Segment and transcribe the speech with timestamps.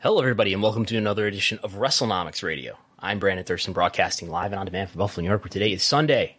[0.00, 2.76] Hello, everybody, and welcome to another edition of WrestleNomics Radio.
[3.00, 5.82] I'm Brandon Thurston, broadcasting live and on demand from Buffalo, New York, where today is
[5.82, 6.36] Sunday,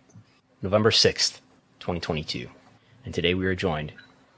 [0.61, 1.39] November 6th,
[1.79, 2.49] 2022.
[3.03, 3.93] And today we are joined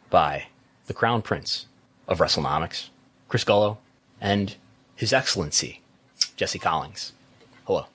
[0.09, 0.45] by
[0.87, 1.65] the Crown Prince
[2.07, 2.91] of WrestleNomics,
[3.27, 3.79] Chris Gullo,
[4.21, 4.55] and
[4.95, 5.81] His Excellency,
[6.37, 7.11] Jesse Collins.
[7.65, 7.87] Hello.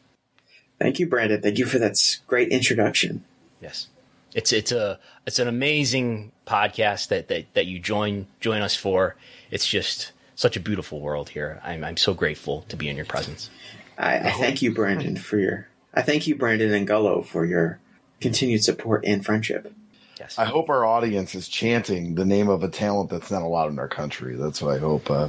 [0.78, 1.40] Thank you, Brandon.
[1.40, 3.24] Thank you for that great introduction.
[3.62, 3.88] Yes.
[4.34, 9.16] It's it's a it's an amazing podcast that, that, that you join join us for.
[9.50, 11.60] It's just such a beautiful world here.
[11.62, 13.50] I'm I'm so grateful to be in your presence.
[13.96, 17.78] I, I thank you, Brandon, for your I thank you, Brandon and Gullo, for your
[18.20, 19.72] continued support and friendship.
[20.18, 20.38] Yes.
[20.38, 23.78] I hope our audience is chanting the name of a talent that's not allowed in
[23.78, 24.36] our country.
[24.36, 25.10] That's what I hope.
[25.10, 25.28] Uh,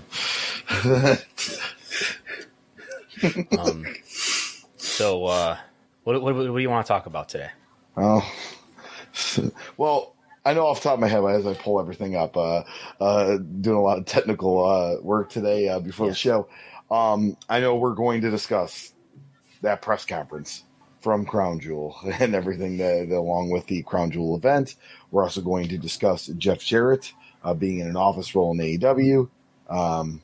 [3.60, 3.86] um,
[4.78, 5.58] so, uh,
[6.04, 7.50] what, what, what do you want to talk about today?
[7.98, 8.32] oh,
[9.78, 10.15] well,
[10.46, 12.64] I know off the top of my head as I pull everything up, uh,
[13.02, 16.16] uh, doing a lot of technical uh, work today uh, before Yes.
[16.16, 16.48] the show.
[16.92, 18.94] Um, I know we're going to discuss
[19.62, 20.64] that press conference
[21.02, 24.76] from Crown Jewel and everything that, that along with the Crown Jewel event.
[25.12, 27.12] We're also going to discuss Jeff Jarrett
[27.44, 29.30] uh, being in an office role in AEW.
[29.70, 30.22] Um,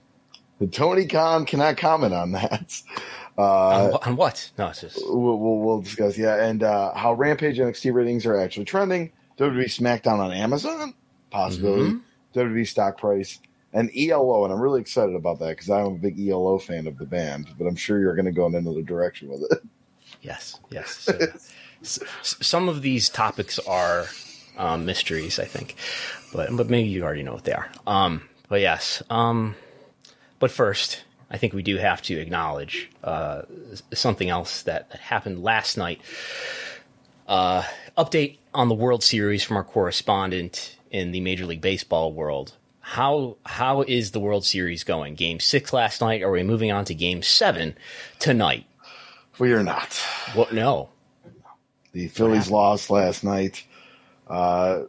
[0.59, 2.81] the Tony Khan cannot comment on that.
[3.37, 4.51] Uh, on, on what?
[4.57, 8.37] No, it's just we'll, we'll, we'll discuss, yeah, and uh, how Rampage NXT ratings are
[8.37, 9.09] actually trending.
[9.41, 10.93] WWE SmackDown on Amazon,
[11.31, 11.97] possibility.
[12.35, 13.39] WWE stock price
[13.73, 16.97] and ELO, and I'm really excited about that because I'm a big ELO fan of
[16.99, 17.47] the band.
[17.57, 19.63] But I'm sure you're going to go in another direction with it.
[20.21, 21.09] yes, yes.
[21.81, 24.05] So, some of these topics are
[24.55, 25.75] um, mysteries, I think,
[26.31, 27.71] but but maybe you already know what they are.
[27.87, 29.01] Um, but yes.
[29.09, 29.55] Um,
[30.37, 33.41] but first, I think we do have to acknowledge uh,
[33.93, 36.01] something else that, that happened last night.
[37.27, 37.63] Uh,
[37.97, 42.53] update on the World Series from our correspondent in the Major League Baseball world.
[42.79, 45.15] How how is the World Series going?
[45.15, 46.23] Game six last night.
[46.23, 47.75] Are we moving on to Game seven
[48.19, 48.65] tonight?
[49.39, 49.93] We are not.
[50.33, 50.53] What?
[50.53, 50.89] No.
[51.93, 53.65] The Phillies lost last night.
[54.27, 54.83] Uh,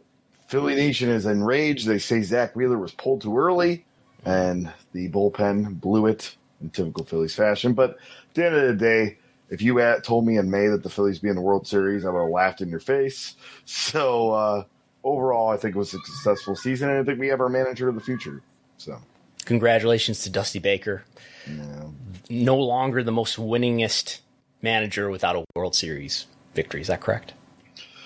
[0.47, 1.87] Philly Nation is enraged.
[1.87, 3.85] They say Zack Wheeler was pulled too early,
[4.25, 7.73] and the bullpen blew it in typical Phillies fashion.
[7.73, 7.97] But at
[8.33, 9.17] the end of the day,
[9.49, 12.05] if you had told me in May that the Phillies be in the World Series,
[12.05, 13.35] I would have laughed in your face.
[13.65, 14.63] So uh,
[15.03, 17.87] overall, I think it was a successful season, and I think we have our manager
[17.89, 18.41] of the future.
[18.77, 18.99] So
[19.45, 21.03] Congratulations to Dusty Baker.
[21.47, 21.83] yeah.
[22.29, 24.19] No longer the most winningest
[24.61, 26.25] manager without a World Series
[26.55, 26.81] victory.
[26.81, 27.33] Is that correct?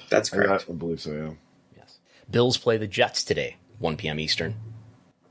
[0.10, 0.66] That's I, correct.
[0.70, 1.12] I believe so.
[1.14, 1.30] Yeah.
[1.78, 2.00] Yes.
[2.30, 4.20] Bills play the Jets today, 1 p.m.
[4.20, 4.56] Eastern.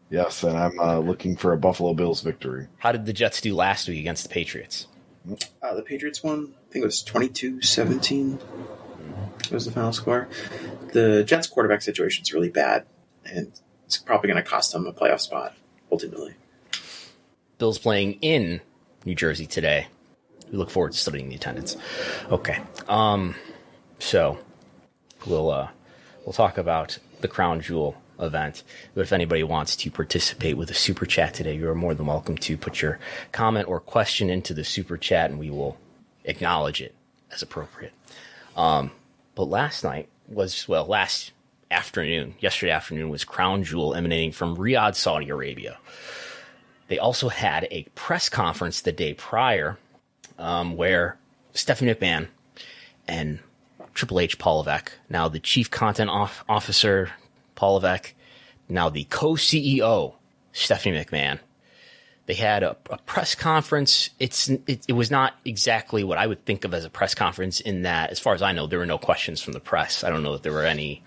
[0.08, 2.68] Yes, and I'm uh, looking for a Buffalo Bills victory.
[2.78, 4.86] How did the Jets do last week against the Patriots?
[5.62, 6.54] Uh, the Patriots won.
[6.68, 8.40] I think it was 22-17
[9.52, 10.28] was the final score.
[10.92, 12.86] The Jets quarterback situation is really bad,
[13.24, 13.52] and
[13.84, 15.54] it's probably going to cost them a playoff spot
[15.90, 16.34] ultimately.
[17.58, 18.60] Bills playing in
[19.04, 19.88] New Jersey today.
[20.50, 21.76] We look forward to studying the attendance.
[22.30, 22.60] Okay.
[22.88, 23.34] Um,
[23.98, 24.38] so
[25.26, 25.68] we'll uh,
[26.24, 28.62] we'll talk about the Crown Jewel event.
[28.94, 32.06] But if anybody wants to participate with a super chat today, you are more than
[32.06, 32.98] welcome to put your
[33.32, 35.76] comment or question into the super chat, and we will
[36.24, 36.94] acknowledge it
[37.32, 37.92] as appropriate.
[38.56, 38.90] Um,
[39.34, 41.32] but last night was well, last
[41.70, 45.78] afternoon, yesterday afternoon was Crown Jewel emanating from Riyadh, Saudi Arabia.
[46.88, 49.76] They also had a press conference the day prior
[50.38, 51.18] um, where
[51.52, 52.28] Stephanie McMahon
[53.08, 53.40] and
[53.94, 57.12] Triple H Paul Levesque, now the chief content off- officer
[57.56, 58.14] Paul Levesque,
[58.68, 60.14] now the co-CEO
[60.56, 61.38] Stephanie McMahon.
[62.24, 64.10] They had a, a press conference.
[64.18, 67.60] It's it, it, was not exactly what I would think of as a press conference.
[67.60, 70.02] In that, as far as I know, there were no questions from the press.
[70.02, 71.02] I don't know if there were any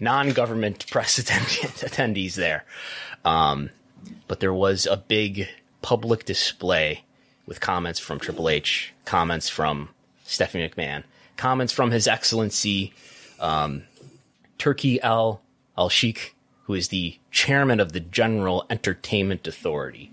[0.00, 2.64] non-government press attend- attendees there,
[3.24, 3.70] um,
[4.26, 5.48] but there was a big
[5.82, 7.04] public display
[7.46, 9.90] with comments from Triple H, comments from
[10.24, 11.04] Stephanie McMahon,
[11.36, 12.92] comments from His Excellency
[13.38, 13.84] um,
[14.58, 15.42] Turki Al
[15.80, 20.12] Al Sheikh, who is the chairman of the General Entertainment Authority.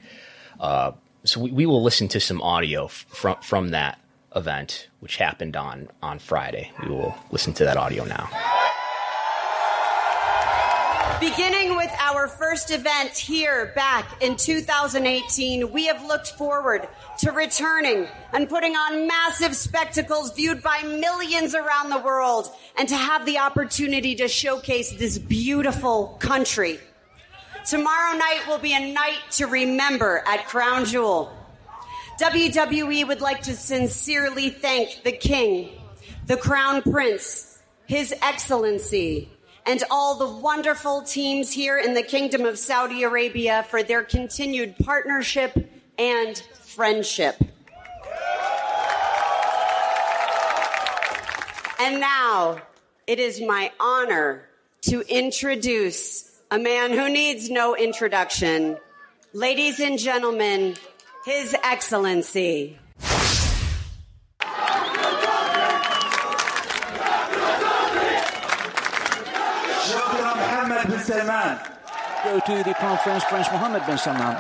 [0.62, 0.94] Uh,
[1.26, 4.00] so we, we, will listen to some audio from from that
[4.34, 6.72] event, which happened on on Friday.
[6.82, 8.30] We will listen to that audio now.
[11.20, 16.88] Beginning with our first event here back in 2018, we have looked forward
[17.20, 22.96] to returning and putting on massive spectacles viewed by millions around the world and to
[22.96, 26.80] have the opportunity to showcase this beautiful country.
[27.66, 31.36] Tomorrow night will be a night to remember at Crown Jewel.
[32.22, 35.70] WWE would like to sincerely thank the King,
[36.28, 39.32] the Crown Prince, His Excellency,
[39.68, 44.76] and all the wonderful teams here in the Kingdom of Saudi Arabia for their continued
[44.78, 45.70] partnership
[46.00, 47.36] and friendship.
[51.80, 52.62] And now
[53.06, 54.48] it is my honor
[54.84, 58.78] to introduce a man who needs no introduction.
[59.34, 60.76] Ladies and gentlemen,
[61.26, 62.80] His Excellency.
[71.18, 71.60] Salman.
[72.24, 74.40] Go to the Crown Prince, Prince Mohammed bin Salman.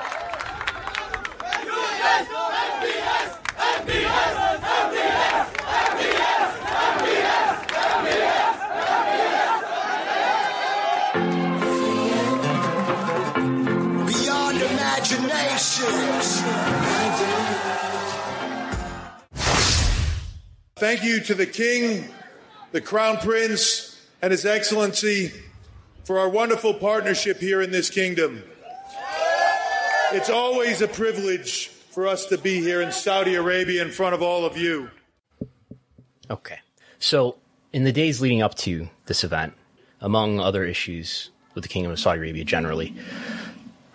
[14.05, 15.87] Beyond imagination.
[20.75, 22.07] Thank you to the King,
[22.71, 25.31] the Crown Prince, and His Excellency
[26.07, 28.41] for our wonderful partnership here in this kingdom.
[30.13, 34.21] It's always a privilege for us to be here in Saudi Arabia in front of
[34.21, 34.89] all of you.
[36.29, 36.59] Okay.
[36.97, 37.35] So,
[37.73, 39.53] in the days leading up to this event,
[39.99, 42.95] among other issues with the Kingdom of Saudi Arabia generally,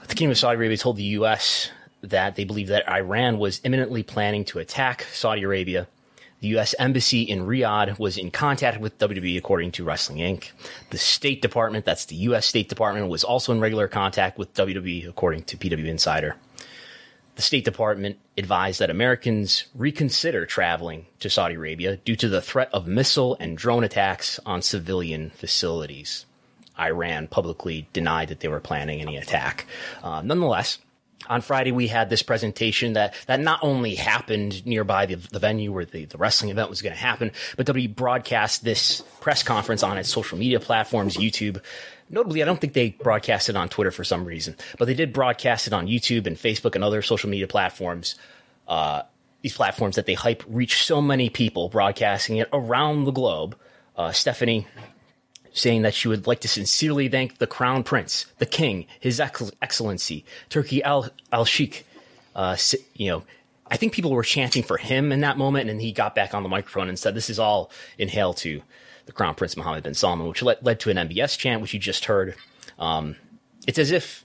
[0.07, 1.71] the Kingdom of Saudi Arabia told the U.S.
[2.03, 5.89] that they believe that Iran was imminently planning to attack Saudi Arabia
[6.43, 6.75] the U.S.
[6.77, 10.51] Embassy in Riyadh was in contact with WWE, according to Wrestling Inc.
[10.91, 12.47] The State Department, that's the U.S.
[12.47, 16.35] State Department, was also in regular contact with WWE, according to PW Insider.
[17.37, 22.71] The State Department advised that Americans reconsider traveling to Saudi Arabia due to the threat
[22.73, 26.27] of missile and drone attacks on civilian facilities.
[26.77, 29.65] Iran publicly denied that they were planning any attack.
[30.03, 30.81] Uh, nonetheless,
[31.29, 35.73] on Friday, we had this presentation that, that not only happened nearby the, the venue
[35.73, 39.83] where the, the wrestling event was going to happen, but WWE broadcast this press conference
[39.83, 41.63] on its social media platforms, YouTube.
[42.11, 45.13] Notably, I don't think they broadcast it on Twitter for some reason, but they did
[45.13, 48.17] broadcast it on YouTube and Facebook and other social media platforms.
[48.69, 49.03] Uh,
[49.41, 53.57] these platforms that they hype reach so many people, broadcasting it around the globe.
[53.97, 54.67] Uh, Stephanie
[55.53, 60.25] saying that she would like to sincerely thank the Crown Prince, the King, His Excellency,
[60.49, 61.87] Turki Al Al Sheikh.
[62.35, 62.57] Uh,
[62.95, 63.23] you know,
[63.71, 66.43] I think people were chanting for him in that moment, and he got back on
[66.43, 68.63] the microphone and said, "This is all in hail to
[69.07, 71.81] the Crown Prince Mohammed bin Salman," which led, led to an MBS chant, which you
[71.81, 72.35] just heard.
[72.79, 73.17] Um,
[73.67, 74.25] it's as if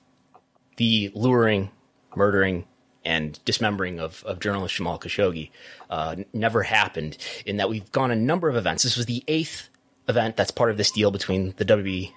[0.77, 1.72] the luring,
[2.15, 2.65] murdering,
[3.03, 5.50] and dismembering of, of journalist Jamal Khashoggi
[5.89, 7.17] uh, never happened.
[7.46, 8.84] In that we've gone a number of events.
[8.84, 9.69] This was the eighth
[10.07, 12.11] event that's part of this deal between the WWE,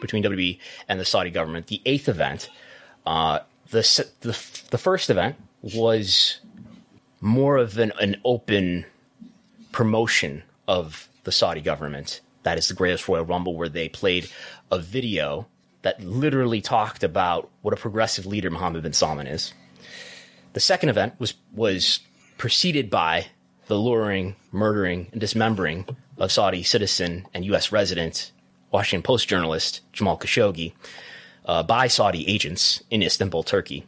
[0.00, 1.68] between WWE and the Saudi government.
[1.68, 2.48] The eighth event,
[3.06, 3.82] uh, the,
[4.20, 4.38] the
[4.70, 6.40] the first event was
[7.20, 8.86] more of an, an open
[9.72, 12.20] promotion of the Saudi government.
[12.42, 14.28] That is the Greatest Royal Rumble, where they played
[14.70, 15.46] a video
[15.82, 19.52] that literally talked about what a progressive leader Mohammed bin Salman is.
[20.52, 22.00] The second event was was
[22.38, 23.26] preceded by
[23.66, 25.86] the luring, murdering, and dismembering
[26.20, 27.72] of Saudi citizen and U.S.
[27.72, 28.30] resident
[28.70, 30.74] Washington Post journalist Jamal Khashoggi
[31.46, 33.84] uh, by Saudi agents in Istanbul, Turkey,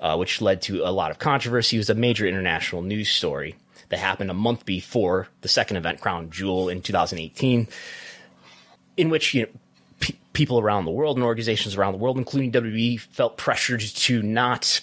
[0.00, 1.76] uh, which led to a lot of controversy.
[1.76, 3.54] It was a major international news story
[3.88, 7.68] that happened a month before the second event, Crown Jewel, in 2018,
[8.96, 9.48] in which you know,
[10.00, 14.22] pe- people around the world and organizations around the world, including WWE, felt pressured to
[14.22, 14.80] not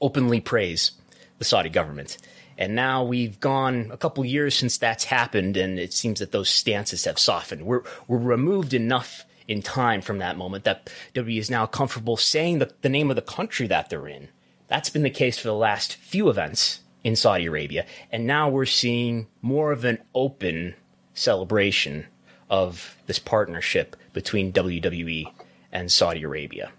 [0.00, 0.92] openly praise
[1.38, 2.16] the Saudi government.
[2.60, 6.50] And now we've gone a couple years since that's happened, and it seems that those
[6.50, 7.62] stances have softened.
[7.62, 12.58] We're we're removed enough in time from that moment that WWE is now comfortable saying
[12.58, 14.28] the, the name of the country that they're in.
[14.68, 18.66] That's been the case for the last few events in Saudi Arabia, and now we're
[18.66, 20.74] seeing more of an open
[21.14, 22.06] celebration
[22.50, 25.32] of this partnership between WWE
[25.72, 26.70] and Saudi Arabia.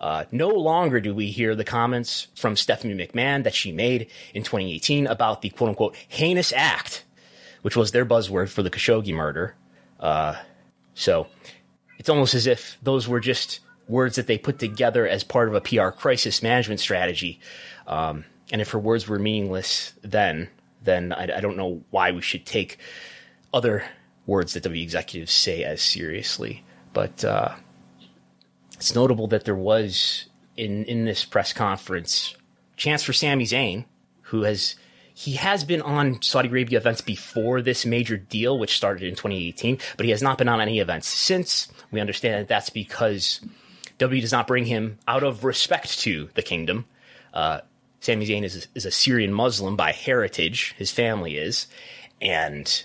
[0.00, 4.42] Uh, no longer do we hear the comments from Stephanie McMahon that she made in
[4.42, 7.04] 2018 about the quote unquote heinous act,
[7.62, 9.54] which was their buzzword for the Khashoggi murder.
[9.98, 10.36] Uh,
[10.94, 11.26] so
[11.98, 15.54] it's almost as if those were just words that they put together as part of
[15.54, 17.40] a PR crisis management strategy.
[17.86, 20.48] Um, and if her words were meaningless then,
[20.82, 22.78] then I, I, don't know why we should take
[23.52, 23.84] other
[24.26, 26.62] words that W executives say as seriously.
[26.92, 27.54] But uh,
[28.78, 32.36] it's notable that there was in in this press conference
[32.76, 33.84] chance for Sami Zayn,
[34.22, 34.76] who has
[35.12, 39.78] he has been on Saudi Arabia events before this major deal, which started in 2018,
[39.96, 41.66] but he has not been on any events since.
[41.90, 43.40] We understand that that's because
[43.98, 46.84] W does not bring him out of respect to the kingdom.
[47.34, 47.62] Uh,
[48.00, 51.66] Sami Zayn is, is a Syrian Muslim by heritage, his family is,
[52.22, 52.84] and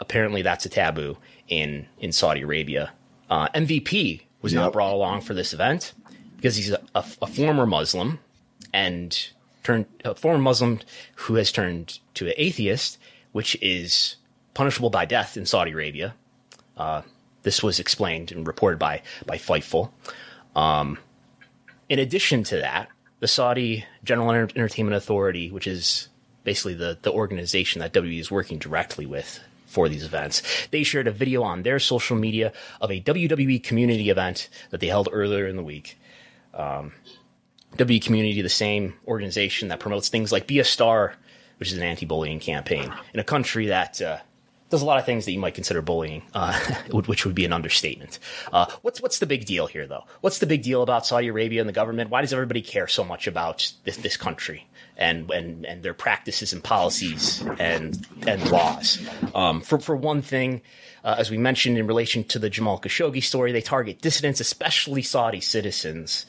[0.00, 1.16] apparently that's a taboo
[1.46, 2.90] in, in Saudi Arabia.
[3.30, 4.62] Uh, MVP was yep.
[4.62, 5.92] not brought along for this event
[6.36, 8.20] because he's a, a, a, former Muslim
[8.72, 9.30] and
[9.62, 10.80] turned a former Muslim
[11.16, 12.98] who has turned to an atheist,
[13.32, 14.16] which is
[14.54, 16.14] punishable by death in Saudi Arabia.
[16.76, 17.02] Uh,
[17.42, 19.90] this was explained and reported by by Fightful.
[20.54, 20.98] Um,
[21.88, 22.88] in addition to that,
[23.20, 26.08] the Saudi General Entertainment Authority, which is
[26.44, 30.42] basically the the organization that WWE is working directly with, for these events.
[30.70, 34.88] They shared a video on their social media of a WWE community event that they
[34.88, 35.98] held earlier in the week.
[36.54, 36.92] Um,
[37.76, 41.14] Community, the same organization that promotes things like Be a Star,
[41.58, 44.18] which is an anti-bullying campaign in a country that uh,
[44.70, 46.58] does a lot of things that you might consider bullying, uh,
[46.90, 48.18] which would be an understatement.
[48.52, 50.04] Uh, what's what's the big deal here, though?
[50.20, 52.10] What's the big deal about Saudi Arabia and the government?
[52.10, 54.67] Why does everybody care so much about this this country?
[54.98, 58.98] And and and their practices and policies and and laws.
[59.34, 60.60] Um, for for one thing,
[61.04, 65.02] uh, as we mentioned in relation to the Jamal Khashoggi story, they target dissidents, especially
[65.02, 66.26] Saudi citizens.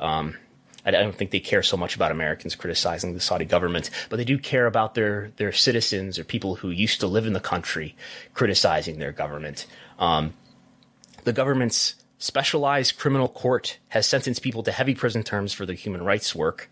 [0.00, 0.36] Um,
[0.84, 4.24] I, don't think they care so much about Americans criticizing the Saudi government, but they
[4.24, 7.96] do care about their their citizens or people who used to live in the country
[8.34, 9.66] criticizing their government.
[9.98, 10.34] Um,
[11.24, 16.04] the government's specialized criminal court has sentenced people to heavy prison terms for their human
[16.04, 16.68] rights work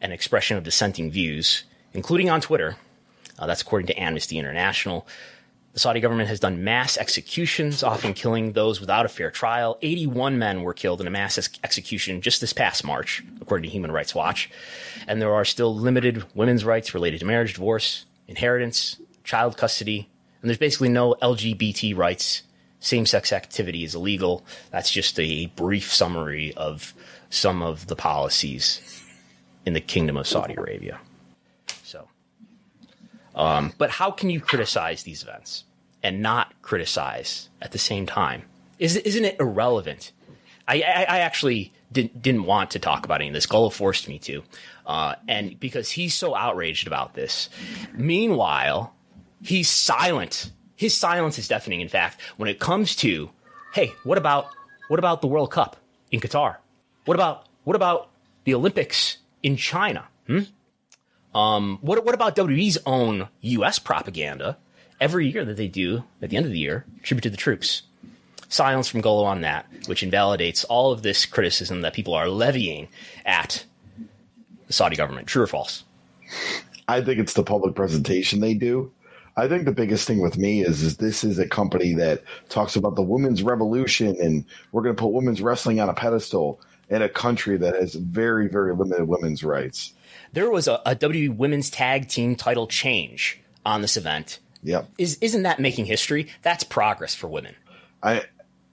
[0.00, 2.76] and expression of dissenting views, including on Twitter.
[3.38, 5.06] Uh, that's according to Amnesty International.
[5.74, 9.78] The Saudi government has done mass executions, often killing those without a fair trial.
[9.80, 13.72] 81 men were killed in a mass ex- execution just this past March, according to
[13.72, 14.50] Human Rights Watch.
[15.06, 20.08] And there are still limited women's rights related to marriage, divorce, inheritance, child custody,
[20.42, 22.42] and there's basically no LGBT rights.
[22.80, 24.44] Same sex activity is illegal.
[24.70, 26.94] That's just a brief summary of
[27.30, 28.97] some of the policies
[29.68, 30.98] in the kingdom of Saudi Arabia.
[31.84, 32.08] So,
[33.34, 35.64] um, but how can you criticize these events
[36.02, 38.44] and not criticize at the same time?
[38.78, 40.12] Is, isn't it irrelevant?
[40.66, 43.46] I, I, I actually didn't, didn't want to talk about any of this.
[43.46, 44.42] Gullo forced me to.
[44.86, 47.50] Uh, and because he's so outraged about this.
[47.92, 48.94] Meanwhile,
[49.42, 50.50] he's silent.
[50.76, 53.30] His silence is deafening, in fact, when it comes to,
[53.74, 54.48] hey, what about,
[54.88, 55.76] what about the World Cup
[56.10, 56.56] in Qatar?
[57.04, 58.08] What about, what about
[58.44, 60.04] the Olympics in China.
[60.26, 60.40] Hmm?
[61.34, 63.78] Um, what, what about WWE's own U.S.
[63.78, 64.58] propaganda
[65.00, 67.82] every year that they do at the end of the year, tribute to the troops?
[68.50, 72.88] Silence from Gullo on that, which invalidates all of this criticism that people are levying
[73.24, 73.64] at
[74.66, 75.26] the Saudi government.
[75.26, 75.84] True or false?
[76.86, 78.92] I think it's the public presentation they do.
[79.36, 82.76] I think the biggest thing with me is, is this is a company that talks
[82.76, 87.02] about the women's revolution and we're going to put women's wrestling on a pedestal in
[87.02, 89.92] a country that has very, very limited women's rights.
[90.32, 94.38] There was a, a WWE Women's Tag Team title change on this event.
[94.62, 94.88] Yep.
[94.98, 96.28] Is isn't that making history?
[96.42, 97.54] That's progress for women.
[98.02, 98.24] I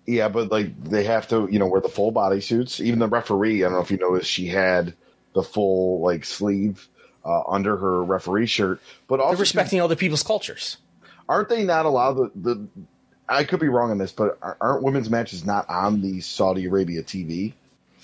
[0.06, 2.80] yeah, but like they have to, you know, wear the full body suits.
[2.80, 4.94] Even the referee, I don't know if you noticed, she had
[5.34, 6.88] the full like sleeve
[7.26, 10.78] uh, under her referee shirt, but also They're respecting other people's cultures.
[11.28, 12.68] aren't they not allowed the, the
[13.28, 16.66] I could be wrong on this, but are- aren't women's matches not on the Saudi
[16.66, 17.54] Arabia TV?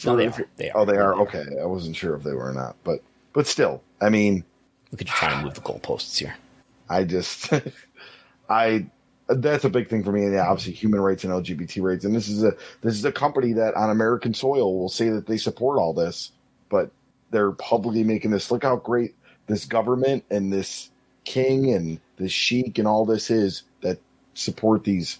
[0.05, 0.47] No, they are.
[0.57, 0.77] They are.
[0.77, 1.15] Oh, they are.
[1.15, 3.01] They Okay, I wasn't sure if they were or not, but
[3.33, 4.43] but still, I mean,
[4.91, 6.35] Look at you trying to move the goalposts here.
[6.89, 7.51] I just,
[8.49, 8.85] I
[9.27, 10.23] that's a big thing for me.
[10.23, 13.11] And yeah, obviously, human rights and LGBT rights, and this is a this is a
[13.11, 16.31] company that on American soil will say that they support all this,
[16.69, 16.91] but
[17.31, 18.51] they're publicly making this.
[18.51, 19.15] Look how great
[19.47, 20.89] this government and this
[21.23, 23.99] king and this sheik and all this is that
[24.33, 25.19] support these,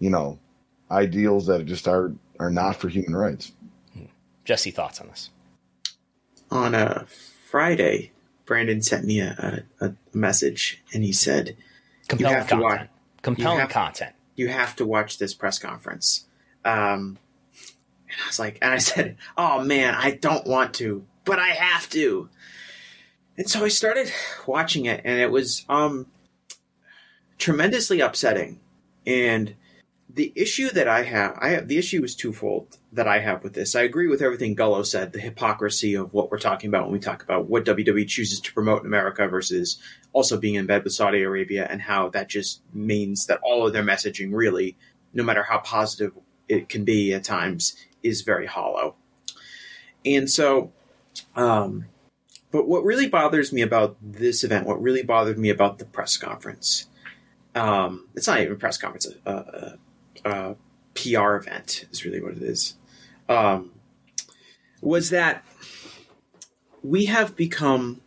[0.00, 0.38] you know,
[0.90, 3.52] ideals that just are are not for human rights.
[4.44, 5.30] Jesse, thoughts on this?
[6.50, 7.06] on a
[7.50, 8.12] Friday,
[8.44, 11.56] Brandon sent me a, a, a message and he said,
[12.08, 12.90] Compelling have to watch- content.
[13.22, 14.14] Compelling have- content.
[14.36, 16.26] You have to watch this press conference.
[16.64, 17.18] Um,
[18.06, 21.48] and I was like, and I said, Oh man, I don't want to, but I
[21.48, 22.28] have to.
[23.38, 24.12] And so I started
[24.46, 26.06] watching it and it was um,
[27.38, 28.60] tremendously upsetting.
[29.06, 29.54] And
[30.14, 33.54] the issue that I have, I have the issue is twofold that I have with
[33.54, 33.74] this.
[33.74, 36.98] I agree with everything Gullo said, the hypocrisy of what we're talking about when we
[36.98, 39.78] talk about what WWE chooses to promote in America versus
[40.12, 43.72] also being in bed with Saudi Arabia and how that just means that all of
[43.72, 44.76] their messaging really,
[45.14, 46.12] no matter how positive
[46.48, 48.96] it can be at times, is very hollow.
[50.04, 50.72] And so,
[51.36, 51.86] um,
[52.50, 56.18] but what really bothers me about this event, what really bothered me about the press
[56.18, 56.86] conference,
[57.54, 59.78] um, it's not even a press conference, a, a,
[60.24, 60.56] a
[60.94, 62.76] PR event is really what it is,
[63.28, 63.72] um,
[64.80, 65.44] was that
[66.82, 68.00] we have become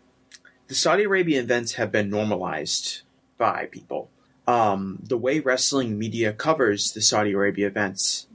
[0.68, 3.02] the Saudi Arabian events have been normalized
[3.38, 4.10] by people.
[4.48, 8.28] Um, the way wrestling media covers the Saudi Arabia events,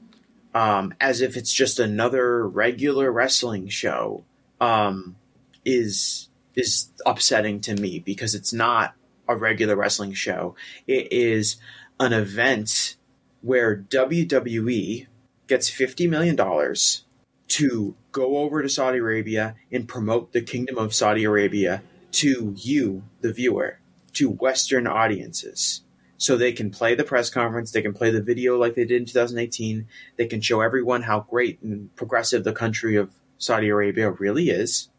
[0.55, 4.25] um, as if it's just another regular wrestling show,
[4.61, 5.17] um,
[5.65, 8.95] is is upsetting to me because it's not
[9.29, 10.57] a regular wrestling show.
[10.87, 11.57] It is
[12.01, 12.97] an event
[13.43, 15.07] where WWE
[15.47, 17.05] gets fifty million dollars
[17.49, 23.03] to go over to Saudi Arabia and promote the Kingdom of Saudi Arabia to you,
[23.21, 23.79] the viewer,
[24.13, 25.83] to Western audiences.
[26.17, 29.01] So they can play the press conference, they can play the video like they did
[29.01, 34.11] in 2018, they can show everyone how great and progressive the country of Saudi Arabia
[34.11, 34.91] really is.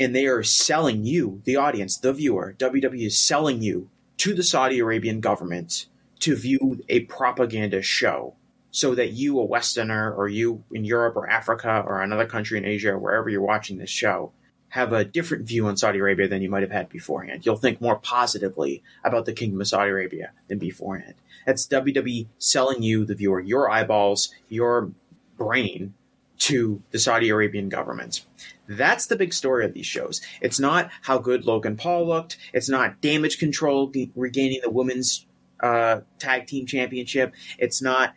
[0.00, 4.42] And they are selling you, the audience, the viewer, WWE is selling you to the
[4.42, 5.86] Saudi Arabian government
[6.20, 8.34] to view a propaganda show
[8.70, 12.64] so that you, a Westerner, or you in Europe or Africa or another country in
[12.64, 14.32] Asia, wherever you're watching this show,
[14.70, 17.46] have a different view on Saudi Arabia than you might have had beforehand.
[17.46, 21.14] You'll think more positively about the Kingdom of Saudi Arabia than beforehand.
[21.46, 24.90] That's WWE selling you, the viewer, your eyeballs, your
[25.36, 25.94] brain
[26.38, 28.24] to the Saudi Arabian government.
[28.66, 30.20] That's the big story of these shows.
[30.40, 32.36] It's not how good Logan Paul looked.
[32.52, 35.26] It's not damage control regaining the women's
[35.64, 37.34] uh, tag team championship.
[37.58, 38.14] It's not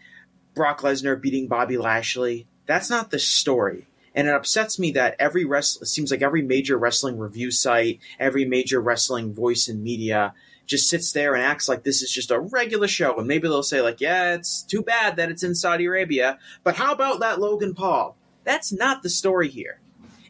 [0.53, 2.45] Brock Lesnar beating Bobby Lashley.
[2.65, 3.87] That's not the story.
[4.13, 8.45] And it upsets me that every wrestling, seems like every major wrestling review site, every
[8.45, 10.33] major wrestling voice in media
[10.65, 13.17] just sits there and acts like this is just a regular show.
[13.17, 16.75] And maybe they'll say, like, yeah, it's too bad that it's in Saudi Arabia, but
[16.75, 18.17] how about that Logan Paul?
[18.43, 19.79] That's not the story here.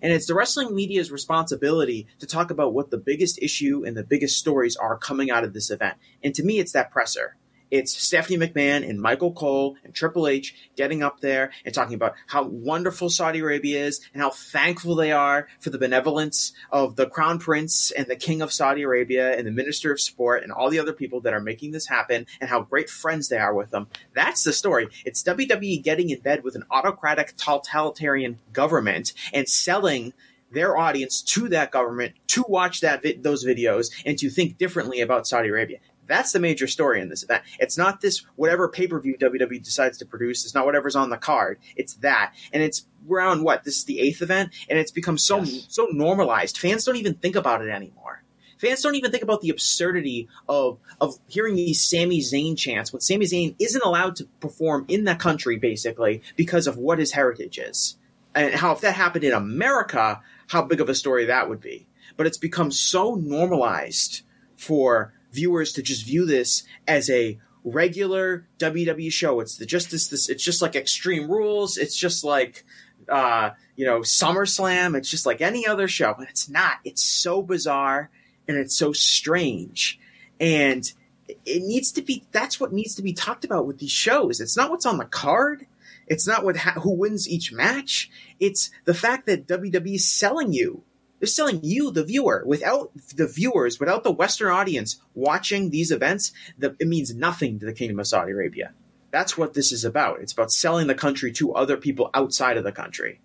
[0.02, 4.04] And it's the wrestling media's responsibility to talk about what the biggest issue and the
[4.04, 5.98] biggest stories are coming out of this event.
[6.24, 7.36] And to me, it's that presser.
[7.70, 12.16] It's Stephanie McMahon and Michael Cole and Triple H getting up there and talking about
[12.28, 17.08] how wonderful Saudi Arabia is and how thankful they are for the benevolence of the
[17.08, 20.70] Crown Prince and the King of Saudi Arabia and the Minister of Sport and all
[20.70, 23.72] the other people that are making this happen and how great friends they are with
[23.72, 23.88] them.
[24.14, 24.88] That's the story.
[25.06, 30.14] It's WWE getting in bed with an autocratic, totalitarian government and selling
[30.52, 35.02] their audience to that government to watch that vi- those videos and to think differently
[35.02, 35.80] about Saudi Arabia.
[36.08, 37.44] That's the major story in this event.
[37.60, 40.46] It's not this whatever pay per view WWE decides to produce.
[40.46, 41.60] It's not whatever's on the card.
[41.76, 45.44] It's that, and it's around what this is the eighth event, and it's become so
[45.44, 46.58] so normalized.
[46.58, 48.24] Fans don't even think about it anymore.
[48.58, 53.02] Fans don't even think about the absurdity of of hearing these Sami Zayn chants when
[53.02, 57.60] Sami Zayn isn't allowed to perform in that country basically because of what his heritage
[57.60, 57.98] is,
[58.34, 61.88] and how if that happened in America, how big of a story that would be.
[62.16, 64.24] But it's become so normalized
[64.56, 69.40] for viewers to just view this as a regular WWE show.
[69.40, 71.78] It's the just this, this it's just like Extreme Rules.
[71.78, 72.66] It's just like
[73.08, 74.98] uh, you know SummerSlam.
[74.98, 76.78] It's just like any other show, but it's not.
[76.84, 78.10] It's so bizarre
[78.48, 80.00] and it's so strange,
[80.40, 80.92] and
[81.28, 82.26] it needs to be.
[82.32, 84.42] That's what needs to be talked about with these shows.
[84.42, 85.68] It's not what's on the card.
[86.08, 88.10] It's not what ha- who wins each match.
[88.40, 90.84] It's the fact that WWE is selling you
[91.20, 92.44] They're selling you, the viewer.
[92.46, 97.66] Without the viewers, without the Western audience watching these events, the, it means nothing to
[97.66, 98.74] the Kingdom of Saudi Arabia.
[99.12, 100.20] That's what this is about.
[100.20, 103.20] It's about selling the country to other people outside of the country,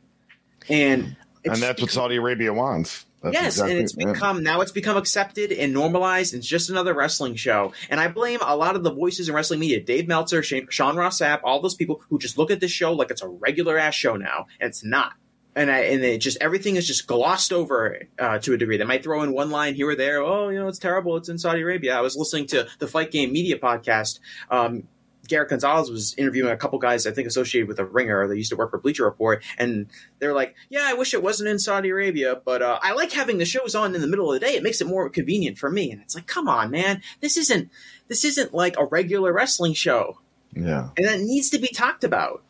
[0.68, 3.04] and and that's what Saudi Arabia wants.
[3.22, 4.12] That's yes, exactly, and it's yeah.
[4.12, 6.34] become now it's become accepted and normalized.
[6.34, 9.60] It's just another wrestling show, and I blame a lot of the voices in wrestling
[9.60, 12.72] media, Dave Meltzer, Shane, Sean Ross Sapp, all those people who just look at this
[12.72, 15.12] show like it's a regular ass show now, and it's not.
[15.54, 18.78] And I and it just everything is just glossed over uh, to a degree.
[18.78, 20.22] They might throw in one line here or there.
[20.22, 21.16] Oh, you know, it's terrible.
[21.18, 21.94] It's in Saudi Arabia.
[21.96, 24.18] I was listening to the Fight Game Media podcast.
[24.50, 24.84] Um,
[25.28, 28.26] Garrett Gonzalez was interviewing a couple guys I think associated with a ringer.
[28.26, 29.86] They used to work for Bleacher Report, and
[30.18, 33.36] they're like, "Yeah, I wish it wasn't in Saudi Arabia, but uh, I like having
[33.38, 34.54] the shows on in the middle of the day.
[34.54, 37.70] It makes it more convenient for me." And it's like, "Come on, man, this isn't
[38.08, 40.18] this isn't like a regular wrestling show,
[40.56, 40.88] Yeah.
[40.96, 42.42] and that needs to be talked about."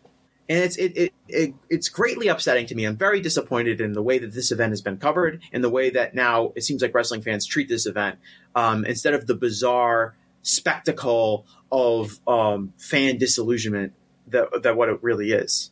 [0.48, 2.84] And it's it, it, it it's greatly upsetting to me.
[2.84, 5.90] I'm very disappointed in the way that this event has been covered, and the way
[5.90, 8.18] that now it seems like wrestling fans treat this event
[8.54, 13.92] um, instead of the bizarre spectacle of um, fan disillusionment
[14.28, 15.70] that that what it really is.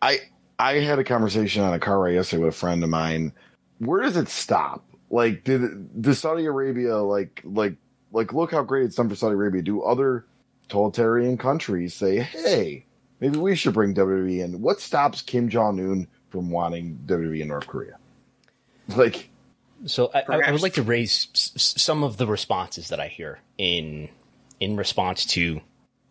[0.00, 0.20] I
[0.58, 3.32] I had a conversation on a car ride yesterday with a friend of mine.
[3.78, 4.84] Where does it stop?
[5.10, 7.76] Like, did does Saudi Arabia like like
[8.12, 9.62] like look how great it's done for Saudi Arabia?
[9.62, 10.26] Do other
[10.68, 12.86] totalitarian countries say, hey,
[13.22, 14.60] maybe we should bring WWE in?
[14.60, 17.96] What stops Kim Jong Un from wanting WWE in North Korea?
[18.96, 19.30] Like,
[19.86, 22.98] So I, I- I would like to raise s- s- some of the responses that
[23.00, 24.08] I hear in
[24.60, 25.60] in response to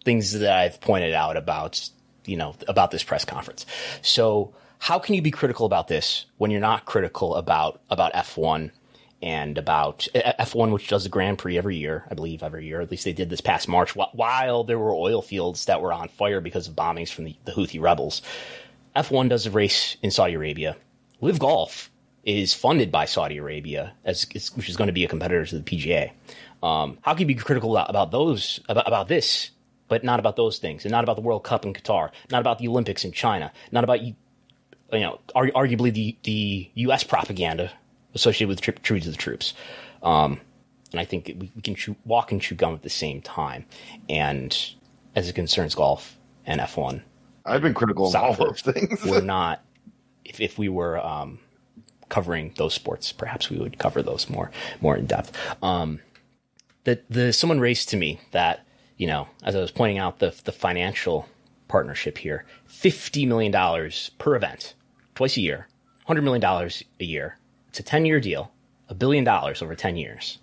[0.06, 1.89] things that I've pointed out about
[2.26, 3.65] you know about this press conference.
[4.02, 8.71] So how can you be critical about this when you're not critical about about F1
[9.22, 12.82] and about uh, F1, which does the Grand Prix every year, I believe every year.
[12.82, 16.10] At least they did this past March, while there were oil fields that were on
[16.10, 18.22] fire because of bombings from the, the Houthi rebels.
[18.96, 20.76] F1 does a race in Saudi Arabia.
[21.22, 21.92] LIV Golf
[22.24, 25.64] is funded by Saudi Arabia, as which is going to be a competitor to the
[25.64, 26.12] PGA.
[26.62, 29.52] Um, how can you be critical about, those about, about this,
[29.88, 32.60] but not about those things, and not about the World Cup in Qatar, not about
[32.60, 34.16] the Olympics in China, not about you
[34.92, 37.04] know, arguably the the U.S.
[37.04, 37.72] propaganda
[38.13, 39.54] associated with tri- tribute to the troops.
[40.04, 40.39] Um,
[40.91, 43.65] and I think we, we can chew, walk and chew gum at the same time.
[44.10, 44.58] And
[45.15, 47.02] as it concerns golf and F1,
[47.45, 49.04] I've been critical of all those things.
[49.06, 49.63] we're not.
[50.24, 51.39] If if we were um,
[52.10, 55.36] covering those sports, perhaps we would cover those more more in depth.
[55.63, 56.00] Um,
[56.84, 58.65] the the someone raised to me that
[58.97, 61.28] you know, as I was pointing out the the financial
[61.67, 64.76] partnership here, fifty million dollars per event,
[65.15, 65.67] twice a year,
[66.06, 67.38] hundred million dollars a year.
[67.72, 68.52] It's a ten year deal,
[68.90, 70.40] a billion dollars over ten years.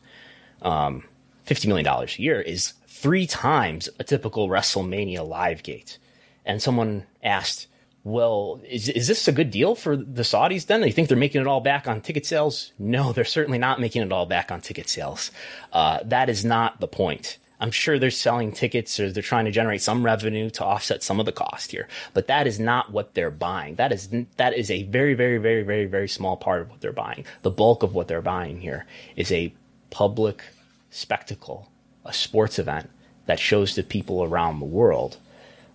[0.62, 1.04] Um,
[1.44, 5.98] fifty million dollars a year is three times a typical WrestleMania live gate.
[6.46, 7.66] And someone asked,
[8.02, 10.64] "Well, is is this a good deal for the Saudis?
[10.64, 12.72] Then they think they're making it all back on ticket sales?
[12.78, 15.30] No, they're certainly not making it all back on ticket sales.
[15.70, 19.50] Uh, that is not the point." I'm sure they're selling tickets or they're trying to
[19.50, 23.14] generate some revenue to offset some of the cost here, but that is not what
[23.14, 23.74] they're buying.
[23.74, 26.92] That is that is a very very very very very small part of what they're
[26.92, 27.24] buying.
[27.42, 29.52] The bulk of what they're buying here is a
[29.90, 30.44] public
[30.90, 31.70] spectacle,
[32.04, 32.90] a sports event
[33.26, 35.18] that shows to people around the world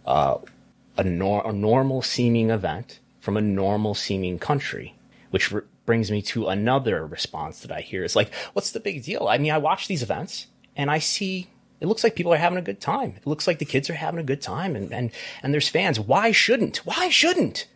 [0.05, 0.37] uh,
[0.97, 4.95] a, nor- a normal seeming event from a normal seeming country,
[5.31, 8.03] which r- brings me to another response that I hear.
[8.03, 9.27] It's like, what's the big deal?
[9.27, 11.47] I mean, I watch these events and I see
[11.83, 13.15] it looks like people are having a good time.
[13.17, 15.11] It looks like the kids are having a good time and, and,
[15.43, 15.99] and there's fans.
[15.99, 16.77] Why shouldn't?
[16.77, 17.67] Why shouldn't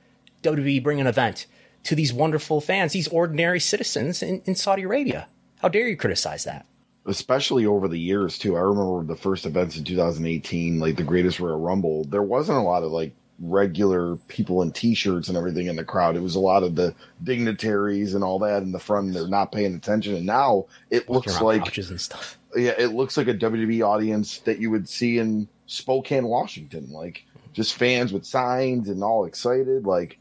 [0.44, 1.46] WWE bring an event
[1.84, 5.28] to these wonderful fans, these ordinary citizens in, in Saudi Arabia?
[5.62, 6.66] How dare you criticize that?
[7.10, 8.58] especially over the years too.
[8.58, 12.04] I remember the first events in 2018, like the Greatest Royal Rumble.
[12.04, 16.16] There wasn't a lot of like regular people in t-shirts and everything in the crowd.
[16.16, 19.14] It was a lot of the dignitaries and all that in the front.
[19.14, 22.38] They're not paying attention, and now it looks like and stuff.
[22.56, 26.90] yeah, it looks like a WWE audience that you would see in Spokane, Washington.
[26.92, 29.86] Like just fans with signs and all excited.
[29.86, 30.18] Like,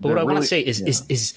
[0.00, 0.88] But what I want to say is, yeah.
[0.88, 1.34] is, is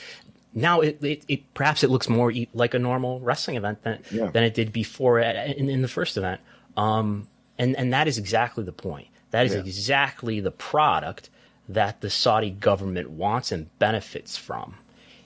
[0.53, 4.27] now it, it, it perhaps it looks more like a normal wrestling event than Yeah.
[4.31, 6.41] than it did before at, in, in the first event.
[6.77, 9.07] Um, and and that is exactly the point.
[9.33, 9.59] That is Yeah.
[9.61, 11.29] exactly the product
[11.67, 14.75] that the Saudi government wants and benefits from.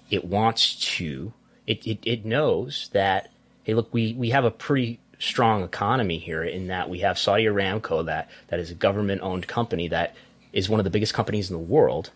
[0.10, 1.34] It wants to.
[1.67, 3.30] It it, it knows that
[3.63, 7.43] hey, look, we we have a pretty strong economy here in that we have Saudi
[7.46, 10.15] Aramco that that is a government owned company that
[10.54, 12.12] is one of the biggest companies in the world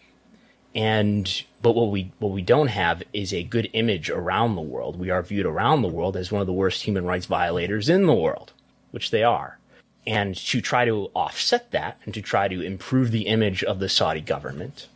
[0.74, 4.98] and but what we what we don't have is a good image around the world.
[4.98, 8.06] We are viewed around the world as one of the worst human rights violators in
[8.06, 8.54] the world,
[8.92, 9.58] which they are.
[10.06, 13.90] And to try to offset that and to try to improve the image of the
[13.90, 14.88] Saudi government,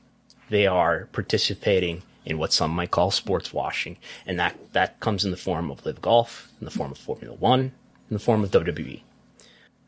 [0.50, 3.98] they are participating in what some might call sports washing.
[4.26, 7.36] And that, that comes in the form of LIV Golf, in the form of Formula
[7.36, 7.72] One,
[8.10, 9.02] in the form of WWE.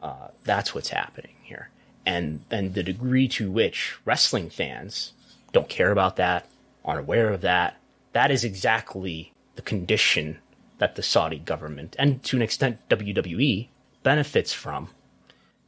[0.02, 1.70] Uh, that's what's happening here.
[2.06, 5.14] And, and the degree to which wrestling fans
[5.52, 6.48] don't care about that,
[6.86, 7.78] aren't aware of that,
[8.14, 10.38] that is exactly the condition
[10.78, 13.68] that the Saudi government and to an extent WWE
[14.04, 14.90] benefits from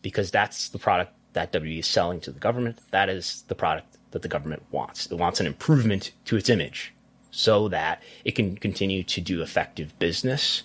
[0.01, 2.79] because that's the product that WWE is selling to the government.
[2.91, 5.05] That is the product that the government wants.
[5.07, 6.93] It wants an improvement to its image
[7.31, 10.63] so that it can continue to do effective business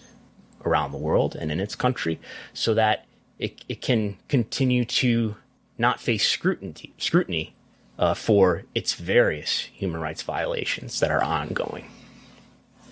[0.64, 2.18] around the world and in its country
[2.54, 3.06] so that
[3.38, 5.36] it, it can continue to
[5.76, 7.54] not face scrutiny, scrutiny
[7.98, 11.86] uh, for its various human rights violations that are ongoing.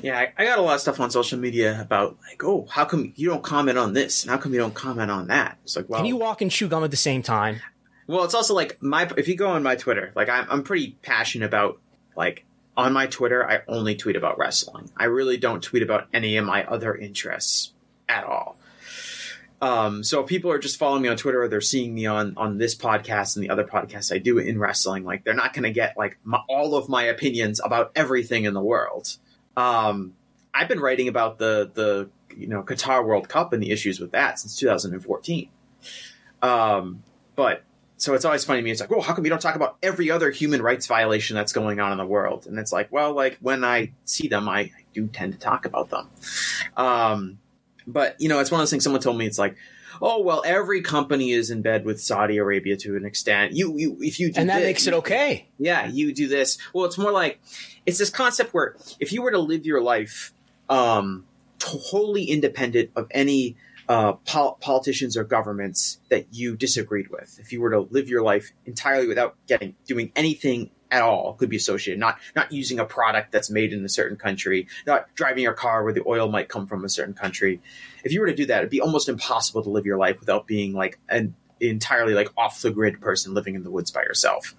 [0.00, 2.84] Yeah, I, I, got a lot of stuff on social media about like, oh, how
[2.84, 5.58] come you don't comment on this, and how come you don't comment on that?
[5.64, 7.60] It's like, well, can you walk and chew gum at the same time?
[8.06, 10.96] Well, it's also like my if you go on my Twitter, like I'm I'm pretty
[11.02, 11.80] passionate about
[12.16, 12.44] like
[12.76, 14.90] on my Twitter, I only tweet about wrestling.
[14.96, 17.72] I really don't tweet about any of my other interests
[18.08, 18.56] at all.
[19.60, 22.34] Um, so if people are just following me on Twitter or they're seeing me on
[22.36, 25.62] on this podcast and the other podcasts I do in wrestling, like they're not going
[25.62, 29.16] to get like my, all of my opinions about everything in the world.
[29.56, 30.14] Um,
[30.54, 34.12] I've been writing about the the you know Qatar World Cup and the issues with
[34.12, 35.48] that since 2014.
[36.42, 37.02] Um,
[37.36, 37.62] but
[37.96, 38.72] so it's always funny to me.
[38.72, 41.52] It's like, well, how come you don't talk about every other human rights violation that's
[41.52, 42.46] going on in the world?
[42.46, 45.66] And it's like, well, like when I see them, I, I do tend to talk
[45.66, 46.08] about them.
[46.76, 47.38] Um,
[47.86, 48.82] but you know, it's one of those things.
[48.82, 49.56] Someone told me it's like,
[50.02, 53.52] oh well, every company is in bed with Saudi Arabia to an extent.
[53.52, 55.48] You, you, if you do and that this, makes it okay.
[55.58, 56.58] Yeah, you do this.
[56.74, 57.40] Well, it's more like
[57.86, 60.34] it's this concept where if you were to live your life
[60.68, 61.24] um,
[61.58, 63.56] totally independent of any
[63.88, 68.22] uh, pol- politicians or governments that you disagreed with, if you were to live your
[68.22, 71.98] life entirely without getting doing anything at all could be associated.
[71.98, 75.82] Not not using a product that's made in a certain country, not driving your car
[75.82, 77.60] where the oil might come from a certain country.
[78.04, 80.46] If you were to do that, it'd be almost impossible to live your life without
[80.46, 84.54] being like an entirely like off the grid person living in the woods by yourself.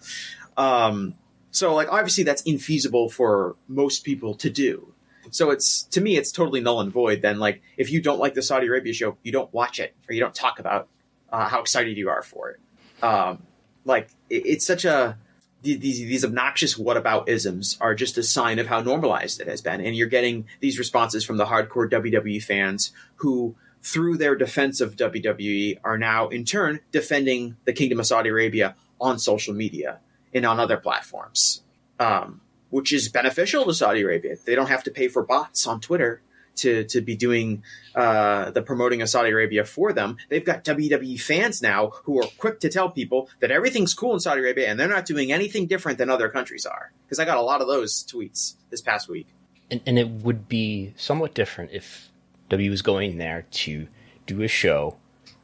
[0.58, 1.16] Um,
[1.52, 4.94] so like obviously that's infeasible for most people to do.
[5.32, 7.22] So it's to me it's totally null and void.
[7.22, 10.14] Then like if you don't like the Saudi Arabia show, you don't watch it or
[10.14, 10.88] you don't talk about
[11.32, 12.60] uh, how excited you are for it.
[13.04, 13.44] Um,
[13.86, 15.18] like it, it's such a
[15.64, 19.62] these these obnoxious what about isms are just a sign of how normalized it has
[19.62, 24.82] been, and you're getting these responses from the hardcore WWE fans who, through their defense
[24.82, 30.00] of WWE, are now in turn defending the Kingdom of Saudi Arabia on social media
[30.34, 31.64] and on other platforms,
[32.00, 34.36] um, which is beneficial to Saudi Arabia.
[34.46, 36.22] They don't have to pay for bots on Twitter
[36.58, 37.64] to to be doing
[37.96, 40.18] uh, the promoting of Saudi Arabia for them.
[40.30, 44.20] They've got WWE fans now who are quick to tell people that everything's cool in
[44.20, 46.92] Saudi Arabia and they're not doing anything different than other countries are.
[47.06, 49.28] Because I got a lot of those tweets this past week.
[49.70, 52.10] And, and it would be somewhat different if
[52.50, 53.88] WWE was going there to
[54.26, 54.98] do a show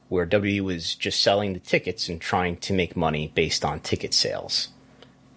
[0.09, 4.13] where WWE was just selling the tickets and trying to make money based on ticket
[4.13, 4.69] sales,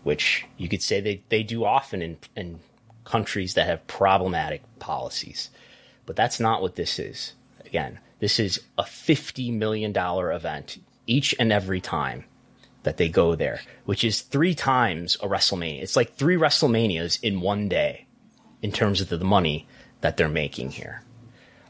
[0.03, 2.61] which you could say they, they do often in, in
[3.05, 5.51] countries that have problematic policies.
[6.13, 7.33] But that's not what this is.
[7.65, 12.25] Again, this is a $50 million event each and every time
[12.83, 15.81] that they go there, which is three times a WrestleMania.
[15.81, 18.05] It's like three WrestleManias in one day
[18.61, 19.67] in terms of the money
[20.03, 21.03] that they're making here.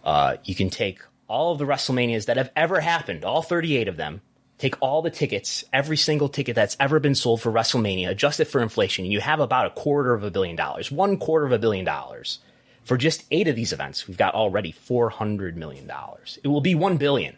[0.03, 3.97] Uh, you can take all of the WrestleManias that have ever happened, all 38 of
[3.97, 4.23] them,
[4.59, 8.47] take all the tickets, every single ticket that's ever been sold for WrestleMania, adjust it
[8.47, 11.53] for inflation, and you have about a quarter of a billion dollars, one quarter of
[11.53, 12.41] a billion dollars
[12.85, 15.91] for just eight of these events, we've got already $400 million.
[16.43, 17.37] It will be 1 billion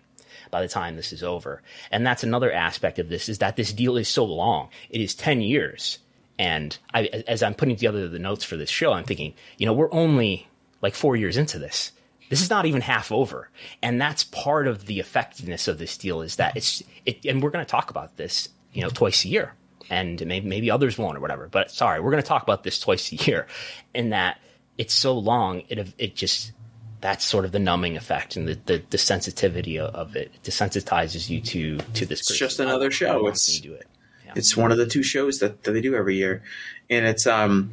[0.51, 1.63] by the time this is over.
[1.91, 4.69] And that's another aspect of this is that this deal is so long.
[4.91, 5.99] It is 10 years.
[6.39, 9.73] And I, as I'm putting together the notes for this show, I'm thinking, you know,
[9.73, 10.49] we're only
[10.81, 11.93] like four years into this.
[12.31, 13.51] This is not even half over.
[13.83, 17.51] And that's part of the effectiveness of this deal is that it's, it, and we're
[17.51, 19.55] going to talk about this, you know, twice a year.
[19.91, 21.49] And maybe, maybe others won't or whatever.
[21.49, 23.47] But sorry, we're going to talk about this twice a year.
[23.93, 24.41] In that
[24.79, 26.53] it's so long, it it just
[27.01, 30.33] that's sort of the numbing effect and the, the, the sensitivity of it.
[30.35, 32.21] it desensitizes you to to this.
[32.21, 33.27] It's just another show.
[33.27, 33.87] It's do it.
[34.25, 34.33] Yeah.
[34.37, 36.43] It's one of the two shows that, that they do every year,
[36.89, 37.73] and it's um,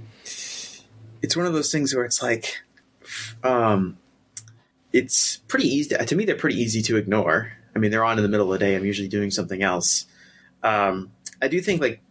[1.22, 2.62] it's one of those things where it's like,
[3.44, 3.98] um,
[4.92, 6.26] it's pretty easy to, to me.
[6.26, 7.54] They're pretty easy to ignore.
[7.76, 8.76] I mean, they're on in the middle of the day.
[8.76, 10.06] I'm usually doing something else.
[10.62, 11.12] Um,
[11.42, 12.02] I do think like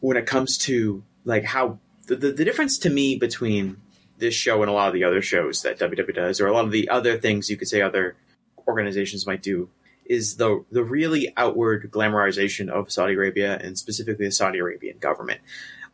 [0.00, 3.78] when it comes to like how the, the, the difference to me between
[4.20, 6.64] this show and a lot of the other shows that WWE does, or a lot
[6.64, 8.16] of the other things you could say other
[8.68, 9.68] organizations might do,
[10.04, 15.40] is the the really outward glamorization of Saudi Arabia and specifically the Saudi Arabian government.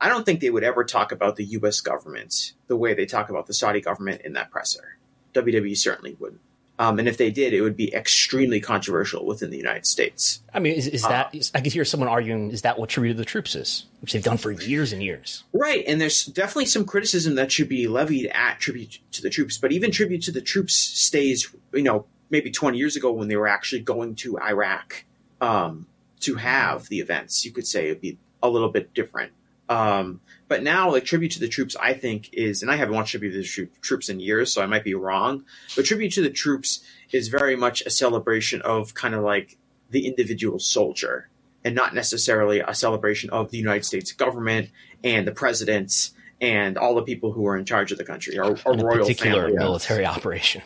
[0.00, 1.80] I don't think they would ever talk about the U.S.
[1.80, 4.98] government the way they talk about the Saudi government in that presser.
[5.34, 6.40] WWE certainly wouldn't.
[6.78, 10.42] Um, and if they did, it would be extremely controversial within the United States.
[10.52, 11.34] I mean, is, is that?
[11.34, 14.12] Uh, I could hear someone arguing, is that what tribute to the troops is, which
[14.12, 15.44] they've done for years and years?
[15.54, 19.56] Right, and there's definitely some criticism that should be levied at tribute to the troops,
[19.56, 23.36] but even tribute to the troops stays, you know, maybe 20 years ago when they
[23.36, 25.04] were actually going to Iraq
[25.40, 25.86] um,
[26.20, 27.44] to have the events.
[27.44, 29.32] You could say it'd be a little bit different.
[29.68, 33.10] Um, but now, like tribute to the troops, I think is, and I haven't watched
[33.10, 35.44] tribute to the troops in years, so I might be wrong.
[35.74, 39.58] But tribute to the troops is very much a celebration of kind of like
[39.90, 41.28] the individual soldier,
[41.64, 44.70] and not necessarily a celebration of the United States government
[45.02, 48.56] and the presidents and all the people who are in charge of the country or,
[48.64, 49.56] or royal particular family.
[49.56, 50.62] military operation.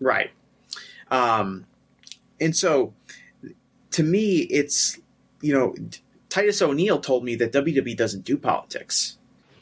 [0.00, 0.30] Right.
[1.10, 1.66] Um,
[2.40, 2.94] and so,
[3.92, 4.98] to me, it's
[5.42, 5.74] you know
[6.36, 9.16] Titus O'Neil told me that WWE doesn't do politics.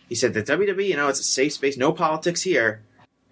[0.09, 2.83] He said that WWE, you know, it's a safe space, no politics here.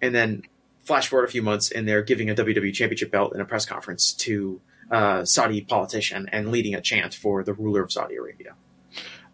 [0.01, 0.43] And then
[0.85, 3.65] flash forward a few months, and they're giving a WWE Championship belt in a press
[3.65, 8.53] conference to a Saudi politician and leading a chant for the ruler of Saudi Arabia.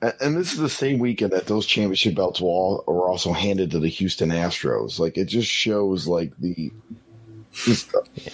[0.01, 3.69] And this is the same weekend that those championship belts were, all, were also handed
[3.71, 4.97] to the Houston Astros.
[4.97, 6.71] Like it just shows like the
[7.53, 8.31] just, yeah.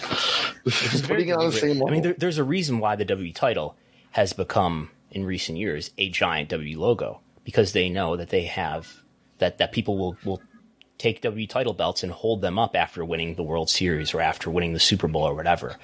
[1.06, 1.88] putting it on the same level.
[1.88, 3.76] I mean, there, there's a reason why the WWE title
[4.12, 9.02] has become in recent years a giant W logo because they know that they have
[9.38, 10.40] that that people will will
[10.98, 14.50] take W title belts and hold them up after winning the World Series or after
[14.50, 15.76] winning the Super Bowl or whatever.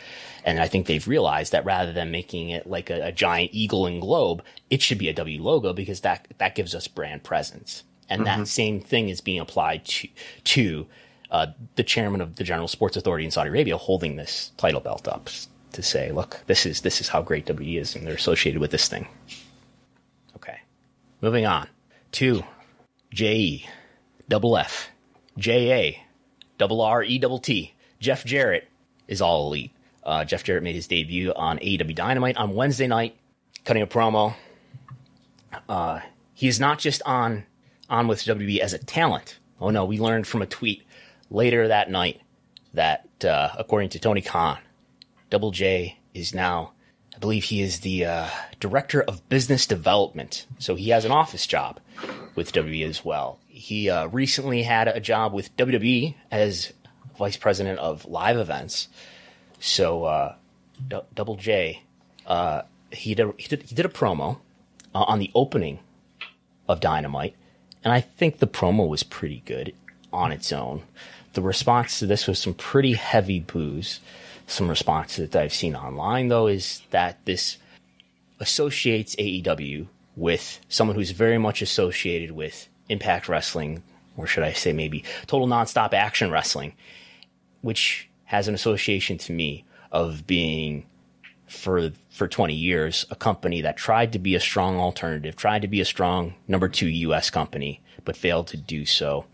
[0.45, 3.87] And I think they've realized that rather than making it like a, a giant eagle
[3.87, 7.85] and globe, it should be a W logo because that that gives us brand presence.
[8.09, 8.41] And mm-hmm.
[8.41, 10.09] that same thing is being applied to
[10.45, 10.87] to
[11.31, 15.09] uh, the chairman of the General Sports Authority in Saudi Arabia holding this title belt
[15.09, 15.29] up
[15.73, 18.71] to say, look, this is this is how great WWE is, and they're associated with
[18.71, 19.09] this thing.
[20.37, 20.61] Okay,
[21.21, 21.69] moving on
[22.13, 22.43] to
[23.13, 23.67] J E,
[24.29, 24.91] double F,
[25.39, 26.05] J A,
[26.59, 27.75] double R E double T.
[28.01, 28.69] Jeff Jarrett
[29.09, 29.73] is all elite.
[30.05, 33.17] Uh, Jeff Jarrett made his debut on AEW Dynamite on Wednesday night,
[33.65, 34.35] cutting a promo.
[35.69, 36.01] Uh,
[36.41, 37.45] is not just on
[37.89, 39.39] on with WWE as a talent.
[39.61, 40.85] Oh no, we learned from a tweet
[41.31, 42.21] later that night
[42.75, 44.59] that, uh, according to Tony Khan,
[45.33, 46.73] Double J is now,
[47.17, 48.29] I believe he is the uh,
[48.61, 50.45] director of business development.
[50.59, 51.81] So he has an office job
[52.35, 53.39] with WWE as well.
[53.49, 56.75] He uh, recently had a job with WWE as
[57.17, 58.89] vice president of live events.
[59.59, 60.35] So uh,
[60.87, 61.83] D- Double J,
[62.27, 64.37] uh, he did, he did he did a promo
[64.95, 65.79] uh, on the opening
[66.69, 67.37] of Dynamite,
[67.83, 69.73] and I think the promo was pretty good
[70.13, 70.83] on its own.
[71.33, 74.01] The response to this was some pretty heavy boos
[74.53, 77.59] some responses that I've seen online, though, is that this
[78.41, 79.87] associates AEW
[80.17, 83.83] with someone who's very much associated with Impact Wrestling,
[84.17, 86.75] or should I say maybe Total Nonstop Action Wrestling,
[87.63, 90.87] which has an association to me of being
[91.47, 95.69] for for 20 years a company that tried to be a strong alternative, tried to
[95.69, 99.27] be a strong number 2 US company, but failed to do so.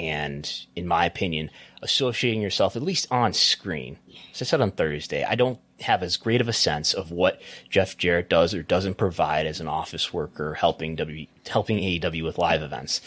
[0.00, 1.50] And in my opinion,
[1.82, 3.98] associating yourself, at least on screen.
[4.32, 7.38] As I said on Thursday, I don't have as great of a sense of what
[7.68, 12.38] Jeff Jarrett does or doesn't provide as an office worker helping W helping AEW with
[12.38, 13.02] live events.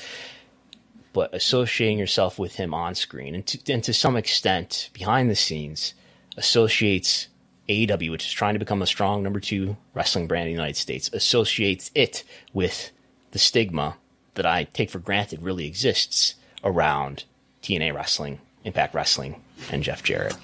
[1.14, 5.36] But associating yourself with him on screen and to, and to some extent behind the
[5.36, 5.96] scenes
[6.38, 7.28] associates
[7.70, 10.78] AEW, which is trying to become a strong number two wrestling brand in the United
[10.78, 12.92] States, associates it with
[13.32, 13.96] the stigma
[14.36, 17.26] that I take for granted really exists around
[17.62, 20.36] TNA wrestling Impact Wrestling and Jeff Jarrett.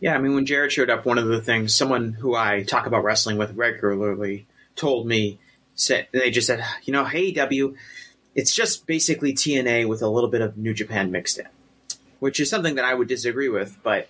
[0.00, 2.86] Yeah, I mean, when Jarrett showed up, one of the things someone who I talk
[2.86, 5.38] about wrestling with regularly told me,
[5.74, 7.76] said they just said, you know, hey W,
[8.34, 11.48] it's just basically TNA with a little bit of New Japan mixed in,
[12.20, 14.08] which is something that I would disagree with, but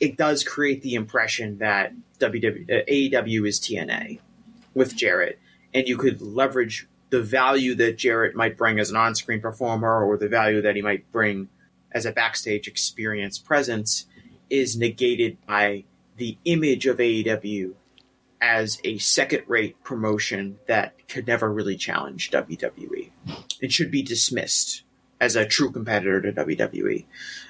[0.00, 4.20] it does create the impression that WW, AEW is TNA
[4.74, 5.38] with Jarrett,
[5.74, 10.04] and you could leverage the value that Jarrett might bring as an on screen performer
[10.04, 11.48] or the value that he might bring
[11.92, 14.06] as a backstage experience presence
[14.50, 15.84] is negated by
[16.16, 17.74] the image of AEW
[18.40, 23.10] as a second rate promotion that could never really challenge WWE.
[23.60, 24.82] It should be dismissed
[25.20, 27.06] as a true competitor to WWE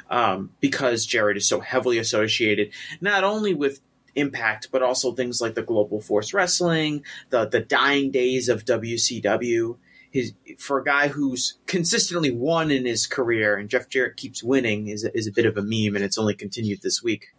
[0.08, 3.80] um, because Jarrett is so heavily associated not only with
[4.16, 9.76] impact, but also things like the Global Force Wrestling, the the dying days of WCW.
[10.10, 14.88] His for a guy who's consistently won in his career, and Jeff Jarrett keeps winning
[14.88, 17.34] is is a bit of a meme, and it's only continued this week.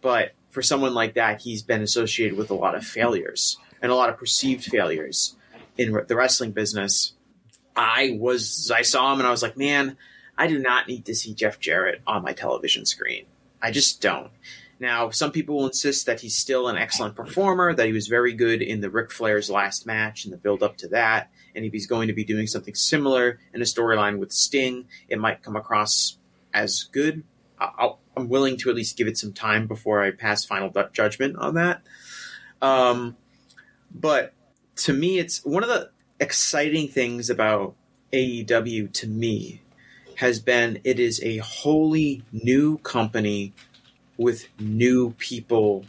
[0.00, 3.94] But for someone like that, he's been associated with a lot of failures and a
[3.94, 5.36] lot of perceived failures.
[5.78, 7.12] in the wrestling business,
[7.74, 9.96] I was I saw him and I was like, man,
[10.38, 13.26] I do not need to see Jeff Jarrett on my television screen.
[13.60, 14.30] I just don't.
[14.78, 18.34] Now, some people will insist that he's still an excellent performer, that he was very
[18.34, 21.30] good in the Ric Flair's last match and the build up to that.
[21.54, 25.18] And if he's going to be doing something similar in a storyline with Sting, it
[25.18, 26.18] might come across
[26.52, 27.24] as good.
[27.58, 31.36] i am willing to at least give it some time before I pass final judgment
[31.38, 31.82] on that.
[32.60, 33.16] Um,
[33.94, 34.34] but
[34.76, 37.74] to me, it's one of the exciting things about
[38.12, 39.62] AEW to me
[40.16, 43.52] has been it is a wholly new company
[44.16, 45.84] with new people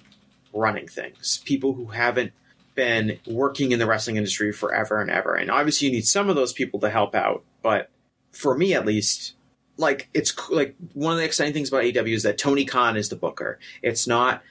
[0.54, 2.34] running things, people who haven't
[2.76, 5.36] been working in the wrestling industry forever and ever.
[5.36, 7.44] And obviously, you need some of those people to help out.
[7.62, 7.90] But
[8.32, 9.34] for me, at least,
[9.78, 13.10] like it's like one of the exciting things about AEW is that Tony Khan is
[13.10, 13.60] the booker.
[13.82, 14.44] It's not,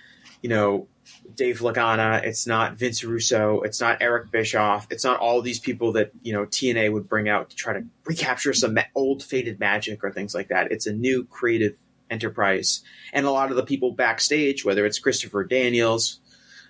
[0.42, 0.88] you know,
[1.34, 2.22] Dave Lagana.
[2.24, 3.60] It's not Vince Russo.
[3.62, 4.86] It's not Eric Bischoff.
[4.90, 7.84] It's not all these people that you know TNA would bring out to try to
[8.04, 10.72] recapture some old faded magic or things like that.
[10.72, 11.76] It's a new creative
[12.10, 12.82] enterprise,
[13.12, 16.20] and a lot of the people backstage, whether it's Christopher Daniels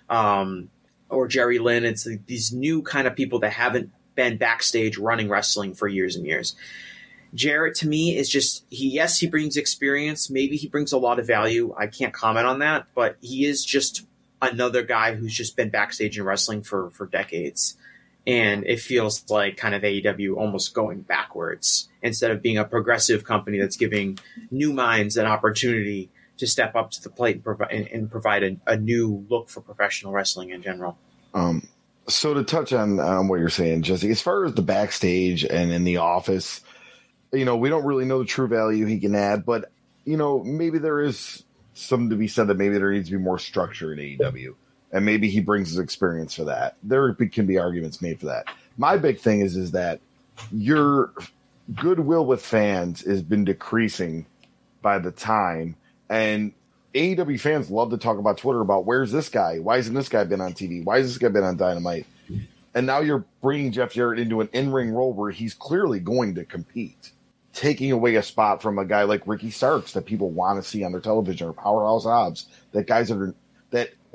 [0.09, 0.69] um,
[1.09, 5.73] or Jerry Lynn, it's these new kind of people that haven't been backstage running wrestling
[5.73, 6.55] for years and years.
[7.33, 10.29] Jarrett to me is just he yes he brings experience.
[10.29, 11.73] Maybe he brings a lot of value.
[11.77, 12.87] I can't comment on that.
[12.95, 14.05] But he is just
[14.41, 17.75] another guy who's just been backstage in wrestling for for decades
[18.27, 23.23] and it feels like kind of AEW almost going backwards instead of being a progressive
[23.23, 24.19] company that's giving
[24.51, 28.43] new minds an opportunity to step up to the plate and, provi- and, and provide
[28.43, 30.97] a, a, new look for professional wrestling in general.
[31.33, 31.67] Um,
[32.09, 35.71] so to touch on um, what you're saying, Jesse, as far as the backstage and
[35.71, 36.61] in the office,
[37.31, 39.71] you know, we don't really know the true value he can add, but
[40.03, 43.23] you know, maybe there is something to be said that maybe there needs to be
[43.23, 44.55] more structure in AEW,
[44.91, 46.75] and maybe he brings his experience for that.
[46.83, 48.47] There can be arguments made for that.
[48.77, 49.99] My big thing is is that
[50.51, 51.11] your
[51.75, 54.25] goodwill with fans has been decreasing
[54.81, 55.75] by the time,
[56.09, 56.53] and
[56.93, 59.59] AEW fans love to talk about Twitter about where's this guy?
[59.59, 60.83] Why hasn't this guy been on TV?
[60.83, 62.05] Why has this guy been on Dynamite?
[62.73, 66.35] And now you're bringing Jeff Jarrett into an in ring role where he's clearly going
[66.35, 67.11] to compete
[67.57, 70.83] taking away a spot from a guy like Ricky Starks that people want to see
[70.83, 73.33] on their television or Powerhouse Hobbs, that guys that are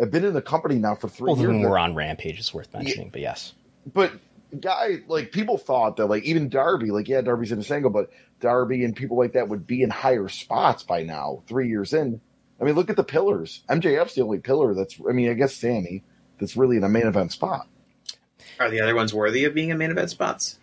[0.03, 1.47] that have been in the company now for three Both years.
[1.47, 3.53] Both of them were on Rampage, It's worth mentioning, yeah, but yes.
[3.87, 4.13] But
[4.59, 8.11] guy, like people thought that like even Darby, like yeah, Darby's in a angle, but
[8.41, 12.21] Darby and people like that would be in higher spots by now, three years in.
[12.61, 13.63] I mean, look at the pillars.
[13.69, 16.03] MJF's the only pillar that's I mean, I guess Sammy
[16.41, 17.69] that's really in a main event spot.
[18.59, 20.59] Are the other ones worthy of being in main event spots?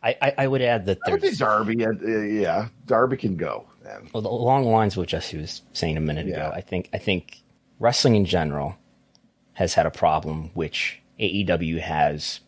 [0.00, 1.84] I, I, I would add that there's Darby.
[1.84, 3.66] Uh, yeah, Darby can go.
[3.82, 4.08] Man.
[4.14, 6.46] Well, along the lines of what Jesse was saying a minute yeah.
[6.46, 7.42] ago, I think I think
[7.80, 8.76] wrestling in general
[9.54, 12.40] has had a problem, which AEW has.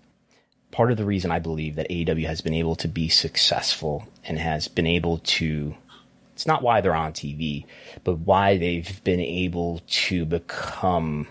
[0.70, 4.38] Part of the reason I believe that AEW has been able to be successful and
[4.38, 5.74] has been able to
[6.32, 7.66] it's not why they're on TV,
[8.04, 11.28] but why they've been able to become,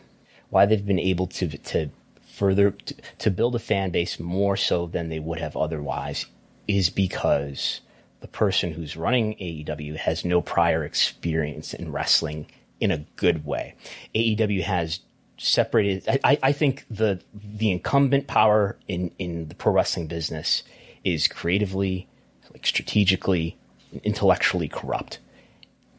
[0.49, 1.89] why they've been able to to
[2.21, 6.27] further to, to build a fan base more so than they would have otherwise
[6.67, 7.81] is because
[8.19, 12.45] the person who's running AEW has no prior experience in wrestling
[12.81, 13.75] in a good way.
[14.13, 14.99] AEW has
[15.37, 16.19] separated.
[16.23, 20.63] I, I think the the incumbent power in in the pro wrestling business
[21.05, 22.07] is creatively,
[22.51, 23.55] like strategically,
[24.03, 25.19] intellectually corrupt,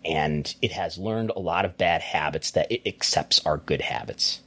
[0.05, 4.41] and it has learned a lot of bad habits that it accepts are good habits,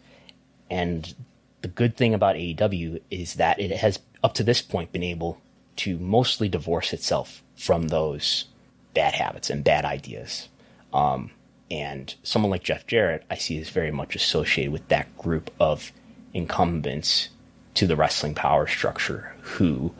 [0.69, 1.15] and
[1.61, 5.41] the good thing about AEW is that it has up to this point been able
[5.77, 8.45] to mostly divorce itself from those
[8.93, 10.47] bad habits and bad ideas.
[10.93, 11.31] Um,
[11.71, 15.91] and someone like Jeff Jarrett, I see is very much associated with that group of
[16.33, 17.29] incumbents
[17.75, 19.93] to the wrestling power structure who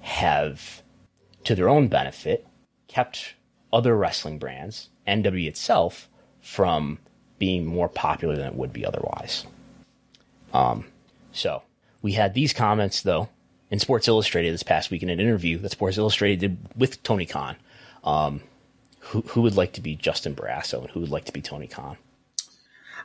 [0.00, 0.82] have,
[1.44, 2.46] to their own benefit,
[2.88, 3.34] kept
[3.72, 6.08] other wrestling brands, NW itself,
[6.40, 6.98] from
[7.38, 9.46] being more popular than it would be otherwise.
[10.52, 10.86] Um,
[11.32, 11.62] so
[12.00, 13.28] we had these comments though
[13.70, 17.26] in Sports Illustrated this past week in an interview that Sports Illustrated did with Tony
[17.26, 17.56] Khan.
[18.04, 18.42] Um,
[19.04, 21.66] who, who would like to be Justin Barrasso and who would like to be Tony
[21.66, 21.96] Khan?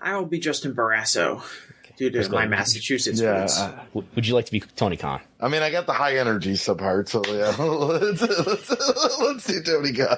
[0.02, 1.42] I will be Justin Barrasso
[1.84, 1.94] okay.
[1.98, 5.20] due to my Massachusetts yeah, uh, would you like to be Tony Khan?
[5.40, 9.94] I mean, I got the high energy subpart, so yeah, let's, let's, let's see Tony
[9.94, 10.18] Khan.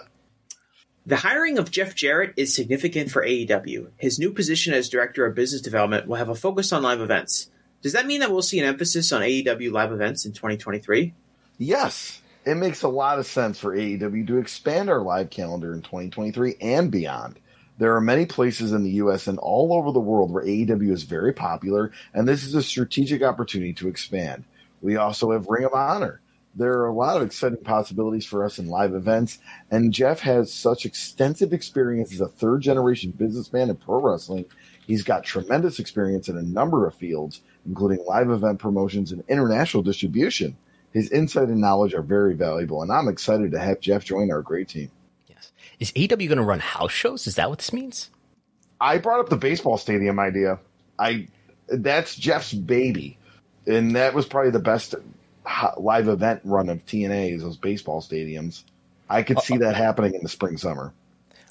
[1.05, 3.89] The hiring of Jeff Jarrett is significant for AEW.
[3.97, 7.49] His new position as Director of Business Development will have a focus on live events.
[7.81, 11.15] Does that mean that we'll see an emphasis on AEW live events in 2023?
[11.57, 12.20] Yes.
[12.43, 16.55] It makes a lot of sense for AEW to expand our live calendar in 2023
[16.59, 17.39] and beyond.
[17.77, 21.03] There are many places in the US and all over the world where AEW is
[21.03, 24.43] very popular, and this is a strategic opportunity to expand.
[24.81, 26.21] We also have Ring of Honor.
[26.55, 29.37] There are a lot of exciting possibilities for us in live events,
[29.69, 34.45] and Jeff has such extensive experience as a third generation businessman in pro wrestling.
[34.87, 39.83] He's got tremendous experience in a number of fields, including live event promotions and international
[39.83, 40.57] distribution.
[40.93, 44.41] His insight and knowledge are very valuable, and I'm excited to have Jeff join our
[44.41, 44.91] great team.
[45.27, 45.51] Yes.
[45.79, 47.27] Is AEW going to run house shows?
[47.27, 48.09] Is that what this means?
[48.79, 50.59] I brought up the baseball stadium idea.
[50.99, 51.27] I
[51.67, 53.17] that's Jeff's baby,
[53.65, 54.95] and that was probably the best
[55.77, 58.63] live event run of TNA is those baseball stadiums.
[59.09, 60.93] I could see that happening in the spring summer.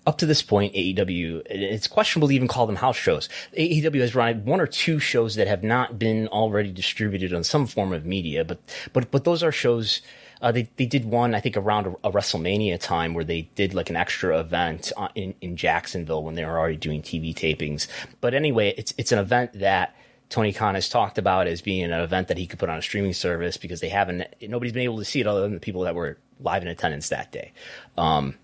[0.07, 3.28] Up to this point, AEW, it's questionable to even call them house shows.
[3.57, 7.66] AEW has run one or two shows that have not been already distributed on some
[7.66, 8.61] form of media, but
[8.92, 10.01] but but those are shows.
[10.40, 13.74] Uh, they they did one I think around a, a, WrestleMania time where they did
[13.74, 17.86] like an extra event uh, in in Jacksonville when they were already doing TV tapings.
[18.22, 19.94] But anyway, it's it's an event that
[20.30, 22.82] Tony Khan has talked about as being an event that he could put on a
[22.82, 25.82] streaming service because they haven't, nobody's been able to see it other than the people
[25.82, 27.53] that were live in attendance that day.
[27.98, 28.36] Um,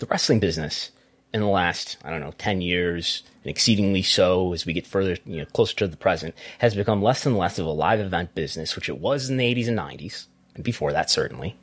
[0.00, 0.90] the wrestling business
[1.32, 5.16] in the last, I don't know, 10 years, and exceedingly so as we get further,
[5.26, 8.34] you know, closer to the present, has become less and less of a live event
[8.34, 11.56] business, which it was in the 80s and 90s, and before that, certainly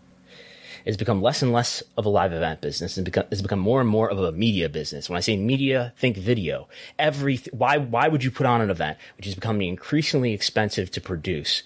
[0.85, 3.81] it's become less and less of a live event business and become, it's become more
[3.81, 5.09] and more of a media business.
[5.09, 6.69] When I say media, think video.
[6.97, 11.01] Every, why, why would you put on an event which is becoming increasingly expensive to
[11.01, 11.63] produce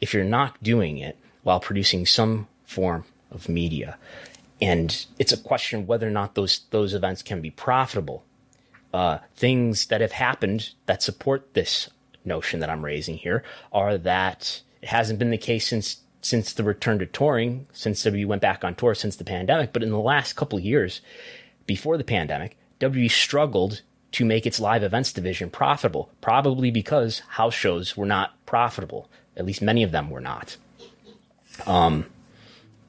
[0.00, 3.98] if you're not doing it while producing some form of media?
[4.62, 8.24] And it's a question whether or not those, those events can be profitable.
[8.94, 11.90] Uh, things that have happened that support this
[12.24, 13.42] notion that I'm raising here
[13.72, 18.26] are that it hasn't been the case since since the return to touring, since WWE
[18.26, 19.72] went back on tour since the pandemic.
[19.72, 21.00] But in the last couple years,
[21.66, 23.82] before the pandemic, WWE struggled
[24.12, 29.10] to make its live events division profitable, probably because house shows were not profitable.
[29.36, 30.56] At least many of them were not.
[31.66, 32.06] Um,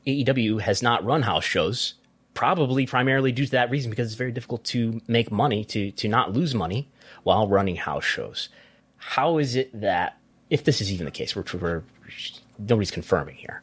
[0.05, 1.95] AEW has not run house shows,
[2.33, 6.07] probably primarily due to that reason, because it's very difficult to make money, to, to
[6.07, 6.89] not lose money
[7.23, 8.49] while running house shows.
[8.97, 10.17] How is it that,
[10.49, 11.83] if this is even the case, we're, we're
[12.59, 13.61] nobody's confirming here.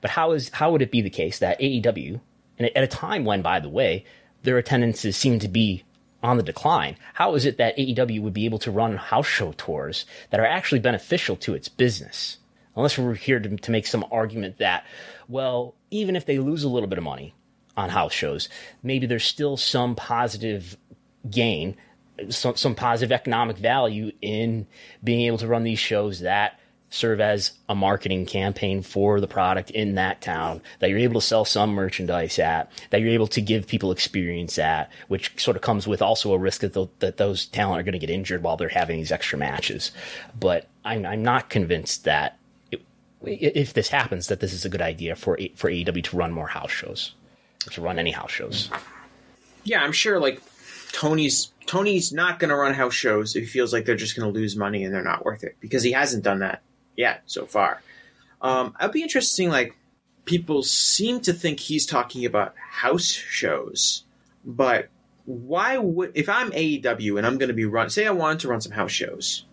[0.00, 2.20] But how is how would it be the case that AEW,
[2.58, 4.04] and at a time when, by the way,
[4.42, 5.84] their attendances seem to be
[6.22, 9.52] on the decline, how is it that AEW would be able to run house show
[9.52, 12.38] tours that are actually beneficial to its business?
[12.76, 14.84] Unless we're here to, to make some argument that,
[15.28, 17.34] well, even if they lose a little bit of money
[17.76, 18.48] on house shows,
[18.82, 20.76] maybe there's still some positive
[21.30, 21.76] gain,
[22.30, 24.66] some, some positive economic value in
[25.02, 26.58] being able to run these shows that
[26.92, 31.26] serve as a marketing campaign for the product in that town that you're able to
[31.26, 35.62] sell some merchandise at that you're able to give people experience at which sort of
[35.62, 38.58] comes with also a risk that, that those talent are going to get injured while
[38.58, 39.90] they're having these extra matches.
[40.38, 42.38] But i'm, I'm not convinced that
[43.24, 46.48] if this happens that this is a good idea for for AEW to run more
[46.48, 47.14] house shows
[47.70, 48.70] to run any house shows
[49.62, 50.42] yeah i'm sure like
[50.90, 54.32] tony's tony's not going to run house shows if he feels like they're just going
[54.32, 56.62] to lose money and they're not worth it because he hasn't done that
[56.96, 57.82] yet so far.
[58.40, 59.48] Um, I'd be interesting.
[59.48, 59.76] Like
[60.24, 64.04] people seem to think he's talking about house shows,
[64.44, 64.88] but
[65.24, 67.90] why would if I'm AEW and I'm going to be run?
[67.90, 69.46] Say I wanted to run some house shows.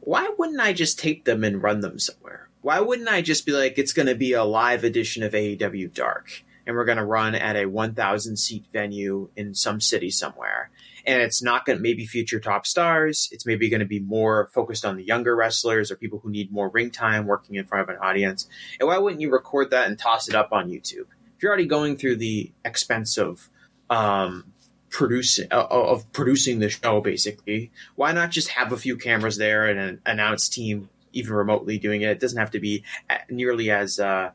[0.00, 2.47] Why wouldn't I just tape them and run them somewhere?
[2.60, 5.92] Why wouldn't I just be like, it's going to be a live edition of AEW
[5.94, 10.70] Dark, and we're going to run at a 1,000 seat venue in some city somewhere,
[11.06, 13.28] and it's not going to maybe feature top stars.
[13.32, 16.52] It's maybe going to be more focused on the younger wrestlers or people who need
[16.52, 18.48] more ring time working in front of an audience.
[18.80, 21.06] And why wouldn't you record that and toss it up on YouTube?
[21.36, 23.48] If you're already going through the expense of
[23.88, 24.52] um,
[24.90, 29.66] producing uh, of producing the show, basically, why not just have a few cameras there
[29.66, 32.10] and an announced team even remotely doing it?
[32.10, 32.84] It doesn't have to be
[33.28, 34.30] nearly as uh,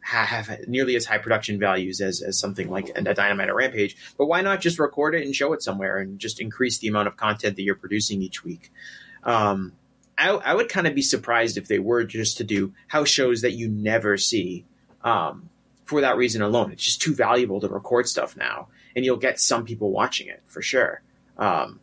[0.00, 3.96] have nearly as high production values as, as something like a Dynamite or Rampage.
[4.16, 7.08] But why not just record it and show it somewhere and just increase the amount
[7.08, 8.72] of content that you're producing each week?
[9.22, 9.72] Um,
[10.16, 13.40] I, I, would kind of be surprised if they were just to do house shows
[13.40, 14.64] that you never see
[15.02, 15.48] um,
[15.84, 16.72] for that reason alone.
[16.72, 20.42] It's just too valuable to record stuff now, and you'll get some people watching it
[20.46, 21.02] for sure.
[21.36, 21.80] Um,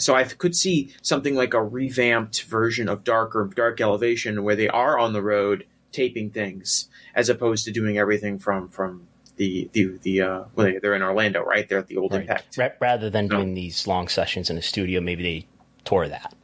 [0.00, 4.56] so I could see something like a revamped version of Dark or Dark Elevation where
[4.56, 9.70] they are on the road taping things as opposed to doing everything from from the
[9.72, 11.68] the the uh, well, they're in Orlando, right?
[11.68, 12.22] They're at the old right.
[12.22, 12.58] Impact.
[12.80, 15.46] Rather than doing these long sessions in a studio, maybe they
[15.84, 16.34] tour that.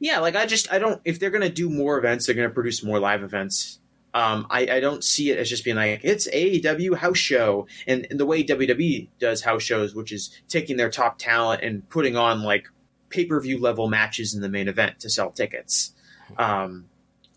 [0.00, 2.82] Yeah, like I just I don't if they're gonna do more events, they're gonna produce
[2.82, 3.78] more live events.
[4.12, 8.06] Um, I, I don't see it as just being like it's AEW house show and,
[8.10, 12.16] and the way WWE does house shows, which is taking their top talent and putting
[12.16, 12.68] on like
[13.14, 15.94] pay per view level matches in the main event to sell tickets.
[16.36, 16.86] Um,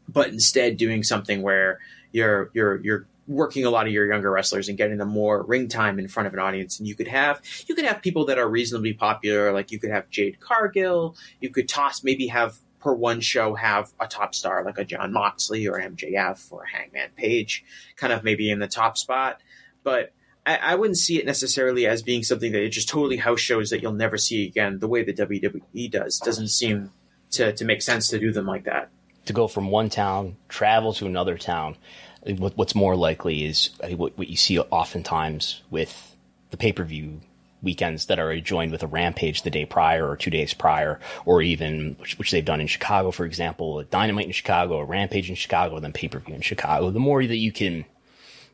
[0.08, 1.80] but instead doing something where
[2.12, 5.68] you're you're you're working a lot of your younger wrestlers and getting them more ring
[5.68, 6.80] time in front of an audience.
[6.80, 9.92] And you could have you could have people that are reasonably popular, like you could
[9.92, 11.16] have Jade Cargill.
[11.40, 15.12] You could toss maybe have per one show have a top star like a Jon
[15.12, 17.64] Moxley or MJF or Hangman Page,
[17.96, 19.42] kind of maybe in the top spot.
[19.84, 20.14] But
[20.48, 23.70] I, I wouldn't see it necessarily as being something that it just totally house shows
[23.70, 24.80] that you'll never see again.
[24.80, 26.92] The way the WWE does doesn't seem
[27.32, 28.90] to to make sense to do them like that.
[29.26, 31.76] To go from one town, travel to another town.
[32.26, 36.16] What's more likely is what you see oftentimes with
[36.50, 37.20] the pay per view
[37.62, 41.42] weekends that are joined with a rampage the day prior or two days prior, or
[41.42, 45.30] even which, which they've done in Chicago, for example, a dynamite in Chicago, a rampage
[45.30, 46.90] in Chicago, then pay per view in Chicago.
[46.90, 47.84] The more that you can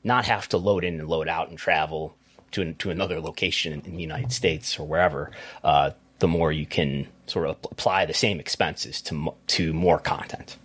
[0.04, 2.16] not have to load in and load out and travel
[2.52, 5.32] to to another location in, the United States or wherever,
[5.64, 10.58] uh, the more you can sort of apply the same expenses to to more content.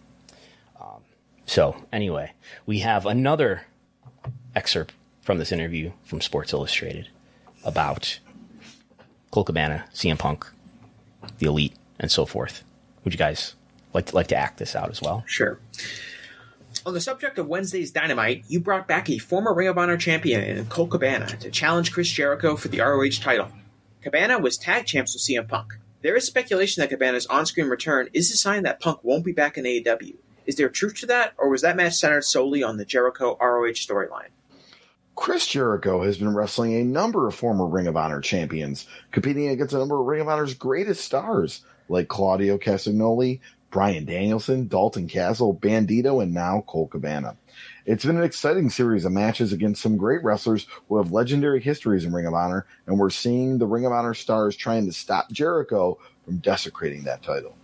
[0.80, 1.02] Um,
[1.46, 2.32] so anyway,
[2.66, 3.62] we have another
[4.54, 7.08] excerpt from this interview from Sports Illustrated
[7.64, 8.18] about
[9.30, 10.46] Colt Cabana, CM Punk,
[11.38, 12.64] the Elite, and so forth.
[13.04, 13.54] Would you guys
[13.92, 15.24] like to, like to act this out as well?
[15.26, 15.58] Sure.
[16.88, 20.42] On the subject of Wednesday's Dynamite, you brought back a former Ring of Honor champion
[20.42, 23.50] in Colt Cabana to challenge Chris Jericho for the ROH title.
[24.00, 25.74] Cabana was tag champs with CM Punk.
[26.00, 29.58] There is speculation that Cabana's on-screen return is a sign that Punk won't be back
[29.58, 30.16] in AEW.
[30.46, 33.72] Is there truth to that, or was that match centered solely on the Jericho ROH
[33.72, 34.30] storyline?
[35.14, 39.74] Chris Jericho has been wrestling a number of former Ring of Honor champions, competing against
[39.74, 41.60] a number of Ring of Honor's greatest stars
[41.90, 43.40] like Claudio Castagnoli,
[43.70, 47.36] Bryan Danielson, Dalton Castle, Bandito, and now Colt Cabana.
[47.84, 52.04] It's been an exciting series of matches against some great wrestlers who have legendary histories
[52.04, 55.30] in Ring of Honor, and we're seeing the Ring of Honor stars trying to stop
[55.30, 57.56] Jericho from desecrating that title.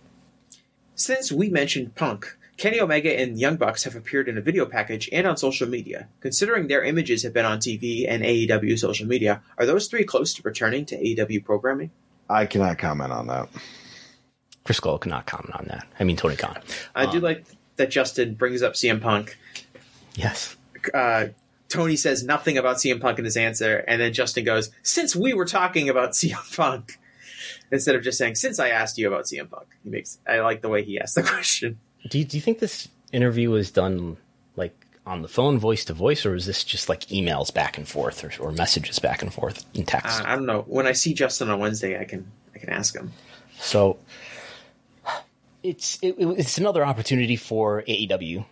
[0.93, 5.09] Since we mentioned Punk, Kenny Omega and Young Bucks have appeared in a video package
[5.11, 6.07] and on social media.
[6.21, 10.33] Considering their images have been on TV and AEW social media, are those three close
[10.35, 11.91] to returning to AEW programming?
[12.29, 13.49] I cannot comment on that.
[14.65, 15.87] Chris Cole cannot comment on that.
[15.99, 16.57] I mean, Tony Khan.
[16.95, 17.45] I um, do like
[17.77, 19.37] that Justin brings up CM Punk.
[20.15, 20.55] Yes.
[20.93, 21.27] Uh,
[21.69, 25.33] Tony says nothing about CM Punk in his answer, and then Justin goes, "Since we
[25.33, 26.99] were talking about CM Punk,"
[27.71, 30.17] instead of just saying, "Since I asked you about CM Punk." He makes.
[30.27, 31.79] I like the way he asked the question.
[32.09, 34.17] Do you, do you think this interview was done
[34.55, 37.87] like on the phone, voice to voice, or is this just like emails back and
[37.87, 40.21] forth or, or messages back and forth in text?
[40.21, 40.63] Uh, I don't know.
[40.67, 43.11] When I see Justin on Wednesday, I can I can ask him.
[43.59, 43.97] So
[45.65, 48.45] it's it, it's another opportunity for AEW,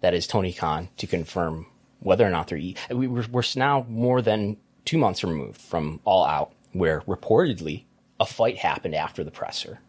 [0.00, 1.66] that is Tony Khan, to confirm
[2.00, 2.58] whether or not they're.
[2.58, 7.84] We, we're, we're now more than two months removed from All Out, where reportedly
[8.20, 9.80] a fight happened after the presser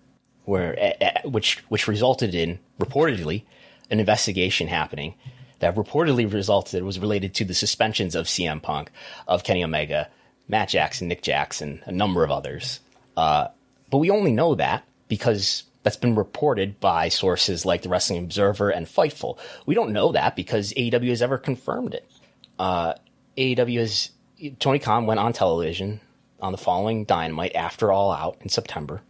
[0.49, 0.95] where
[1.25, 3.43] which which resulted in reportedly
[3.91, 5.13] an investigation happening
[5.59, 8.89] that reportedly resulted was related to the suspensions of CM Punk,
[9.27, 10.09] of Kenny Omega,
[10.47, 12.79] Matt Jackson, Nick Jackson, a number of others.
[13.15, 13.49] Uh,
[13.91, 18.69] but we only know that because that's been reported by sources like the Wrestling Observer
[18.69, 19.37] and Fightful.
[19.65, 22.09] We don't know that because AEW has ever confirmed it.
[22.57, 22.93] Uh,
[23.37, 24.11] AEW has
[24.59, 26.01] Tony Khan went on television
[26.41, 29.01] on the following Dynamite after All Out in September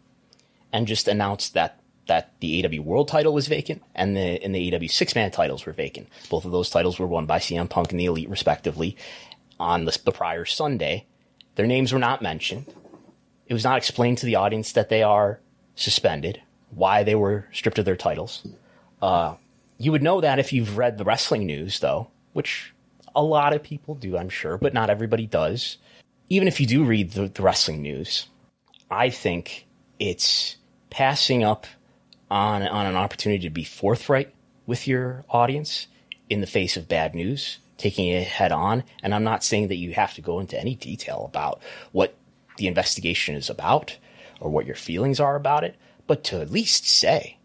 [0.72, 4.76] and just announced that that the AW World title was vacant and the and the
[4.76, 6.08] AW six man titles were vacant.
[6.30, 8.98] Both of those titles were won by CM Punk and the Elite respectively
[9.60, 11.06] on the, the prior Sunday.
[11.56, 12.74] Their names were not mentioned.
[13.48, 15.40] It was not explained to the audience that they are
[15.76, 16.42] suspended,
[16.72, 18.46] why they were stripped of their titles.
[19.02, 19.36] Uh,
[19.78, 22.74] you would know that if you've read the wrestling news, though, which
[23.16, 25.78] a lot of people do, I'm sure, but not everybody does.
[26.30, 28.28] Even if you do read the, the wrestling news,
[28.92, 29.66] I think
[30.00, 30.58] it's
[30.90, 31.68] passing up
[32.32, 34.34] on on an opportunity to be forthright
[34.66, 35.88] with your audience
[36.30, 38.84] in the face of bad news, taking it head on.
[39.02, 41.62] And I'm not saying that you have to go into any detail about
[41.92, 42.14] what
[42.58, 43.98] the investigation is about
[44.40, 45.76] or what your feelings are about it,
[46.10, 47.38] but to at least say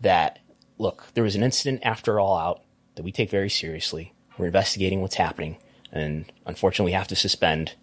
[0.00, 0.38] that,
[0.78, 2.62] look, there was an incident after all out
[2.94, 4.14] that we take very seriously.
[4.38, 5.58] We're investigating what's happening.
[5.92, 7.74] And unfortunately, we have to suspend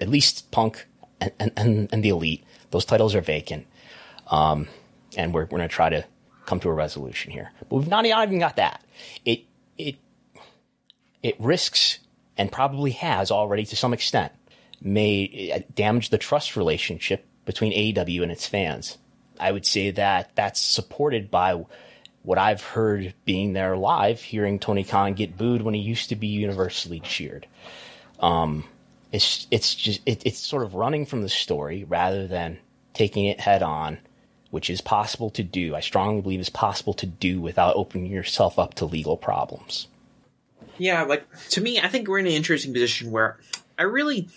[0.00, 0.86] at least Punk
[1.20, 2.42] and, and, and the Elite.
[2.70, 3.66] Those titles are vacant.
[4.28, 4.68] Um,
[5.14, 6.06] and we're, we're going to try to
[6.46, 7.52] come to a resolution here.
[7.68, 8.82] But we've not even got that.
[9.26, 9.42] It,
[9.76, 9.96] it,
[11.22, 11.98] it risks
[12.38, 14.32] and probably has already to some extent
[14.80, 18.96] may uh, damage the trust relationship between AEW and its fans.
[19.40, 21.64] I would say that that's supported by
[22.22, 26.16] what I've heard being there live, hearing Tony Khan get booed when he used to
[26.16, 27.46] be universally cheered.
[28.20, 28.64] Um,
[29.12, 32.58] it's it's just it, it's sort of running from the story rather than
[32.92, 33.98] taking it head on
[34.50, 35.74] which is possible to do.
[35.74, 39.86] I strongly believe is possible to do without opening yourself up to legal problems.
[40.78, 43.38] Yeah, like to me, I think we're in an interesting position where
[43.78, 44.28] I really,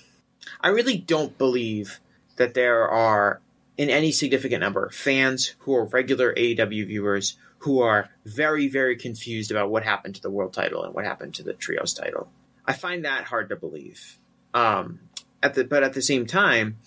[0.61, 1.99] I really don't believe
[2.35, 3.41] that there are
[3.77, 9.49] in any significant number fans who are regular AEW viewers who are very, very confused
[9.49, 12.29] about what happened to the world title and what happened to the trios title.
[12.65, 14.19] I find that hard to believe.
[14.53, 14.99] Um,
[15.41, 16.77] at the but at the same time,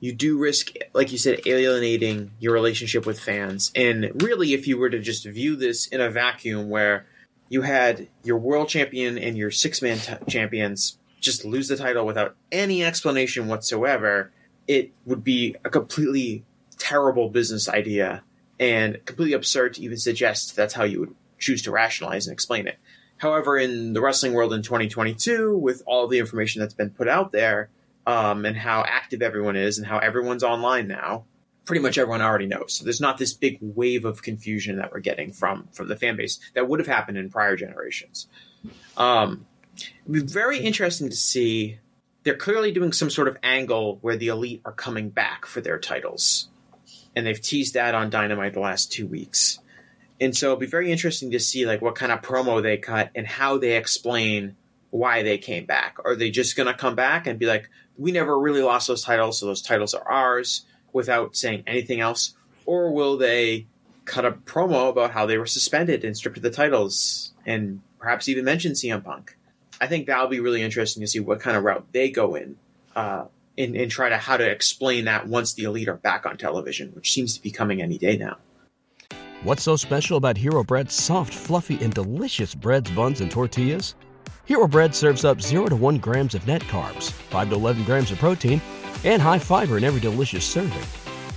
[0.00, 3.70] you do risk, like you said, alienating your relationship with fans.
[3.74, 7.06] And really, if you were to just view this in a vacuum where
[7.48, 12.04] you had your world champion and your six man t- champions just lose the title
[12.04, 14.32] without any explanation whatsoever,
[14.66, 16.44] it would be a completely
[16.78, 18.22] terrible business idea
[18.58, 22.66] and completely absurd to even suggest that's how you would choose to rationalize and explain
[22.66, 22.78] it.
[23.18, 27.32] However, in the wrestling world in 2022, with all the information that's been put out
[27.32, 27.70] there,
[28.06, 31.24] um, and how active everyone is and how everyone's online now,
[31.64, 32.74] pretty much everyone already knows.
[32.74, 36.16] So there's not this big wave of confusion that we're getting from from the fan
[36.16, 38.28] base that would have happened in prior generations.
[38.96, 39.46] Um,
[39.76, 41.80] it'd be very interesting to see.
[42.26, 45.78] They're clearly doing some sort of angle where the elite are coming back for their
[45.78, 46.48] titles,
[47.14, 49.60] and they've teased that on Dynamite the last two weeks.
[50.20, 53.10] And so it'll be very interesting to see like what kind of promo they cut
[53.14, 54.56] and how they explain
[54.90, 55.98] why they came back.
[56.04, 59.38] Are they just to come back and be like, we never really lost those titles,
[59.38, 62.34] so those titles are ours without saying anything else?
[62.64, 63.68] Or will they
[64.04, 68.28] cut a promo about how they were suspended and stripped of the titles and perhaps
[68.28, 69.35] even mention CM Punk?
[69.80, 72.56] I think that'll be really interesting to see what kind of route they go in.
[72.94, 73.26] Uh,
[73.58, 77.12] and, try to how to explain that once the elite are back on television, which
[77.12, 78.36] seems to be coming any day now.
[79.42, 83.94] What's so special about Hero Bread's soft, fluffy, and delicious breads, buns, and tortillas?
[84.44, 88.10] Hero Bread serves up 0 to 1 grams of net carbs, 5 to 11 grams
[88.10, 88.60] of protein,
[89.04, 90.82] and high fiber in every delicious serving.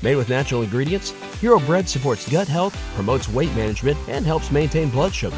[0.02, 1.12] Made with natural ingredients,
[1.42, 5.38] Hero Bread supports gut health, promotes weight management, and helps maintain blood sugar.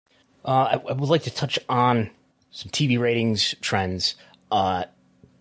[0.43, 2.09] Uh, I, I would like to touch on
[2.51, 4.15] some TV ratings trends,
[4.51, 4.85] uh,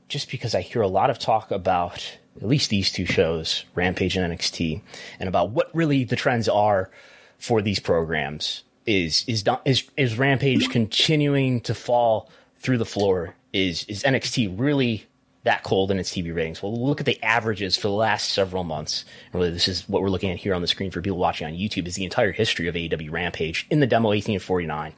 [0.09, 4.17] just because I hear a lot of talk about at least these two shows, Rampage
[4.17, 4.81] and NXT,
[5.19, 6.91] and about what really the trends are
[7.39, 8.63] for these programs.
[8.87, 13.35] Is is is is Rampage continuing to fall through the floor?
[13.53, 15.07] Is is NXT really
[15.45, 16.63] that cold in its TV ratings?
[16.63, 19.05] Well, look at the averages for the last several months.
[19.33, 21.47] And really, this is what we're looking at here on the screen for people watching
[21.47, 24.93] on YouTube is the entire history of AEW Rampage in the demo 1849.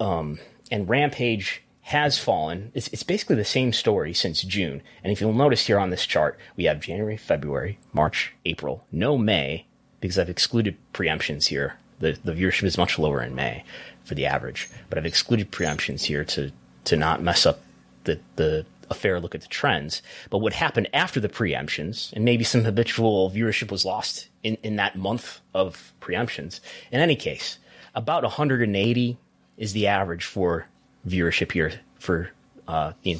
[0.00, 0.38] Um,
[0.70, 2.70] and Rampage has fallen.
[2.74, 4.82] It's, it's basically the same story since June.
[5.02, 9.16] And if you'll notice here on this chart, we have January, February, March, April, no
[9.16, 9.66] May,
[10.00, 11.78] because I've excluded preemptions here.
[12.00, 13.64] The, the viewership is much lower in May
[14.04, 16.52] for the average, but I've excluded preemptions here to,
[16.84, 17.60] to not mess up
[18.04, 20.02] the, the a fair look at the trends.
[20.30, 24.76] But what happened after the preemptions, and maybe some habitual viewership was lost in, in
[24.76, 26.60] that month of preemptions.
[26.90, 27.58] In any case,
[27.94, 29.18] about 180
[29.56, 30.68] is the average for
[31.06, 32.30] viewership here for
[32.66, 33.18] uh, the,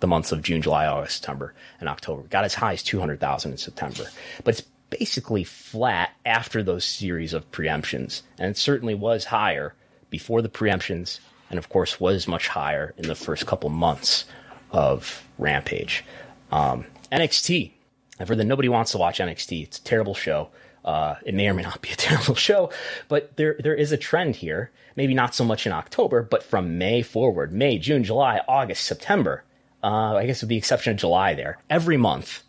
[0.00, 2.22] the months of June, July, August, September, and October.
[2.22, 4.04] Got as high as 200,000 in September.
[4.44, 9.74] But it's basically flat after those series of preemptions, and it certainly was higher
[10.10, 11.20] before the preemptions,
[11.50, 14.24] and of course was much higher in the first couple months
[14.76, 16.04] of Rampage.
[16.52, 17.72] Um, NXT.
[18.20, 19.62] I've heard that nobody wants to watch NXT.
[19.64, 20.50] It's a terrible show.
[20.84, 22.70] Uh, it may or may not be a terrible show,
[23.08, 24.70] but there there is a trend here.
[24.94, 29.42] Maybe not so much in October, but from May forward, May, June, July, August, September.
[29.82, 32.42] Uh, I guess with the exception of July, there every month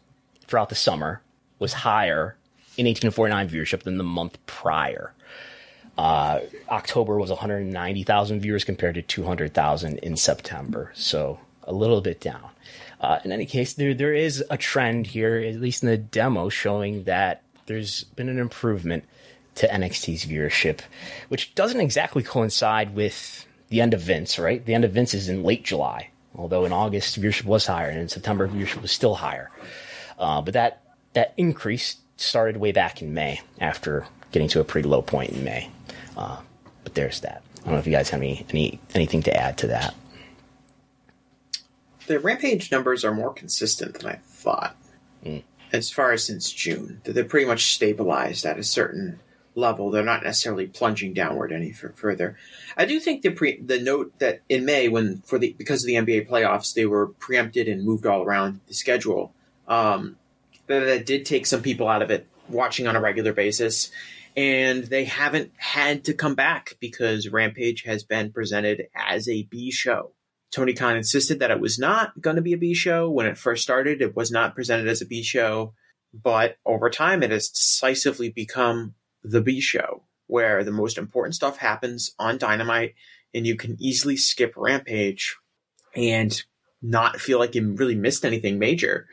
[0.47, 1.21] throughout the summer
[1.59, 2.35] was higher
[2.77, 5.13] in 1849 viewership than the month prior.
[5.97, 12.49] Uh, October was 190,000 viewers compared to 200,000 in September, so a little bit down.
[12.99, 16.49] Uh, in any case, there there is a trend here, at least in the demo,
[16.49, 19.03] showing that there's been an improvement
[19.55, 20.79] to NXT's viewership,
[21.29, 24.65] which doesn't exactly coincide with the end of Vince, right?
[24.65, 27.99] The end of Vince is in late July, although in August viewership was higher, and
[27.99, 29.51] in September viewership was still higher.
[30.17, 30.81] Uh, but that
[31.13, 35.43] that increase started way back in May, after getting to a pretty low point in
[35.43, 35.69] May.
[36.15, 36.37] Uh,
[36.83, 37.43] but there's that.
[37.59, 39.93] I don't know if you guys have any, any anything to add to that.
[42.07, 44.75] The Rampage numbers are more consistent than I thought.
[45.25, 45.43] Mm.
[45.73, 49.19] As far as since June, that they're pretty much stabilized at a certain
[49.57, 49.91] level.
[49.91, 52.37] They're not necessarily plunging downward any f- further.
[52.77, 55.87] I do think the pre- the note that in May, when for the because of
[55.87, 59.33] the NBA playoffs, they were preempted and moved all around the schedule.
[59.67, 60.15] Um,
[60.67, 63.91] that, that did take some people out of it watching on a regular basis,
[64.37, 69.71] and they haven't had to come back because Rampage has been presented as a B
[69.71, 70.11] show.
[70.51, 73.37] Tony Khan insisted that it was not going to be a B show when it
[73.37, 74.01] first started.
[74.01, 75.73] It was not presented as a B show,
[76.13, 81.57] but over time, it has decisively become the B show, where the most important stuff
[81.57, 82.95] happens on Dynamite,
[83.33, 85.35] and you can easily skip Rampage
[85.95, 86.41] and
[86.81, 89.07] not feel like you really missed anything major.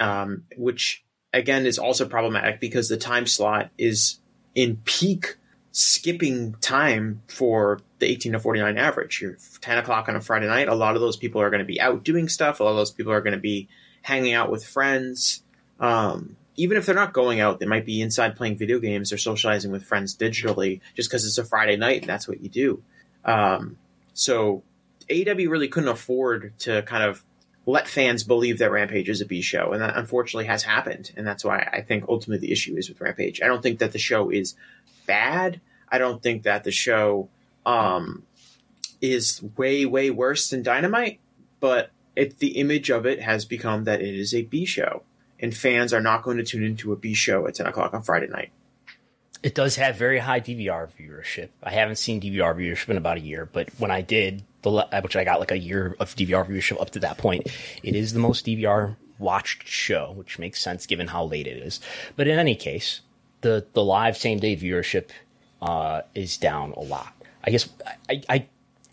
[0.00, 4.18] Um, which again is also problematic because the time slot is
[4.54, 5.36] in peak
[5.74, 9.20] skipping time for the 18 to 49 average.
[9.20, 10.68] You're 10 o'clock on a Friday night.
[10.68, 12.60] A lot of those people are going to be out doing stuff.
[12.60, 13.68] A lot of those people are going to be
[14.02, 15.42] hanging out with friends.
[15.80, 19.18] Um, even if they're not going out, they might be inside playing video games or
[19.18, 22.80] socializing with friends digitally just because it's a Friday night and that's what you do.
[23.24, 23.76] Um,
[24.12, 24.62] so
[25.10, 27.24] AEW really couldn't afford to kind of
[27.66, 31.12] let fans believe that Rampage is a B show, and that unfortunately has happened.
[31.16, 33.40] And that's why I think ultimately the issue is with Rampage.
[33.42, 34.54] I don't think that the show is
[35.06, 35.60] bad.
[35.88, 37.28] I don't think that the show
[37.64, 38.24] um,
[39.00, 41.20] is way way worse than Dynamite,
[41.60, 45.02] but it, the image of it has become that it is a B show,
[45.40, 48.02] and fans are not going to tune into a B show at ten o'clock on
[48.02, 48.50] Friday night.
[49.42, 51.50] It does have very high DVR viewership.
[51.62, 55.16] I haven't seen DVR viewership in about a year, but when I did, the which
[55.16, 57.46] I got like a year of DVR viewership up to that point,
[57.82, 61.80] it is the most DVR watched show, which makes sense given how late it is.
[62.16, 63.00] But in any case,
[63.42, 65.10] the the live same day viewership
[65.62, 67.12] uh, is down a lot.
[67.44, 67.68] I guess
[68.08, 68.46] I, I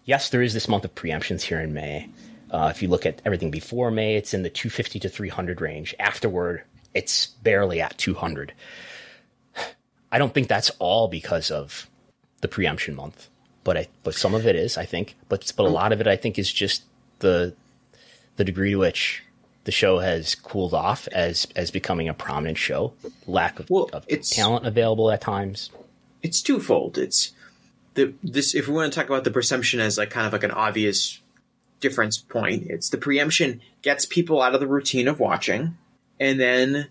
[0.06, 2.10] yes, there is this month of preemptions here in May.
[2.52, 5.96] Uh, if you look at everything before May, it's in the 250 to 300 range.
[6.00, 6.64] Afterward,
[6.94, 8.54] it's barely at 200.
[10.12, 11.90] I don't think that's all because of
[12.42, 13.30] the preemption month,
[13.64, 15.16] but I, but some of it is, I think.
[15.30, 15.74] But but a mm.
[15.74, 16.84] lot of it, I think, is just
[17.20, 17.54] the
[18.38, 19.24] the degree to which
[19.64, 22.94] the show has cooled off as as becoming a prominent show.
[23.28, 25.70] Lack of, well, of talent available at times.
[26.24, 26.98] It's twofold.
[26.98, 27.34] It's
[27.94, 30.44] the this if we want to talk about the presumption as like kind of like
[30.44, 31.20] an obvious
[31.80, 35.78] difference point, it's the preemption gets people out of the routine of watching,
[36.20, 36.88] and then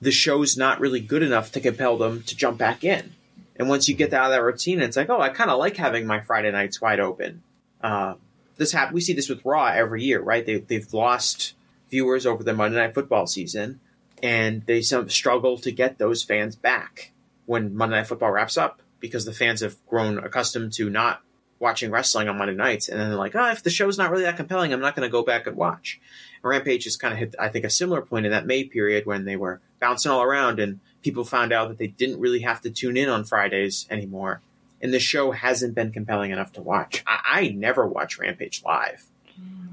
[0.00, 3.12] the show's not really good enough to compel them to jump back in.
[3.58, 5.76] And once you get out of that routine, it's like, oh, I kind of like
[5.76, 7.42] having my Friday nights wide open.
[7.80, 8.14] Uh,
[8.56, 10.44] this hap- we see this with Raw every year, right?
[10.44, 11.54] They, they've lost
[11.90, 13.80] viewers over the Monday Night Football season,
[14.22, 17.12] and they some struggle to get those fans back
[17.46, 21.22] when Monday Night Football wraps up because the fans have grown accustomed to not
[21.58, 24.24] watching wrestling on Monday nights, and then they're like, oh, if the show's not really
[24.24, 26.00] that compelling, I'm not going to go back and watch.
[26.42, 29.06] And Rampage has kind of hit, I think, a similar point in that May period
[29.06, 32.60] when they were bouncing all around, and people found out that they didn't really have
[32.62, 34.40] to tune in on Fridays anymore,
[34.82, 37.02] and the show hasn't been compelling enough to watch.
[37.06, 39.04] I, I never watch Rampage live.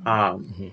[0.05, 0.67] Um, Mm-hmm.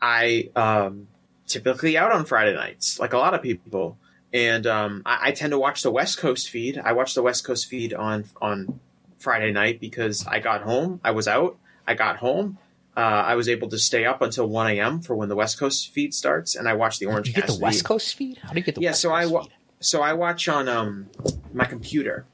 [0.00, 1.08] I um,
[1.46, 3.96] typically out on Friday nights, like a lot of people,
[4.32, 6.78] and um, I, I tend to watch the West Coast feed.
[6.78, 8.80] I watch the West Coast feed on on
[9.18, 11.00] Friday night because I got home.
[11.04, 11.56] I was out.
[11.86, 12.58] I got home.
[12.96, 15.00] Uh, I was able to stay up until 1 a.m.
[15.02, 17.28] for when the West Coast feed starts, and I watch the Orange.
[17.28, 17.84] You get the West.
[17.84, 18.38] Coast feed?
[18.38, 19.52] How do you get the yeah, West so I Coast wa- feed?
[19.80, 21.06] So I watch on um
[21.52, 22.24] my computer.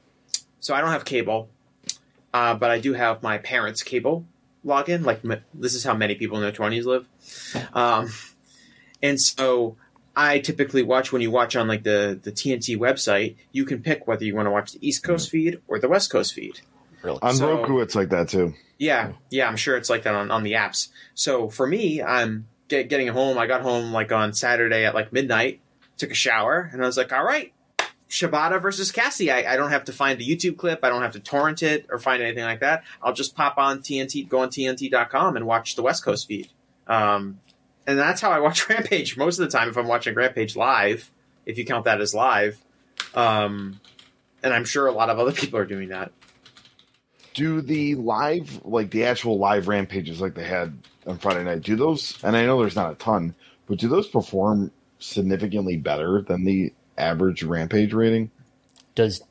[0.59, 1.49] So I don't have cable,
[2.33, 4.25] uh, but I do have my parents' cable
[4.65, 5.03] login.
[5.05, 7.05] Like m- this is how many people in their twenties live,
[7.73, 8.09] um,
[9.01, 9.75] and so
[10.15, 14.07] I typically watch when you watch on like the the TNT website, you can pick
[14.07, 16.61] whether you want to watch the East Coast feed or the West Coast feed.
[17.01, 17.19] Really?
[17.21, 18.53] On So- Roku, it's like that too.
[18.79, 20.89] Yeah, yeah, I'm sure it's like that on, on the apps.
[21.13, 23.37] So for me, I'm get, getting home.
[23.37, 25.61] I got home like on Saturday at like midnight,
[25.97, 27.53] took a shower, and I was like, all right,
[28.13, 29.31] Shibata versus Cassie.
[29.31, 30.81] I, I don't have to find a YouTube clip.
[30.83, 32.83] I don't have to torrent it or find anything like that.
[33.01, 36.49] I'll just pop on TNT, go on TNT.com and watch the West Coast feed.
[36.85, 37.39] Um,
[37.87, 41.09] and that's how I watch Rampage most of the time if I'm watching Rampage live,
[41.47, 42.63] if you count that as live.
[43.15, 43.79] Um,
[44.43, 46.11] and I'm sure a lot of other people are doing that.
[47.33, 50.77] Do the live, like the actual live rampages, like they had
[51.07, 52.23] on Friday night, do those?
[52.23, 53.33] And I know there's not a ton,
[53.65, 54.71] but do those perform
[55.03, 58.31] significantly better than the average rampage rating?
[58.95, 59.23] Does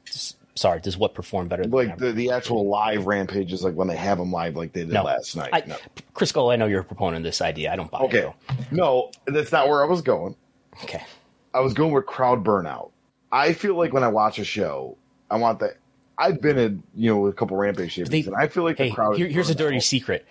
[0.55, 1.63] sorry, does what perform better?
[1.63, 4.81] Than Like the, the actual live rampages, like when they have them live, like they
[4.81, 5.05] did No.
[5.05, 5.51] last night.
[5.53, 5.77] I, no.
[6.15, 7.73] Chris Cole, I know you're a proponent of this idea.
[7.73, 8.05] I don't buy it.
[8.05, 8.21] Okay.
[8.21, 8.35] though.
[8.71, 10.37] No, that's not where I was going.
[10.85, 11.03] Okay.
[11.55, 12.91] I was going with crowd burnout.
[13.31, 14.97] I feel like when I watch a show,
[15.31, 15.79] I want that.
[16.19, 18.95] I've been in, you know, a couple rampage They- and I feel like Hey, the
[18.95, 19.17] crowd.
[19.17, 19.83] here, here's a dirty out.
[19.83, 20.27] secret.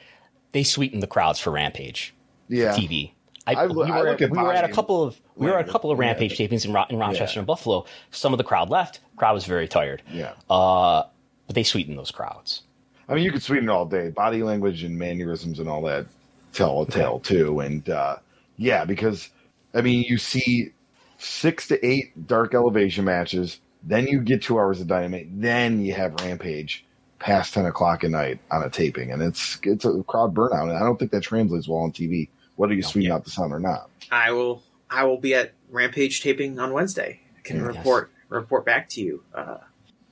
[0.51, 2.13] They sweeten the crowds for Rampage
[2.47, 2.73] Yeah.
[2.75, 3.13] TV.
[3.47, 5.67] I, I we were, I at we were at a couple of we were at
[5.67, 7.85] a couple of Rampage tapings in, Ro- in Rochester and Buffalo.
[8.11, 8.99] Some of the crowd left.
[9.17, 10.01] Crowd was very tired.
[10.11, 10.33] Yeah.
[10.49, 11.03] Uh,
[11.47, 12.61] but they sweeten those crowds.
[13.09, 14.09] I mean, you could sweeten it all day.
[14.09, 16.05] Body language and mannerisms and all that
[16.53, 17.59] tell a tale too.
[17.59, 18.17] And uh,
[18.57, 19.29] yeah, because
[19.73, 20.71] I mean, you see
[21.17, 25.93] six to eight dark elevation matches, then you get two hours of dynamite, then you
[25.93, 26.85] have Rampage
[27.19, 30.63] past ten o'clock at night on a taping, and it's it's a crowd burnout.
[30.63, 33.53] And I don't think that translates well on TV, whether you sweeten out the sound
[33.53, 33.89] or not.
[34.11, 37.21] I will I will be at Rampage taping on Wednesday.
[37.37, 37.77] I can Mm, yes.
[37.77, 39.57] report report back to you uh,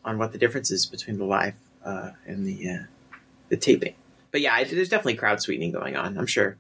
[0.06, 2.84] on what the difference is between the live uh, and the uh,
[3.50, 3.96] the taping.
[4.32, 6.18] But yeah, I, there's definitely crowd sweetening going on.
[6.18, 6.58] I'm sure.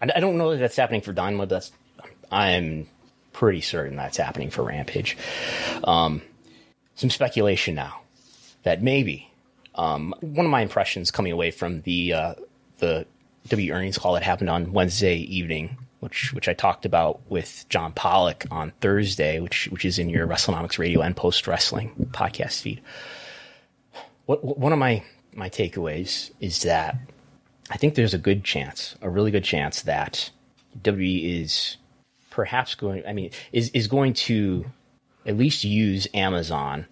[0.00, 1.72] I, I don't know that that's happening for Dynamite, but that's
[2.30, 2.86] I'm
[3.32, 5.16] pretty certain that's happening for Rampage.
[5.84, 6.22] Um,
[6.94, 8.00] some speculation now
[8.64, 9.30] that maybe
[9.74, 12.34] um, one of my impressions coming away from the uh,
[12.78, 13.06] the
[13.48, 17.92] W earnings call that happened on Wednesday evening, which which I talked about with John
[17.92, 22.80] Pollock on Thursday, which which is in your WrestleNomics Radio and Post Wrestling podcast feed.
[24.26, 26.96] What, what- one of my my takeaways is that
[27.70, 30.30] I think there's a good chance, a really good chance that
[30.82, 31.76] WWE is
[32.30, 33.04] perhaps going.
[33.06, 34.66] I mean, is is going to
[35.26, 36.86] at least use Amazon.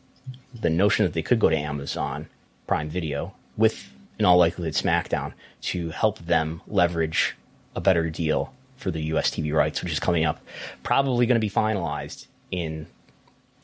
[0.58, 2.28] The notion that they could go to Amazon
[2.66, 5.34] Prime Video with, in all likelihood, SmackDown
[5.66, 7.34] to help them leverage
[7.74, 10.40] a better deal for the US TV rights, which is coming up,
[10.82, 12.86] probably going to be finalized in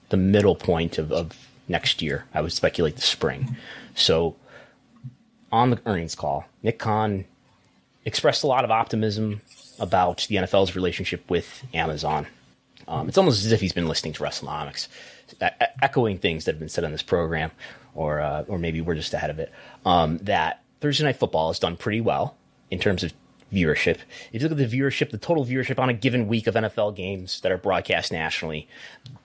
[0.08, 2.24] the middle point of, of next year.
[2.34, 3.56] I would speculate the spring.
[3.94, 4.34] So
[5.52, 7.24] on the earnings call, Nick Khan
[8.04, 9.40] expressed a lot of optimism
[9.78, 12.26] about the NFL's relationship with Amazon.
[12.88, 14.88] Um, it's almost as if he's been listening to WrestleNomics,
[15.40, 17.52] e- echoing things that have been said on this program,
[17.94, 19.52] or uh, or maybe we're just ahead of it.
[19.86, 22.36] Um, that Thursday Night Football has done pretty well
[22.70, 23.12] in terms of
[23.52, 23.98] viewership.
[24.32, 26.96] If you look at the viewership, the total viewership on a given week of NFL
[26.96, 28.68] games that are broadcast nationally,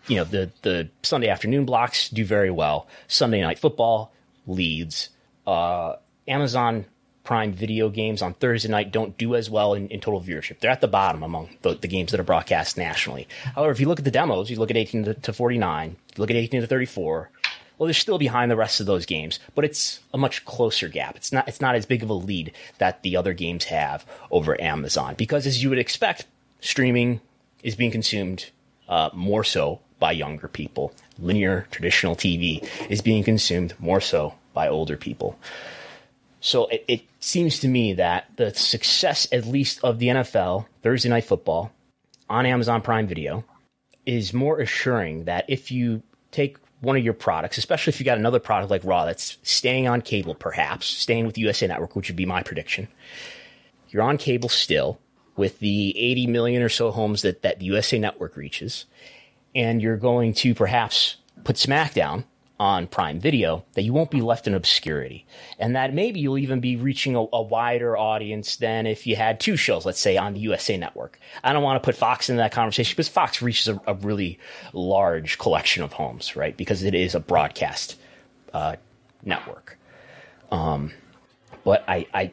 [0.07, 2.87] you know the the Sunday afternoon blocks do very well.
[3.07, 4.13] Sunday Night Football
[4.45, 5.09] leads.
[5.47, 5.95] Uh,
[6.27, 6.85] Amazon
[7.27, 10.59] Prime video games on Thursday night don't do as well in, in total viewership.
[10.59, 13.27] They're at the bottom among the, the games that are broadcast nationally.
[13.53, 15.95] However, if you look at the demos, you look at 18 to, to 49, you
[16.21, 17.29] look at 18 to 34,
[17.77, 21.15] well, they're still behind the rest of those games, but it's a much closer gap.
[21.15, 24.59] It's not it's not as big of a lead that the other games have over
[24.61, 26.25] Amazon because, as you would expect,
[26.59, 27.21] streaming
[27.63, 28.49] is being consumed
[28.89, 30.93] uh, more so by younger people.
[31.19, 35.37] Linear traditional TV is being consumed more so by older people.
[36.39, 41.09] So it, it seems to me that the success, at least of the NFL Thursday
[41.09, 41.71] Night Football
[42.29, 43.43] on Amazon Prime Video,
[44.05, 48.17] is more assuring that if you take one of your products, especially if you got
[48.17, 52.15] another product like Raw that's staying on cable, perhaps staying with USA Network, which would
[52.15, 52.87] be my prediction,
[53.89, 54.99] you're on cable still
[55.35, 58.85] with the 80 million or so homes that, that the USA Network reaches,
[59.55, 62.25] and you're going to perhaps put SmackDown
[62.59, 65.25] on Prime Video, that you won't be left in obscurity.
[65.59, 69.39] And that maybe you'll even be reaching a, a wider audience than if you had
[69.39, 71.19] two shows, let's say, on the USA Network.
[71.43, 74.39] I don't want to put Fox into that conversation because Fox reaches a, a really
[74.73, 76.57] large collection of homes, right?
[76.57, 77.95] Because it is a broadcast
[78.53, 78.75] uh,
[79.23, 79.77] network.
[80.51, 80.91] Um,
[81.63, 82.31] but I, I,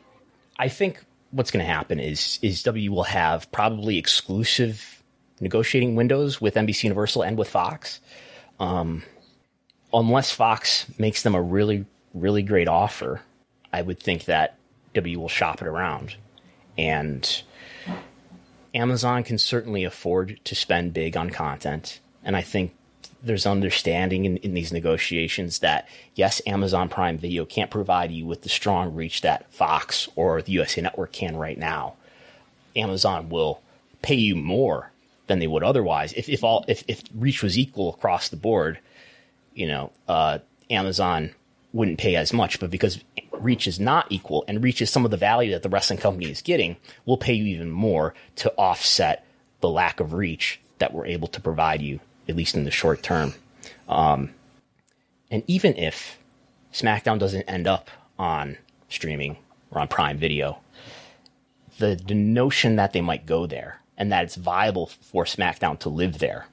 [0.59, 5.03] I think what's going to happen is is W will have probably exclusive
[5.41, 8.01] negotiating windows with NBC Universal and with Fox.
[8.61, 9.03] Um,
[9.95, 13.23] unless Fox makes them a really, really great offer,
[13.73, 14.57] I would think that
[14.95, 16.17] W will shop it around.
[16.77, 17.43] And
[18.75, 22.01] Amazon can certainly afford to spend big on content.
[22.25, 22.75] And I think
[23.23, 28.43] there's understanding in, in these negotiations that yes, Amazon Prime Video can't provide you with
[28.43, 31.95] the strong reach that Fox or the USA Network can right now.
[32.77, 33.61] Amazon will
[34.03, 34.91] pay you more
[35.27, 38.79] than they would otherwise if, if all if, if reach was equal across the board.
[39.55, 40.39] You know, uh,
[40.71, 41.35] Amazon
[41.73, 43.03] wouldn't pay as much, but because
[43.33, 46.31] reach is not equal and reach is some of the value that the wrestling company
[46.31, 49.27] is getting, we'll pay you even more to offset
[49.61, 53.03] the lack of reach that we're able to provide you, at least in the short
[53.03, 53.35] term.
[53.89, 54.31] Um,
[55.31, 56.19] and even if
[56.73, 58.57] SmackDown doesn't end up on
[58.89, 59.37] streaming
[59.71, 60.59] or on Prime Video,
[61.79, 65.89] the, the notion that they might go there and that it's viable for SmackDown to
[65.89, 66.47] live there,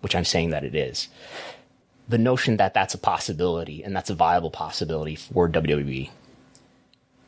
[0.00, 1.08] which I'm saying that it is,
[2.08, 6.10] the notion that that's a possibility and that's a viable possibility for WWE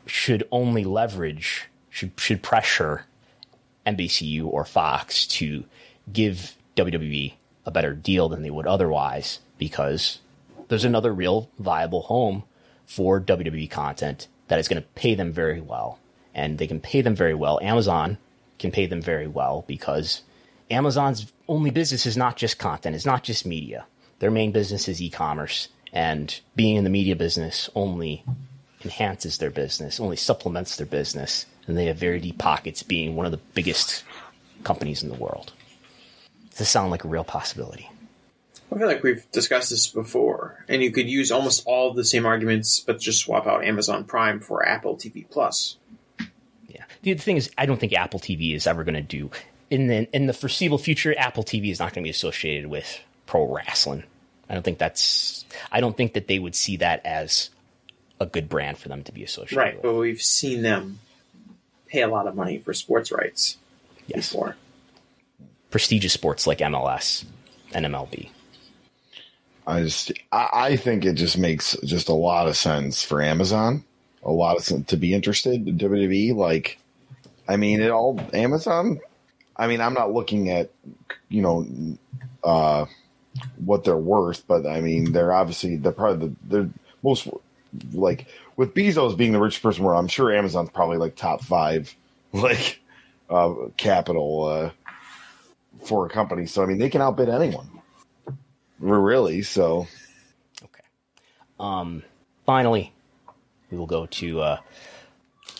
[0.05, 3.05] should only leverage, should, should pressure
[3.85, 5.65] NBCU or Fox to
[6.11, 7.33] give WWE
[7.65, 10.19] a better deal than they would otherwise because
[10.67, 12.43] there's another real viable home
[12.85, 15.99] for WWE content that is going to pay them very well.
[16.33, 17.59] And they can pay them very well.
[17.61, 18.17] Amazon
[18.59, 20.21] can pay them very well because
[20.69, 23.85] Amazon's only business is not just content, it's not just media
[24.19, 28.23] their main business is e-commerce and being in the media business only
[28.83, 33.25] enhances their business, only supplements their business, and they have very deep pockets being one
[33.25, 34.03] of the biggest
[34.63, 35.53] companies in the world.
[36.51, 37.89] Does this sound like a real possibility?
[38.71, 42.25] I feel like we've discussed this before, and you could use almost all the same
[42.25, 45.77] arguments, but just swap out Amazon Prime for Apple TV Plus.
[46.67, 46.83] Yeah.
[47.01, 49.31] The thing is, I don't think Apple TV is ever going to do
[49.69, 51.15] in the in the foreseeable future.
[51.17, 54.03] Apple TV is not going to be associated with pro wrestling.
[54.49, 55.45] I don't think that's.
[55.71, 57.51] I don't think that they would see that as
[58.19, 59.55] a good brand for them to be associated.
[59.55, 59.63] With.
[59.63, 59.83] Right, with.
[59.83, 60.99] but we've seen them
[61.87, 63.57] pay a lot of money for sports rights
[64.07, 64.31] yes.
[64.31, 64.55] before.
[65.69, 67.25] Prestigious sports like MLS
[67.73, 68.29] and MLB.
[69.65, 73.83] I just, I, I think it just makes just a lot of sense for Amazon,
[74.23, 76.33] a lot of sense to be interested in WWE.
[76.33, 76.79] Like,
[77.49, 78.99] I mean, it all Amazon.
[79.57, 80.69] I mean, I'm not looking at,
[81.27, 81.67] you know,
[82.43, 82.85] uh,
[83.57, 86.69] what they're worth, but I mean, they're obviously they're probably the they're
[87.03, 87.27] most
[87.93, 91.95] like with Bezos being the richest person where I'm sure Amazon's probably like top five
[92.33, 92.81] like
[93.29, 94.71] uh, capital uh,
[95.83, 96.45] for a company.
[96.45, 97.81] So I mean, they can outbid anyone,
[98.79, 99.41] really.
[99.41, 99.87] So
[100.63, 100.83] okay.
[101.59, 102.03] Um,
[102.45, 102.93] finally,
[103.71, 104.59] we will go to uh,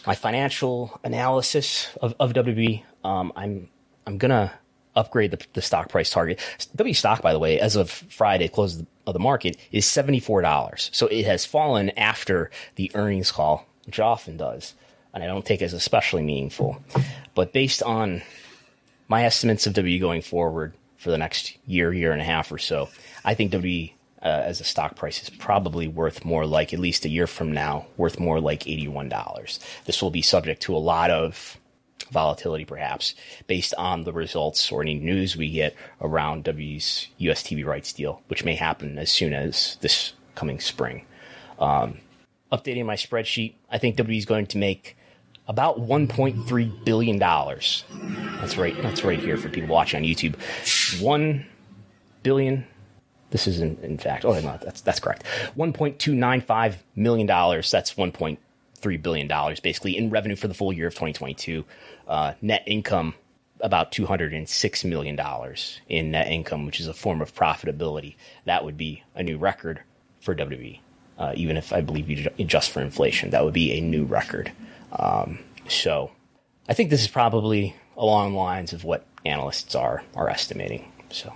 [0.05, 2.83] my financial analysis of, of WB.
[3.03, 3.69] Um, I'm
[4.05, 4.53] I'm gonna
[4.97, 6.39] upgrade the, the stock price target.
[6.75, 10.89] W stock, by the way, as of Friday, close of the market, is $74.
[10.93, 14.73] So it has fallen after the earnings call, which often does.
[15.13, 16.81] And I don't take as especially meaningful.
[17.33, 18.23] But based on
[19.07, 22.57] my estimates of W going forward for the next year, year and a half or
[22.57, 22.89] so,
[23.23, 23.89] I think W
[24.21, 27.51] uh, as a stock price is probably worth more like, at least a year from
[27.51, 29.59] now, worth more like $81.
[29.85, 31.57] This will be subject to a lot of
[32.11, 33.15] volatility, perhaps,
[33.47, 38.21] based on the results or any news we get around W's US TV rights deal,
[38.27, 41.05] which may happen as soon as this coming spring.
[41.59, 41.99] Um,
[42.51, 44.97] updating my spreadsheet, I think W is going to make
[45.47, 47.85] about 1.3 billion dollars.
[48.39, 48.79] That's right.
[48.81, 50.35] That's right here for people watching on YouTube.
[51.01, 51.45] One
[52.23, 52.65] billion.
[53.29, 54.25] This is in, in fact.
[54.25, 55.23] Oh, no, that's that's correct.
[55.57, 57.71] 1.295 million dollars.
[57.71, 57.95] That's
[58.81, 61.65] 1.3 billion dollars, basically in revenue for the full year of 2022
[62.07, 63.15] uh, net income
[63.59, 65.19] about $206 million
[65.89, 68.15] in net income, which is a form of profitability.
[68.45, 69.81] That would be a new record
[70.19, 70.79] for WWE.
[71.17, 74.51] Uh, even if I believe you adjust for inflation, that would be a new record.
[74.91, 76.11] Um, so
[76.69, 80.91] I think this is probably along the lines of what analysts are are estimating.
[81.09, 81.33] So,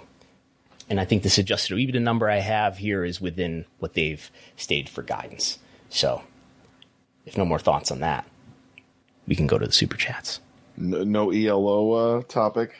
[0.87, 4.89] and I think this adjusted EBITDA number I have here is within what they've stated
[4.89, 5.57] for guidance.
[5.89, 6.21] So,
[7.25, 8.25] if no more thoughts on that,
[9.27, 10.39] we can go to the super chats
[10.77, 12.75] no, no ELO uh, topic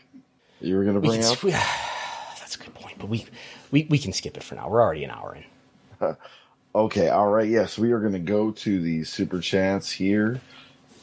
[0.59, 1.39] you were going to bring up?
[2.39, 3.26] that's a good point, but we,
[3.72, 4.69] we we can skip it for now.
[4.69, 6.15] We're already an hour in.
[6.76, 7.47] okay, all right.
[7.47, 10.39] Yes, we are going to go to the super chats here,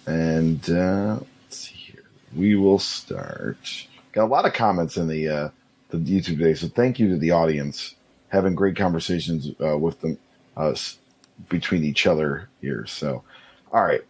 [0.06, 2.04] and uh, let's see here.
[2.36, 3.86] We will start.
[4.12, 5.48] Got a lot of comments in the uh,
[5.90, 7.94] the YouTube today, so thank you to the audience
[8.28, 10.18] having great conversations uh, with them
[10.56, 10.74] uh,
[11.48, 12.86] between each other here.
[12.86, 13.22] So,
[13.72, 14.02] all right.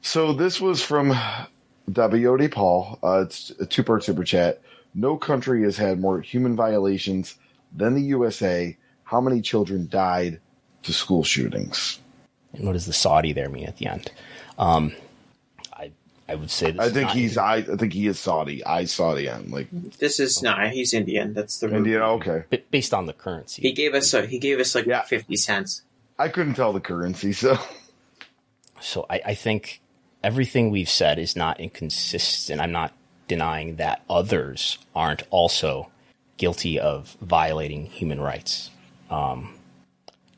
[0.00, 1.14] So this was from
[1.90, 2.98] WOD Paul.
[3.02, 4.60] Uh, it's a two part super chat.
[4.94, 7.36] No country has had more human violations
[7.74, 8.76] than the USA.
[9.04, 10.40] How many children died
[10.84, 11.98] to school shootings?
[12.52, 14.10] And what does the Saudi there mean at the end?
[14.58, 14.92] Um,
[15.72, 15.90] I
[16.28, 18.64] I would say this I think not- he's I, I think he is Saudi.
[18.64, 19.68] I Saudi on like
[19.98, 21.34] This is no, he's Indian.
[21.34, 22.02] That's the India.
[22.02, 23.62] Okay, b- based on the currency.
[23.62, 25.82] He gave us a, he gave us like fifty cents.
[26.18, 27.58] I couldn't tell the currency, so
[28.80, 29.80] So I, I think
[30.22, 32.60] everything we've said is not inconsistent.
[32.60, 32.92] I'm not
[33.28, 35.90] denying that others aren't also
[36.36, 38.70] guilty of violating human rights.
[39.10, 39.54] Um,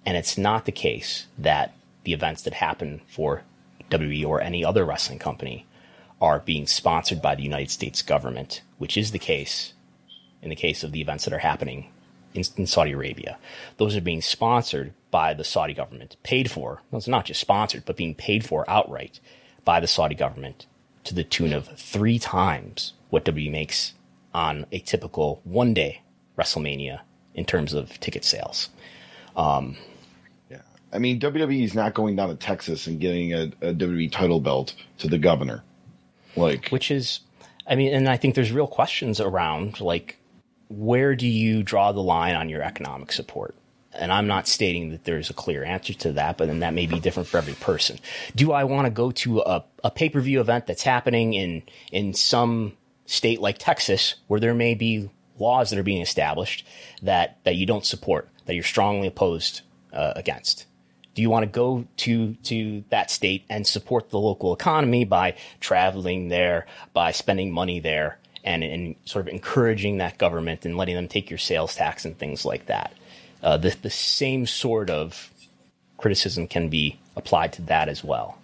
[0.06, 1.74] and it's not the case that
[2.04, 3.42] the events that happen for
[3.90, 5.66] WWE or any other wrestling company
[6.20, 9.72] are being sponsored by the United States government, which is the case
[10.40, 11.90] in the case of the events that are happening
[12.32, 13.38] in, in Saudi Arabia.
[13.76, 16.82] Those are being sponsored by the Saudi government, paid for.
[16.92, 19.20] No, it's not just sponsored, but being paid for outright
[19.64, 20.66] by the Saudi government
[21.04, 23.94] to the tune of three times what WWE makes
[24.34, 26.02] on a typical one day
[26.38, 27.00] WrestleMania
[27.34, 28.68] in terms of ticket sales.
[29.36, 29.76] Um,
[30.92, 34.40] I mean WWE is not going down to Texas and getting a, a WWE title
[34.40, 35.62] belt to the governor.
[36.36, 37.20] Like, which is,
[37.66, 40.18] I mean, and I think there's real questions around like,
[40.68, 43.54] where do you draw the line on your economic support?
[43.98, 46.86] And I'm not stating that there's a clear answer to that, but then that may
[46.86, 47.98] be different for every person.
[48.36, 51.62] Do I want to go to a, a pay per view event that's happening in
[51.90, 52.76] in some
[53.06, 56.64] state like Texas, where there may be laws that are being established
[57.02, 59.62] that that you don't support, that you're strongly opposed
[59.92, 60.66] uh, against?
[61.14, 65.34] Do you want to go to to that state and support the local economy by
[65.58, 70.94] traveling there, by spending money there, and, and sort of encouraging that government and letting
[70.94, 72.92] them take your sales tax and things like that?
[73.42, 75.30] Uh, the the same sort of
[75.96, 78.38] criticism can be applied to that as well.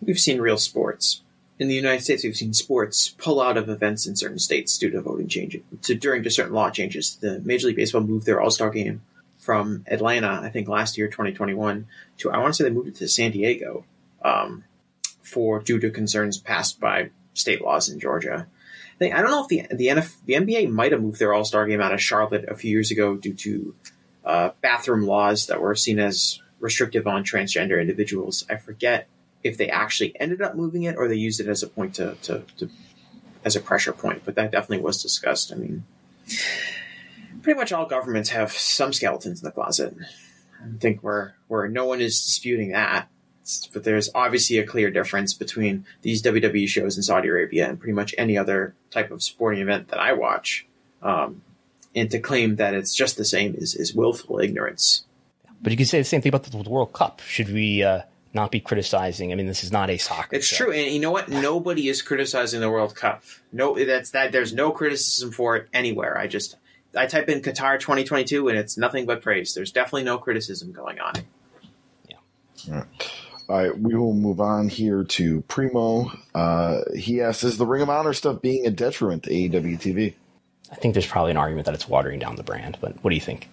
[0.00, 1.20] We've seen real sports
[1.58, 2.24] in the United States.
[2.24, 5.62] We've seen sports pull out of events in certain states due to voting changes.
[5.82, 9.02] To during to certain law changes, the Major League Baseball moved their All Star game
[9.38, 11.86] from Atlanta, I think last year, 2021,
[12.18, 13.84] to I want to say they moved it to San Diego
[14.24, 14.64] um,
[15.22, 18.46] for due to concerns passed by state laws in Georgia.
[19.00, 21.66] I, don't know if the the, NF, the NBA might have moved their All Star
[21.66, 23.74] game out of Charlotte a few years ago due to
[24.24, 28.44] uh, bathroom laws that were seen as restrictive on transgender individuals.
[28.48, 29.08] I forget
[29.42, 32.14] if they actually ended up moving it or they used it as a point to,
[32.22, 32.70] to, to
[33.44, 35.52] as a pressure point, but that definitely was discussed.
[35.52, 35.84] I mean,
[37.42, 39.96] pretty much all governments have some skeletons in the closet.
[40.62, 43.08] I think where where no one is disputing that.
[43.72, 47.92] But there's obviously a clear difference between these WWE shows in Saudi Arabia and pretty
[47.92, 50.66] much any other type of sporting event that I watch.
[51.02, 51.42] Um,
[51.94, 55.04] and to claim that it's just the same is, is willful ignorance.
[55.60, 57.20] But you can say the same thing about the World Cup.
[57.20, 58.02] Should we uh,
[58.32, 59.32] not be criticizing?
[59.32, 60.36] I mean, this is not a soccer.
[60.36, 60.64] It's show.
[60.64, 61.28] true, and you know what?
[61.28, 63.22] Nobody is criticizing the World Cup.
[63.52, 64.32] No, that's that.
[64.32, 66.16] There's no criticism for it anywhere.
[66.16, 66.56] I just
[66.96, 69.54] I type in Qatar 2022, and it's nothing but praise.
[69.54, 71.14] There's definitely no criticism going on.
[72.68, 73.10] All right.
[73.48, 76.12] All right, we will move on here to Primo.
[76.34, 80.14] Uh, he asks, "Is the Ring of Honor stuff being a detriment to AEW TV?"
[80.70, 82.78] I think there's probably an argument that it's watering down the brand.
[82.80, 83.48] But what do you think?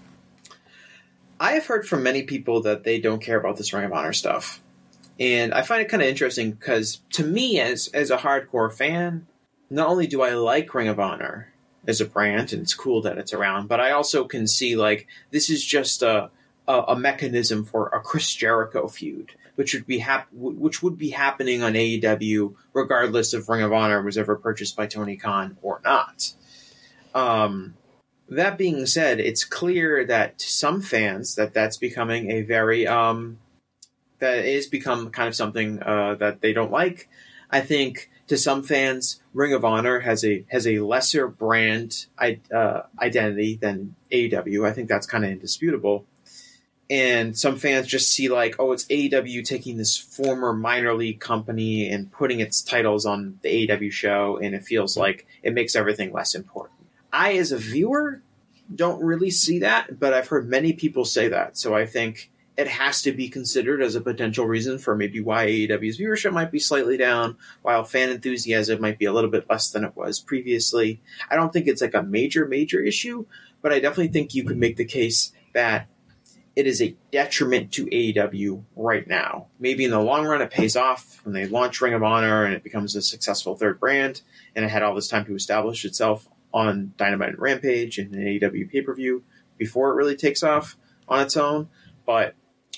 [1.40, 4.14] I have heard from many people that they don't care about this Ring of Honor
[4.14, 4.62] stuff,
[5.20, 9.28] and I find it kind of interesting because to me, as as a hardcore fan,
[9.70, 11.52] not only do I like Ring of Honor
[11.88, 15.08] as a brand, and it's cool that it's around, but I also can see like
[15.32, 16.30] this is just a
[16.70, 21.10] a, a mechanism for a Chris Jericho feud, which would be hap- which would be
[21.10, 25.82] happening on AEW regardless if Ring of Honor was ever purchased by Tony Khan or
[25.84, 26.32] not.
[27.14, 27.74] Um,
[28.30, 33.38] that being said, it's clear that to some fans that that's becoming a very um,
[34.20, 37.10] that is become kind of something uh, that they don't like.
[37.52, 42.84] I think to some fans, Ring of Honor has a has a lesser brand uh,
[43.02, 44.66] identity than AEW.
[44.66, 46.06] I think that's kind of indisputable.
[46.90, 51.88] And some fans just see like, oh, it's AEW taking this former minor league company
[51.88, 55.02] and putting its titles on the AEW show, and it feels mm-hmm.
[55.02, 56.80] like it makes everything less important.
[57.14, 58.22] I, as a viewer,
[58.74, 61.58] don't really see that, but I've heard many people say that.
[61.58, 65.48] So I think it has to be considered as a potential reason for maybe why
[65.48, 69.72] AEW's viewership might be slightly down, while fan enthusiasm might be a little bit less
[69.72, 71.00] than it was previously.
[71.30, 73.26] I don't think it's like a major, major issue,
[73.62, 75.88] but I definitely think you could make the case that
[76.60, 79.48] it is a detriment to AEW right now.
[79.62, 82.54] Maybe in the long run it pays off when they launch Ring of Honor and
[82.54, 84.24] it becomes a successful third brand
[84.54, 88.26] and it had all this time to establish itself on Dynamite and Rampage and an
[88.26, 89.24] AEW pay per view
[89.58, 90.76] before it really takes off
[91.08, 91.70] on its own.
[92.06, 92.36] But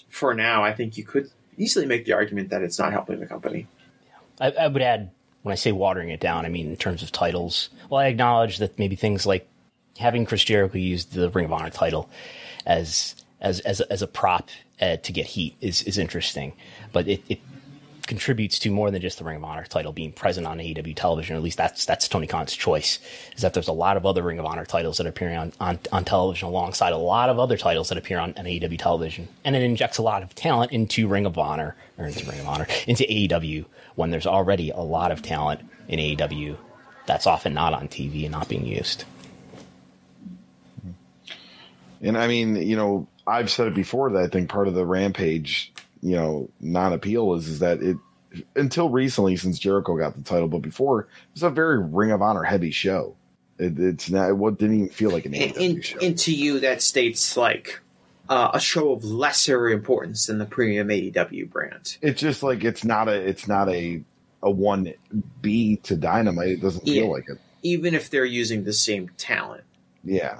[0.10, 3.26] for now, I think you could easily make the argument that it's not helping the
[3.26, 3.66] company.
[4.40, 5.10] I, I would add
[5.42, 7.72] when I say watering it down, I mean in terms of titles.
[7.90, 9.48] Well, I acknowledge that maybe things like
[9.98, 12.12] having Chris Jericho use the Ring of Honor title
[12.64, 14.50] as as as as a prop
[14.82, 16.54] uh, to get heat is is interesting,
[16.94, 17.40] but it, it
[18.08, 21.36] contributes to more than just the Ring of Honor title being present on AEW television.
[21.36, 23.00] At least that's that's Tony Khan's choice.
[23.36, 25.80] Is that there's a lot of other Ring of Honor titles that appear on, on,
[25.92, 29.56] on television alongside a lot of other titles that appear on, on AEW television, and
[29.56, 32.68] it injects a lot of talent into Ring of Honor or into Ring of Honor
[32.88, 33.66] into AEW
[33.96, 36.58] when there's already a lot of talent in AEW
[37.06, 39.04] that's often not on TV and not being used.
[42.02, 44.86] And I mean, you know, I've said it before that I think part of the
[44.86, 45.72] Rampage,
[46.02, 47.98] you know, non appeal is is that it
[48.56, 52.22] until recently since Jericho got the title, but before it was a very Ring of
[52.22, 53.16] Honor heavy show.
[53.60, 56.00] It, it's not what didn't even feel like an And, AEW and, show.
[56.00, 57.80] and to you, that states like
[58.28, 61.98] uh, a show of lesser importance than the premium AEW brand.
[62.02, 64.02] It's just like it's not a it's not a
[64.42, 64.92] a one
[65.42, 66.48] B to Dynamite.
[66.48, 67.12] It doesn't feel Yeah.
[67.12, 67.38] like it.
[67.62, 69.64] even if they're using the same talent.
[70.04, 70.40] Yeah.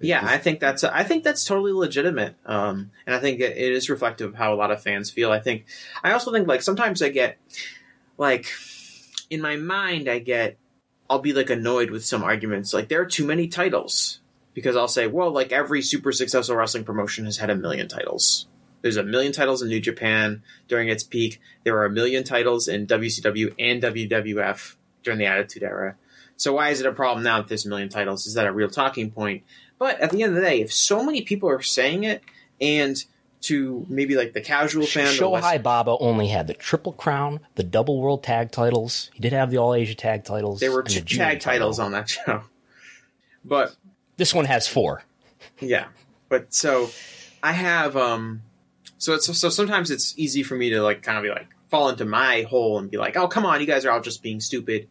[0.00, 3.72] Yeah, I think that's I think that's totally legitimate, um, and I think it, it
[3.72, 5.32] is reflective of how a lot of fans feel.
[5.32, 5.66] I think
[6.04, 7.38] I also think like sometimes I get
[8.16, 8.46] like
[9.30, 10.56] in my mind I get
[11.10, 14.20] I'll be like annoyed with some arguments like there are too many titles
[14.54, 18.46] because I'll say well like every super successful wrestling promotion has had a million titles.
[18.82, 21.40] There's a million titles in New Japan during its peak.
[21.64, 25.96] There are a million titles in WCW and WWF during the Attitude Era.
[26.36, 28.26] So why is it a problem now that there's a million titles?
[28.26, 29.42] Is that a real talking point?
[29.78, 32.22] But at the end of the day, if so many people are saying it,
[32.60, 32.96] and
[33.40, 37.62] to maybe like the casual fan, the Shohei Baba only had the Triple Crown, the
[37.62, 39.10] Double World Tag titles.
[39.14, 40.60] He did have the All Asia Tag titles.
[40.60, 41.86] there were the two Junior tag titles title.
[41.86, 42.42] on that show.
[43.44, 43.76] But
[44.16, 45.04] This one has four.
[45.60, 45.86] yeah,
[46.28, 46.90] but so
[47.42, 48.42] I have um,
[48.98, 51.88] so it's so sometimes it's easy for me to like kind of be like fall
[51.88, 54.40] into my hole and be like, oh come on, you guys are all just being
[54.40, 54.88] stupid.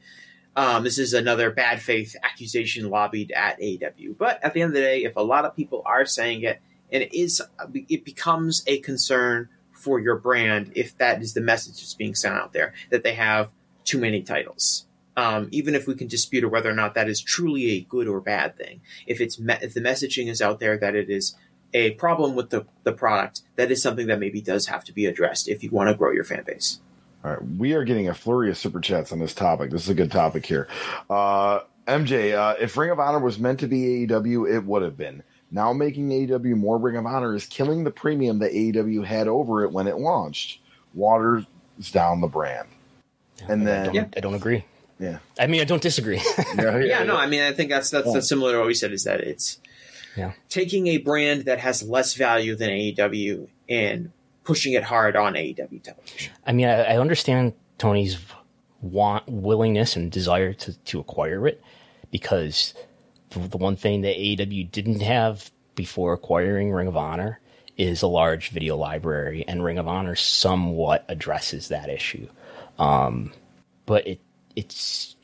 [0.58, 4.14] Um, this is another bad faith accusation lobbied at AW.
[4.18, 6.60] But at the end of the day, if a lot of people are saying it,
[6.92, 7.42] and it is,
[7.74, 12.34] it becomes a concern for your brand if that is the message that's being sent
[12.34, 13.50] out there that they have
[13.84, 14.88] too many titles.
[15.16, 18.20] Um, even if we can dispute whether or not that is truly a good or
[18.20, 21.36] bad thing, if it's me- if the messaging is out there that it is
[21.74, 25.06] a problem with the, the product, that is something that maybe does have to be
[25.06, 26.80] addressed if you want to grow your fan base.
[27.24, 29.72] All right, we are getting a flurry of super chats on this topic.
[29.72, 30.68] This is a good topic here.
[31.10, 34.98] Uh, MJ, uh, if Ring of Honor was meant to be AEW, it would have
[34.98, 35.24] been.
[35.50, 39.64] Now making AEW more Ring of Honor is killing the premium that AEW had over
[39.64, 40.60] it when it launched.
[40.94, 41.46] Waters
[41.92, 42.68] down the brand.
[43.48, 44.66] And I then, don't, I don't agree.
[45.00, 46.22] yeah, I mean, I don't disagree.
[46.58, 48.14] yeah, Yeah, no, I mean, I think that's that's, Yeah.
[48.14, 48.92] that's similar to what we said.
[48.92, 49.60] Is that it's
[50.16, 50.34] Yeah.
[50.50, 54.12] taking a brand that has less value than AEW and
[54.48, 56.32] pushing it hard on AEW television.
[56.46, 58.18] I mean, I, I understand Tony's
[58.82, 61.62] want, willingness, and desire to, to acquire it
[62.12, 62.74] because
[63.32, 67.42] the, one thing that AEW didn't have before acquiring Ring of Honor
[67.76, 72.30] is a large video library, and Ring of Honor somewhat addresses that issue.
[72.80, 73.34] Um,
[73.86, 74.22] but it
[74.56, 75.18] it's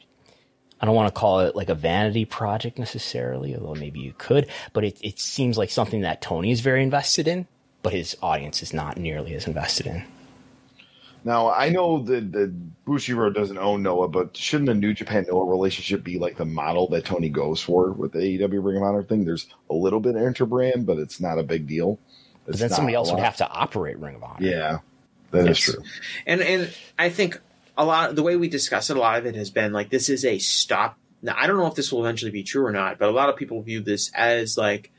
[0.81, 4.49] I don't want to call it like a vanity project necessarily, although maybe you could,
[4.73, 7.47] but it, it seems like something that Tony is very invested in,
[7.83, 10.03] but his audience is not nearly as invested in.
[11.25, 12.53] Now I know that the
[12.85, 16.89] Bushiroad doesn't own Noah, but shouldn't the New Japan Noah relationship be like the model
[16.89, 19.23] that Tony goes for with the AEW Ring of Honor thing?
[19.23, 21.99] There's a little bit of interbrand, but it's not a big deal.
[22.45, 24.45] But then somebody else would have to operate Ring of Honor.
[24.45, 24.79] Yeah,
[25.31, 25.59] that is Yes.
[25.59, 25.83] true.
[26.25, 27.39] And and I think
[27.77, 30.09] a lot the way we discuss it, a lot of it has been like this
[30.09, 30.97] is a stop.
[31.21, 33.29] Now I don't know if this will eventually be true or not, but a lot
[33.29, 34.91] of people view this as like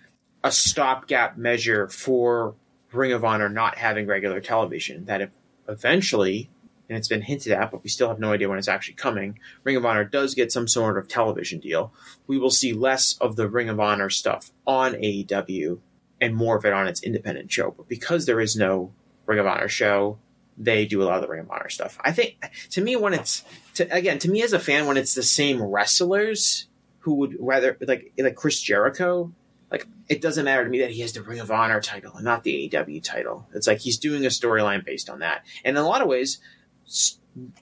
[0.43, 2.55] a stopgap measure for
[2.95, 5.07] Ring of Honor not having regular television.
[5.07, 5.31] That
[5.69, 6.51] eventually,
[6.89, 9.39] and it's been hinted at, but we still have no idea when it's actually coming,
[9.63, 11.93] Ring of Honor does get some sort of television deal,
[12.27, 15.79] we will see less of the Ring of Honor stuff on AEW
[16.21, 17.73] and more of it on its independent show.
[17.77, 18.93] But because there is no
[19.27, 20.19] Ring of Honor show,
[20.57, 21.99] they do a lot of the Ring of Honor stuff.
[22.01, 22.37] I think
[22.71, 23.43] to me when it's
[23.75, 26.69] to, again to me as a fan when it's the same wrestlers
[27.01, 29.33] who would rather like like Chris Jericho,
[29.71, 32.25] like it doesn't matter to me that he has the Ring of Honor title and
[32.25, 33.49] not the AEW title.
[33.55, 35.45] It's like he's doing a storyline based on that.
[35.65, 36.41] And in a lot of ways,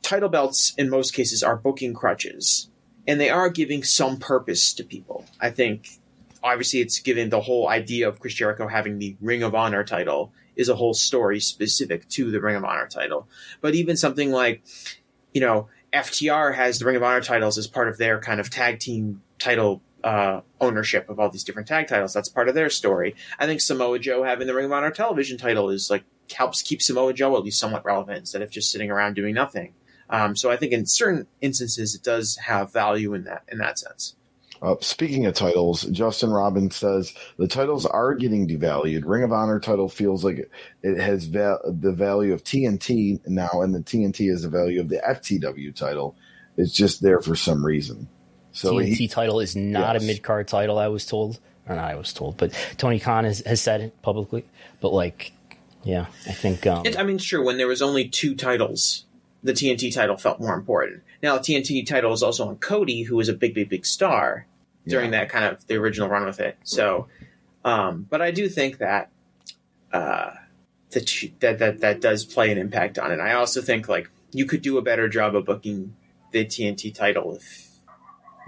[0.03, 2.69] title belts in most cases are booking crutches,
[3.07, 5.25] and they are giving some purpose to people.
[5.41, 5.89] I think
[6.43, 10.33] obviously it's given the whole idea of Chris Jericho having the Ring of Honor title
[10.57, 13.29] is a whole story specific to the Ring of Honor title.
[13.61, 14.63] But even something like,
[15.33, 18.51] you know, FTR has the Ring of Honor titles as part of their kind of
[18.51, 22.13] tag team title uh, ownership of all these different tag titles.
[22.13, 23.15] That's part of their story.
[23.39, 26.05] I think Samoa Joe having the Ring of Honor television title is like
[26.35, 29.75] helps keep Samoa Joe at least somewhat relevant instead of just sitting around doing nothing.
[30.11, 33.79] Um, so I think in certain instances it does have value in that in that
[33.79, 34.17] sense.
[34.61, 39.03] Uh, speaking of titles, Justin Robbins says the titles are getting devalued.
[39.05, 40.49] Ring of Honor title feels like
[40.83, 44.89] it has va- the value of TNT now, and the TNT is the value of
[44.89, 46.17] the FTW title.
[46.57, 48.09] It's just there for some reason.
[48.53, 50.03] So TNT he, title is not Yes.
[50.03, 50.79] a mid card title.
[50.79, 54.03] I was told, or not I was told, but Tony Khan has, has said it
[54.03, 54.45] publicly.
[54.81, 55.33] But like,
[55.85, 59.05] yeah, I think um, It, I mean, sure, when there was only two titles,
[59.43, 61.03] the TNT title felt more important.
[61.23, 64.47] Now, the TNT title is also on Cody, who was a big, big, big star
[64.87, 66.57] during that kind of the original run with it.
[66.65, 67.09] So,
[67.65, 69.11] um, but I do think that
[69.93, 70.33] uh,
[70.91, 73.21] that, that that that does play an impact on it.
[73.21, 75.95] I also think like you could do a better job of booking
[76.33, 77.69] the TNT title if,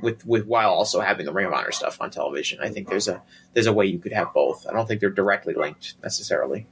[0.00, 2.60] with with while also having the Ring of Honor stuff on television.
[2.60, 3.22] I think there's a
[3.52, 4.66] there's a way you could have both.
[4.66, 6.66] I don't think they're directly linked necessarily.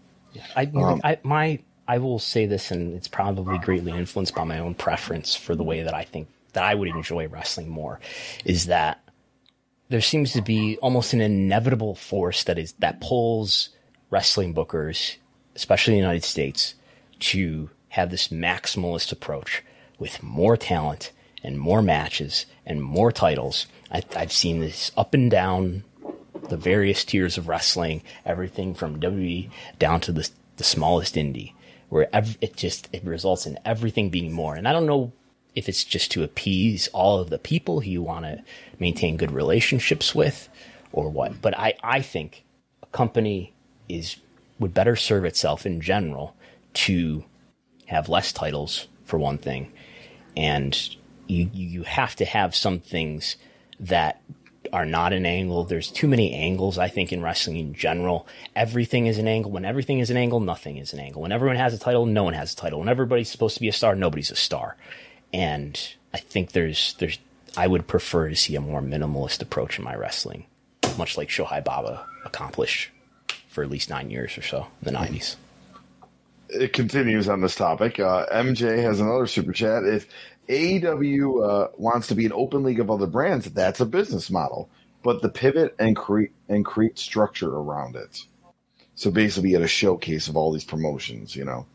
[0.57, 4.59] I, Um, I my I will say this, and it's probably greatly influenced by my
[4.59, 8.01] own preference for the way that I think that I would enjoy wrestling more.
[8.45, 9.03] Is that
[9.89, 13.71] there seems to be almost an inevitable force that is that pulls
[14.11, 15.17] wrestling bookers,
[15.55, 16.75] especially in the United States,
[17.19, 19.63] to have this maximalist approach
[19.99, 21.13] with more talent
[21.43, 23.67] and more matches and more titles.
[23.91, 25.85] I, I've seen this up and down
[26.49, 31.53] the various tiers of wrestling, everything from WWE down to the, the smallest indie,
[31.89, 34.55] where ev- it just it results in everything being more.
[34.55, 35.13] And I don't know
[35.55, 38.43] if it's just to appease all of the people who you want to
[38.79, 40.49] maintain good relationships with,
[40.93, 41.41] or what.
[41.41, 42.45] But I I think
[42.83, 43.53] a company
[43.89, 44.17] is
[44.59, 46.35] would better serve itself in general
[46.75, 47.25] to
[47.87, 49.73] have less titles for one thing,
[50.37, 50.97] and
[51.33, 53.37] you you have to have some things
[53.81, 54.21] that
[54.73, 55.65] are not an angle.
[55.65, 58.27] There's too many angles, I think, in wrestling in general.
[58.57, 59.51] Everything is an angle.
[59.51, 61.23] When everything is an angle, nothing is an angle.
[61.23, 62.79] When everyone has a title, no one has a title.
[62.79, 64.77] When everybody's supposed to be a star, nobody's a star.
[65.33, 65.79] And
[66.15, 67.19] I think there's there's
[67.57, 70.47] I would prefer to see a more minimalist approach in my wrestling,
[70.97, 72.91] much like Shohei Baba accomplished
[73.49, 75.37] for at least nine years or so in the nineties.
[76.49, 77.99] it continues on this topic.
[77.99, 79.85] Uh, MJ has another super chat.
[79.85, 80.07] If
[80.49, 84.71] AEW uh, wants to be an open league of other brands, that's a business model.
[85.05, 88.27] But the pivot and create and create structure around it.
[88.97, 91.37] So basically, get a showcase of all these promotions.
[91.37, 91.67] You know.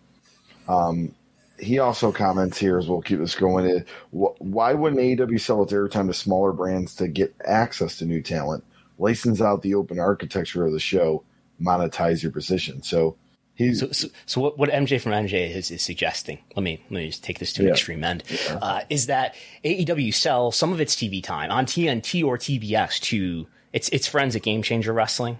[0.67, 1.15] Um,
[1.59, 3.85] he also comments here as we'll keep this going.
[4.11, 8.21] wh- Why wouldn't AEW sell its airtime to smaller brands to get access to new
[8.23, 8.65] talent,
[8.99, 11.23] license out the open architecture of the show,
[11.61, 12.83] monetize your position?
[12.83, 13.17] So
[13.57, 16.91] he's So, so, so what, what MJ from NJ is, is suggesting, let me let
[16.91, 17.73] me just take this to an Yeah.
[17.73, 18.23] extreme end,
[18.61, 19.35] uh, is that
[19.65, 24.35] AEW sell some of its TV time on TNT or TBS to its its friends
[24.35, 25.39] at Game Changer Wrestling.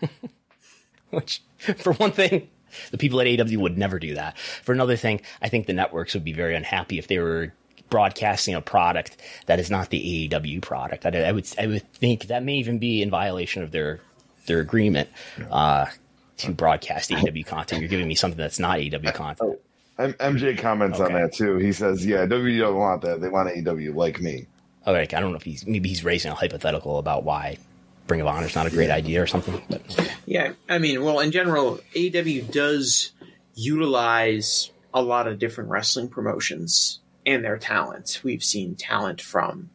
[1.10, 1.42] Which,
[1.76, 2.48] for one thing,
[2.90, 4.38] the people at AEW would never do that.
[4.38, 7.52] For another thing, I think the networks would be very unhappy if they were
[7.90, 11.04] broadcasting a product that is not the AEW product.
[11.04, 14.00] I, I would I would think that may even be in violation of their
[14.46, 15.10] their agreement
[15.50, 15.86] uh,
[16.42, 17.80] to broadcast AEW content.
[17.80, 19.58] You're giving me something that's not AEW content.
[19.98, 21.56] M- MJ comments on that too.
[21.58, 23.20] He says, "Yeah, WWE don't want that.
[23.20, 24.46] They want AEW like me."
[24.86, 27.58] Oh, like, I don't know if he's maybe he's raising a hypothetical about why
[28.08, 29.62] Ring of Honor is not a great idea or something.
[29.68, 33.12] But Yeah, I mean, well, in general, AEW does
[33.54, 38.20] utilize a lot of different wrestling promotions and their talent.
[38.24, 39.70] We've seen talent from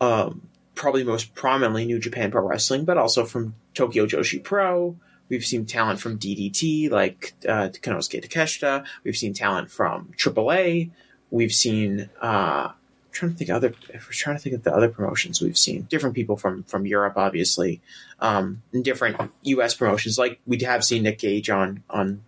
[0.00, 4.96] um, probably most prominently New Japan Pro Wrestling, but also from Tokyo Joshi Pro.
[5.30, 8.84] We've seen talent from DDT, like uh, Konosuke Takeshita.
[9.04, 10.90] We've seen talent from AAA.
[11.30, 12.72] We've seen uh,
[13.10, 13.74] I'm trying to think of other.
[13.94, 16.84] If we're trying to think of the other promotions we've seen, different people from from
[16.84, 17.80] Europe, obviously,
[18.18, 19.74] um, and different U.S.
[19.74, 20.18] promotions.
[20.18, 22.22] Like we have seen Nick Gage on on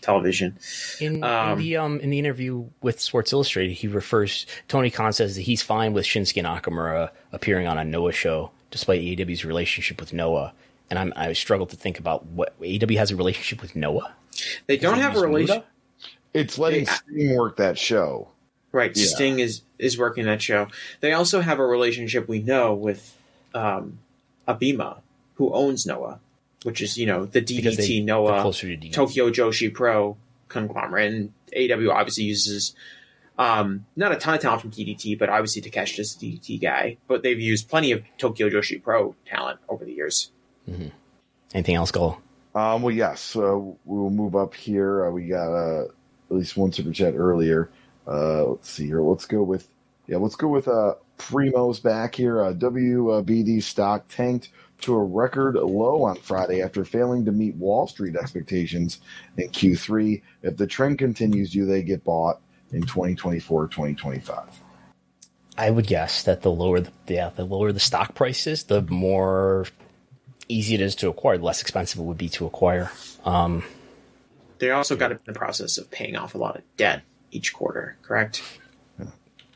[0.00, 0.58] television.
[1.00, 5.12] in, Um, in the um in the interview with Sports Illustrated, he refers Tony Khan
[5.12, 10.00] says that he's fine with Shinsuke Nakamura appearing on a Noah show, despite AEW's relationship
[10.00, 10.52] with Noah.
[10.90, 14.14] And I'm I struggle to think about what AEW has a relationship with Noah.
[14.66, 15.66] They don't have a relationship.
[16.32, 18.28] It's letting Sting work that show.
[18.72, 19.06] Right, Yeah.
[19.06, 20.68] Sting is is working that show.
[21.00, 23.16] They also have a relationship we know with
[23.54, 23.98] um,
[24.46, 24.98] Abema,
[25.36, 26.20] who owns Noah,
[26.62, 28.92] which is you know the DDT they're Noah closer to DDT.
[28.92, 30.16] Tokyo Joshi Pro
[30.48, 31.32] conglomerate, and
[31.72, 32.74] AW obviously uses
[33.38, 36.96] um, not a ton of talent from DDT, but obviously Takeshita's the DDT guy.
[37.08, 40.30] But they've used plenty of Tokyo Joshi Pro talent over the years.
[41.54, 42.18] Anything else, Go?
[42.54, 45.06] Um, well, yes, uh, we'll move up here.
[45.06, 47.70] Uh, we got uh, at least one super chat earlier.
[48.06, 49.02] Uh, let's see here.
[49.02, 49.68] Let's go with
[50.06, 50.16] yeah.
[50.16, 52.42] Let's go with uh, Primo's back here.
[52.42, 54.48] Uh, WBD stock tanked
[54.80, 59.00] to a record low on Friday after failing to meet Wall Street expectations
[59.36, 60.22] in Q3.
[60.42, 62.40] If the trend continues, do they get bought
[62.72, 64.62] in 2024 2025?
[65.58, 68.80] I would guess that the lower the yeah, the lower the stock price is, the
[68.82, 69.66] more
[70.48, 72.90] easy it is to acquire, the less expensive it would be to acquire.
[73.24, 73.64] Um,
[74.58, 77.96] they also got in the process of paying off a lot of debt each quarter,
[78.02, 78.42] correct?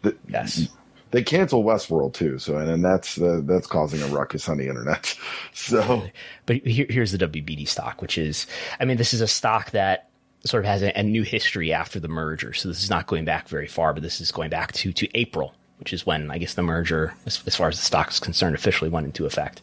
[0.02, 0.68] The, yes.
[1.10, 4.68] They cancel Westworld too, so and, and that's uh, that's causing a ruckus on the
[4.68, 5.16] internet.
[5.52, 6.04] So,
[6.46, 8.46] but here, here's the WBD stock, which is,
[8.78, 10.08] I mean, this is a stock that
[10.44, 12.54] sort of has a, a, new history after the merger.
[12.54, 15.08] So this is not going back very far, but this is going back to to
[15.14, 18.20] April, which is when I guess the merger, as, as far as the stock is
[18.20, 19.60] concerned, officially went into effect.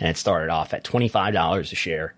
[0.00, 2.14] And it started off at twenty five dollars a share.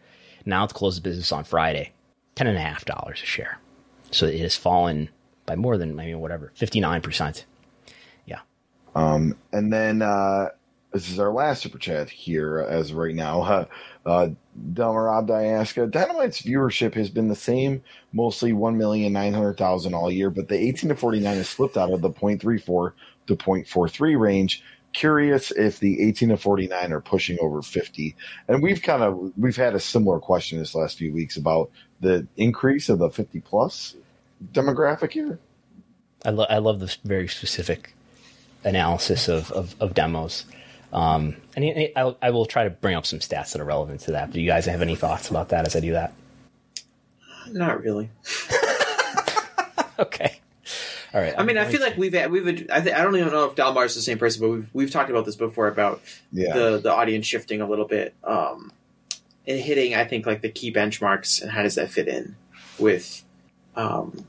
[0.46, 1.92] Now it's closed business on Friday,
[2.34, 3.58] ten and a share.
[4.10, 5.08] So it has fallen
[5.46, 7.46] by more than maybe whatever fifty nine percent
[8.26, 8.40] Yeah.
[8.94, 10.48] um, and then uh,
[10.92, 13.66] this is our last super chat here as right now.
[14.06, 14.28] Uh, uh,
[14.72, 17.82] Delmarab Diaska, Dynamite's viewership has been the same,
[18.14, 22.92] mostly 1,900,000 all year, but the 18 to 49 has slipped out of the 0.34
[23.26, 24.62] to 0.43 range.
[24.92, 28.16] Curious if the 18 to 49 are pushing over 50.
[28.48, 32.26] And we've kind of, we've had a similar question this last few weeks about the
[32.36, 33.94] increase of the 50 plus
[34.52, 35.38] demographic here.
[36.24, 37.94] I, lo- I love this very specific
[38.64, 40.44] analysis of, of, of demos.
[40.92, 41.64] Um, and
[41.96, 44.32] I, I, will try to bring up some stats that are relevant to that.
[44.32, 46.12] Do you guys have any thoughts about that as I do that?
[47.48, 48.10] Not really.
[50.00, 50.40] okay.
[51.12, 51.34] All right.
[51.36, 53.84] I mean, I feel like we've we've I, th- I don't even know if Dalmar
[53.84, 56.00] is the same person, but we've we've talked about this before about
[56.32, 56.54] yeah.
[56.54, 58.72] the the audience shifting a little bit, um,
[59.46, 62.36] and hitting I think like the key benchmarks and how does that fit in
[62.78, 63.24] with
[63.74, 64.24] um,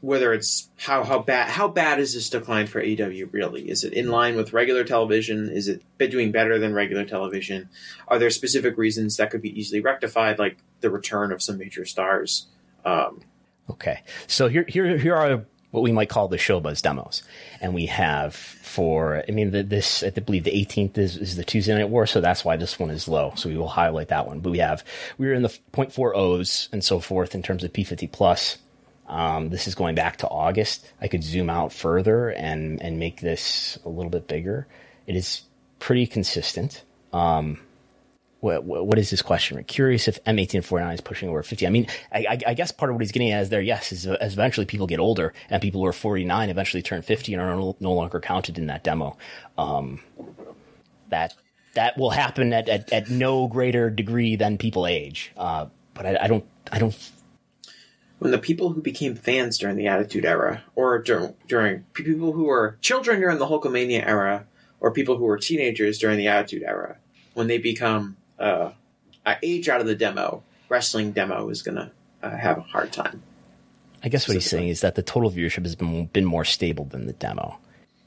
[0.00, 3.68] whether it's how how bad how bad is this decline for AEW really?
[3.68, 5.48] Is it in line with regular television?
[5.50, 7.68] Is it doing better than regular television?
[8.06, 11.84] Are there specific reasons that could be easily rectified, like the return of some major
[11.84, 12.46] stars?
[12.84, 13.22] Um,
[13.70, 17.22] okay, so here here here are what we might call the showbuzz demos,
[17.60, 21.44] and we have for I mean the, this I believe the 18th is, is the
[21.44, 23.32] Tuesday Night War, so that's why this one is low.
[23.36, 24.40] So we will highlight that one.
[24.40, 24.84] But we have
[25.18, 28.58] we're in the 0.40s and so forth in terms of P50 plus.
[29.06, 30.86] Um, this is going back to August.
[31.00, 34.66] I could zoom out further and and make this a little bit bigger.
[35.06, 35.42] It is
[35.78, 36.82] pretty consistent.
[37.12, 37.60] Um,
[38.40, 39.56] what, what is this question?
[39.56, 41.66] We're curious if M1849 is pushing over 50.
[41.66, 44.06] I mean, I, I, guess part of what he's getting at is there, yes, is
[44.06, 47.56] as eventually people get older and people who are 49 eventually turn 50 and are
[47.56, 49.16] no, no longer counted in that demo.
[49.56, 50.00] Um,
[51.08, 51.34] that
[51.74, 55.32] that will happen at, at, at, no greater degree than people age.
[55.36, 56.96] Uh, but I, I don't I don't
[58.18, 62.44] when the people who became fans during the Attitude Era, or during, during people who
[62.44, 64.46] were children during the Hulkamania era,
[64.80, 66.96] or people who were teenagers during the Attitude Era,
[67.34, 68.70] when they become uh,
[69.42, 71.90] age out of the demo, wrestling demo is going to
[72.22, 73.22] uh, have a hard time.
[74.02, 76.84] I guess what he's saying is that the total viewership has been, been more stable
[76.84, 77.58] than the demo.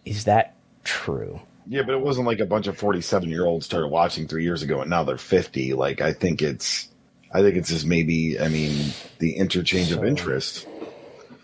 [0.05, 1.41] Is that true?
[1.67, 4.63] Yeah, but it wasn't like a bunch of 47 year olds started watching three years
[4.63, 5.73] ago and now they're 50.
[5.73, 6.87] Like, I think it's
[7.33, 10.67] I think it's just maybe, I mean, the interchange so, of interest.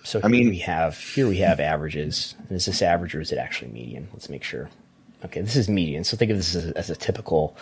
[0.03, 2.35] So I mean, we have here we have averages.
[2.49, 4.07] Is this average or is it actually median?
[4.14, 4.69] Let's make sure.
[5.26, 6.03] Okay, this is median.
[6.03, 7.56] So think of this as a, as a typical,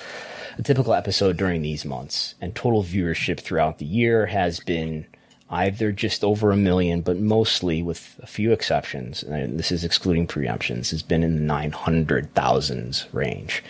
[0.58, 2.36] a typical episode during these months.
[2.42, 5.06] And total viewership throughout the year has been
[5.50, 10.28] either just over a million, but mostly with a few exceptions, and this is excluding
[10.28, 13.64] preemptions, has been in the 900,000s range.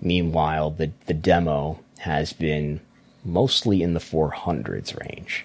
[0.00, 2.80] Meanwhile, the, the demo has been
[3.24, 5.44] mostly in the 400s range.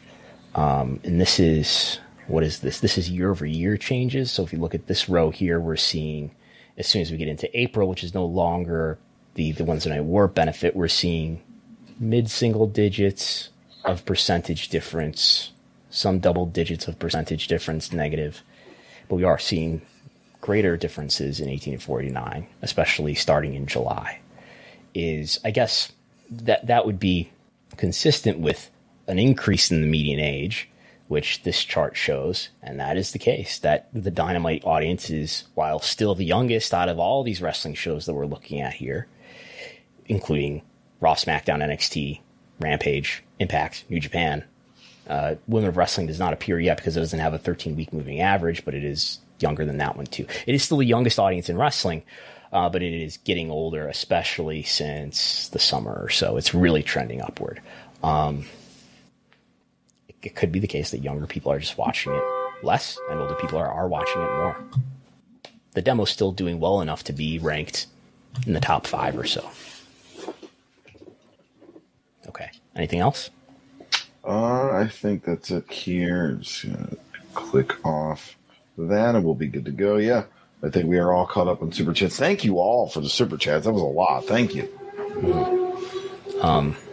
[0.56, 2.80] Um, and this is, what is this?
[2.80, 4.32] This is year over year changes.
[4.32, 6.32] So if you look at this row here, we're seeing,
[6.78, 8.98] as soon as we get into April, which is no longer
[9.36, 11.42] the, the ones that I War benefit, we're seeing
[12.00, 13.50] mid single digits
[13.84, 15.52] of percentage difference,
[15.90, 18.42] some double digits of percentage difference negative.
[19.08, 19.82] But we are seeing
[20.42, 24.20] greater differences in 1849, especially starting in July.
[24.94, 25.92] Is, I guess,
[26.30, 27.32] that that would be
[27.78, 28.72] consistent with
[29.08, 30.70] an increase in the median age,
[31.08, 33.60] which this chart shows, and that is the case.
[33.60, 38.06] That the Dynamite audience is, while still the youngest out of all these wrestling shows
[38.06, 39.08] that we're looking at here,
[40.08, 40.62] including
[41.00, 42.20] Raw, SmackDown, NXT,
[42.60, 44.44] Rampage, Impact, New Japan.
[45.08, 47.94] Uh, Women of Wrestling does not appear yet because it doesn't have a 13 week
[47.94, 50.26] moving average, but it is younger than that one too.
[50.48, 52.04] It is still the youngest audience in wrestling,
[52.52, 56.38] uh, but it is getting older, especially since the summer or so.
[56.38, 57.62] It's really trending upward.
[58.04, 58.46] Um,
[60.26, 62.24] it, could be the case that younger people are just watching it
[62.64, 64.58] less, and older people are, are watching it more.
[65.74, 67.88] The demo's still doing well enough to be ranked
[68.46, 69.50] in the top five or so.
[72.28, 72.50] Okay.
[72.76, 73.30] Anything else?
[74.24, 76.38] Uh, I think that's it here.
[76.42, 76.98] Just gonna
[77.34, 78.36] click off
[78.78, 79.98] that, and we'll be good to go.
[79.98, 80.24] Yeah,
[80.64, 82.18] I think we are all caught up on super chats.
[82.18, 83.66] Thank you all for the super chats.
[83.66, 84.26] That was a lot.
[84.26, 84.68] Thank you.
[86.42, 86.85] Um, who,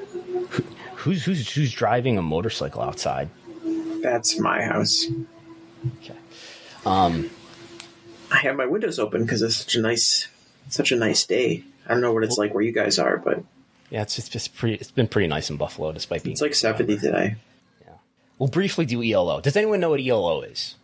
[1.02, 3.28] who's who's who's driving a motorcycle outside?
[4.00, 5.06] That's my house.
[5.98, 6.14] Okay.
[6.86, 7.30] Um,
[8.30, 10.28] I have my windows open because it's such a nice,
[10.68, 11.64] such a nice day.
[11.86, 13.42] I don't know what it's like where you guys are, but
[13.90, 14.76] yeah, it's it's just pretty.
[14.76, 16.32] It's been pretty nice in Buffalo, despite being.
[16.32, 17.36] it's like seventy today.
[17.84, 17.94] Yeah.
[18.38, 19.40] We'll briefly do ELO.
[19.40, 20.76] Does anyone know what ELO is?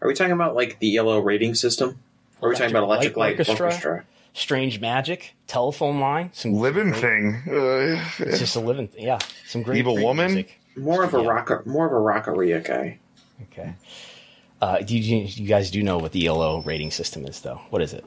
[0.00, 1.98] Are we talking about like the yellow rating system?
[2.40, 4.04] Or are we talking about electric light orchestra?
[4.36, 7.42] Strange Magic, telephone line, some living thing.
[7.48, 9.02] Uh, it's just a living, thing.
[9.04, 9.18] yeah.
[9.46, 10.26] Some great Evil great woman?
[10.26, 10.60] music.
[10.76, 12.98] More of a rocker, more of a rockaria guy.
[13.44, 13.74] Okay.
[14.60, 17.62] Uh, do you, you guys do know what the ELO rating system is, though?
[17.70, 18.04] What is it?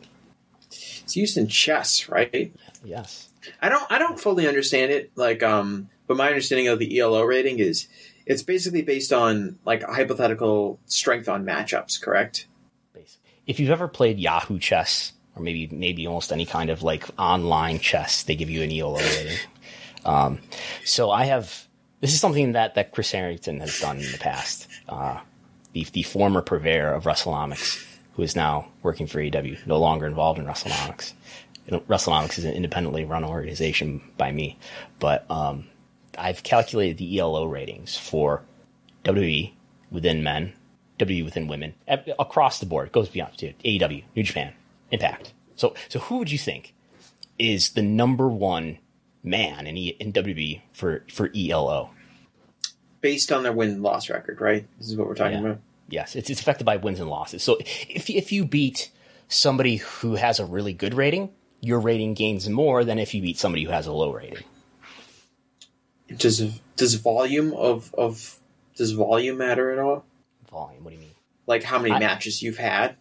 [0.68, 2.54] It's used in chess, right?
[2.84, 3.30] Yes.
[3.60, 5.12] I don't I don't fully understand it.
[5.16, 7.88] Like, um, but my understanding of the ELO rating is
[8.28, 12.46] it's basically based on like a hypothetical strength on matchups, correct?
[13.48, 17.80] If you've ever played Yahoo Chess, or maybe maybe almost any kind of like online
[17.80, 19.38] chess, they give you an ELO rating.
[20.06, 20.40] Um,
[20.86, 21.68] so I have
[22.02, 24.68] this is something that that Chris Harrington has done in the past.
[24.88, 25.20] Uh,
[25.74, 27.86] the the former purveyor of WrestleNomics,
[28.16, 33.06] who is now working for AEW, no longer involved in know, WrestleNomics is an independently
[33.06, 34.58] run organization by me,
[35.00, 35.68] but um,
[36.18, 38.44] I've calculated the ELO ratings for
[39.04, 39.54] WWE
[39.92, 40.54] within men,
[41.00, 42.88] WWE within women, across the board.
[42.88, 44.54] It goes beyond to AEW, New Japan,
[44.92, 45.34] Impact.
[45.56, 46.74] So, so who would you think
[47.38, 48.78] is the number one
[49.24, 51.92] man in, e- in WWE for for ELO?
[53.02, 54.68] Based on their win loss record, right?
[54.78, 55.46] This is what we're talking Yeah.
[55.52, 55.60] about.
[55.90, 57.42] Yes, it's, it's affected by wins and losses.
[57.44, 57.58] So
[57.90, 58.92] if if you beat
[59.28, 63.38] somebody who has a really good rating, your rating gains more than if you beat
[63.38, 64.44] somebody who has a low rating.
[66.16, 68.40] Does does volume of of
[68.76, 70.06] does volume matter at all?
[70.50, 70.84] Volume.
[70.84, 71.12] What do you mean?
[71.46, 72.96] Like how many I- matches you've had?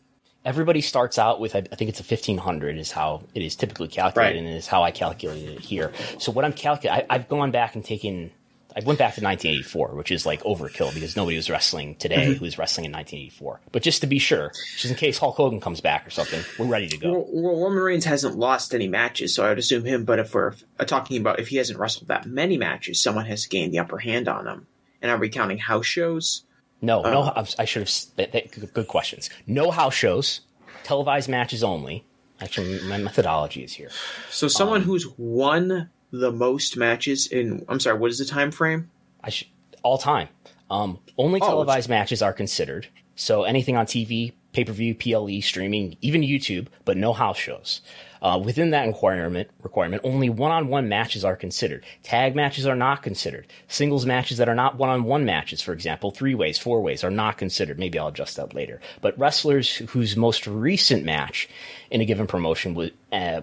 [0.49, 3.89] Everybody starts out with I think it's a fifteen hundred is how it is typically
[3.89, 4.47] calculated, Right.
[4.47, 5.93] and is how I calculated it here.
[6.19, 8.31] So what I'm calculating, I've gone back and taken.
[8.75, 12.37] I went back to 1984, which is like overkill because nobody was wrestling today Mhm.
[12.39, 13.61] who was wrestling in 1984.
[13.73, 16.66] But just to be sure, just in case Hulk Hogan comes back or something, we're
[16.66, 17.12] ready to go.
[17.12, 20.05] Well, well, Roman Reigns hasn't lost any matches, so I would assume him.
[20.05, 23.45] But if we're uh, talking about if he hasn't wrestled that many matches, someone has
[23.47, 24.66] gained the upper hand on him.
[25.03, 26.45] And are we counting house shows?
[26.80, 27.22] No, no.
[27.22, 27.92] Uh, I'm- I should have.
[28.16, 29.30] That, that, good, good questions.
[29.46, 30.40] No house shows,
[30.84, 32.05] televised matches only.
[32.40, 33.90] Actually, my methodology is here.
[34.30, 38.50] So someone Um, who's won the most matches in I'm sorry, what is the time
[38.52, 38.90] frame?
[39.22, 39.48] I should
[39.82, 40.28] all time.
[40.70, 42.86] Um, only Oh, televised matches are considered.
[43.16, 47.80] So anything on TV, pay per view, PLE, streaming, even YouTube, but no house shows.
[48.20, 51.85] Uh, within that requirement, requirement, only one-on-one matches are considered.
[52.02, 53.47] Tag matches are not considered.
[53.68, 57.39] Singles matches that are not one-on-one matches, for example, three ways, four ways, are not
[57.39, 57.78] considered.
[57.78, 58.80] Maybe I'll adjust that later.
[59.01, 61.48] But wrestlers whose most recent match
[61.93, 63.43] in a given promotion was uh,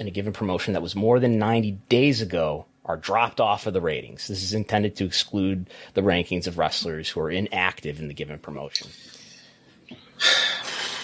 [0.00, 3.72] in a given promotion that was more than 90 days ago are dropped off of
[3.72, 4.26] the ratings.
[4.26, 8.40] This is intended to exclude the rankings of wrestlers who are inactive in the given
[8.40, 8.88] promotion.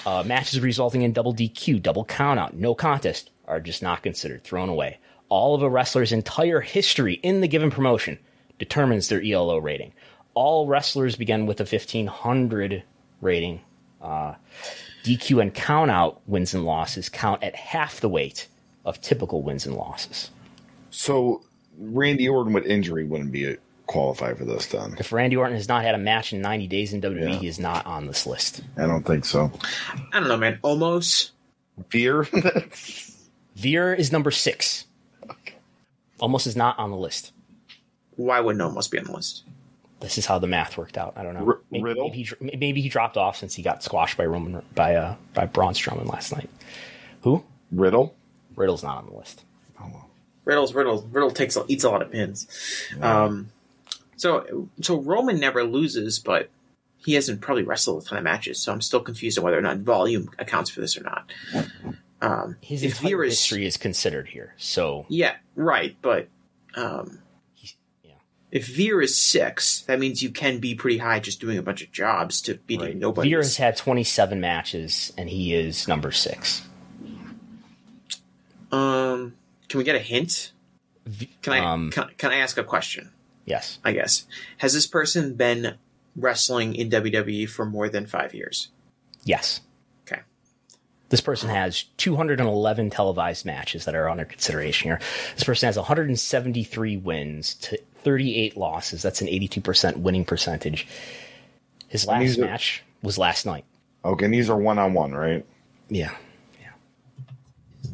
[0.05, 4.69] Uh, matches resulting in double DQ, double countout, no contest are just not considered, thrown
[4.69, 4.99] away.
[5.29, 8.19] All of a wrestler's entire history in the given promotion
[8.59, 9.93] determines their ELO rating.
[10.35, 12.83] All wrestlers begin with a 1500
[13.21, 13.61] rating.
[14.01, 14.35] Uh,
[15.05, 18.49] DQ and countout wins and losses count at half the weight
[18.85, 20.31] of typical wins and losses.
[20.91, 21.43] So
[21.79, 23.57] Randy Orton with injury wouldn't be a
[23.93, 24.97] qualify for this then.
[24.99, 27.59] If Randy Orton has not had a match in 90 days in WWE, he is
[27.59, 28.63] not on this list.
[28.77, 29.53] I don't think so.
[30.13, 30.59] I don't know, man.
[30.65, 31.31] Omos.
[31.91, 32.25] Veer?
[33.57, 34.87] Veer is number six.
[36.21, 37.33] Omos is not on the list.
[38.17, 39.45] Why wouldn't Omos be on the list?
[40.01, 41.15] This is how the math worked out.
[41.17, 41.47] I don't know.
[41.47, 42.09] R- maybe, Riddle?
[42.09, 45.47] maybe he, maybe he dropped off since he got squashed by Roman by uh, by
[45.47, 46.51] Braun Strowman last night.
[47.23, 47.45] Who?
[47.71, 48.15] Riddle?
[48.57, 49.45] Riddle's not on the list.
[50.45, 52.49] Riddle's Riddle Riddle takes a- eats a lot of pins.
[53.01, 53.51] Um,
[54.23, 56.49] so so Roman never loses, but
[56.99, 58.61] he hasn't probably wrestled a ton of matches.
[58.61, 61.33] So I'm still confused on whether or not volume accounts for this or not.
[62.21, 64.55] Um, His if entire Veer is history is considered here.
[64.59, 66.29] So yeah right, but
[66.77, 67.19] um,
[68.53, 71.83] if Veer is six, that means you can be pretty high just doing a bunch
[71.83, 73.29] of jobs to beating nobody.
[73.29, 76.63] Veer has had 27 matches and he is number six.
[78.71, 79.35] Um,
[79.69, 80.53] can we get a hint?
[81.43, 83.11] Can I um, can, can I ask a question?
[83.53, 83.79] Yes.
[83.85, 84.25] I guess
[84.59, 85.75] has this person been
[86.17, 88.69] wrestling in WWE for more than five years?
[89.25, 89.61] Yes.
[90.07, 90.23] Okay.
[91.11, 95.01] This person has 211 televised matches that are under consideration here.
[95.35, 99.03] This person has 173 wins to 38 losses.
[99.03, 100.87] That's an 82% winning percentage.
[101.89, 103.67] His last are- match was last night.
[104.03, 105.45] Okay, and these are one on one, right?
[105.91, 106.13] Yeah.
[106.59, 106.71] Yeah.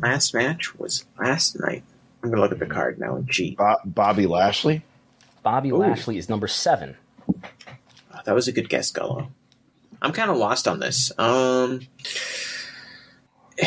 [0.00, 1.82] last match was last night.
[2.22, 3.56] I'm gonna look at the card now and cheat.
[3.58, 4.82] Bo- Bobby Lashley.
[5.42, 5.76] Bobby Ooh.
[5.78, 6.96] Lashley is number seven.
[7.28, 9.28] Oh, that was a good guess, Gullo.
[10.00, 11.12] I'm kind of lost on this.
[11.18, 11.80] Um,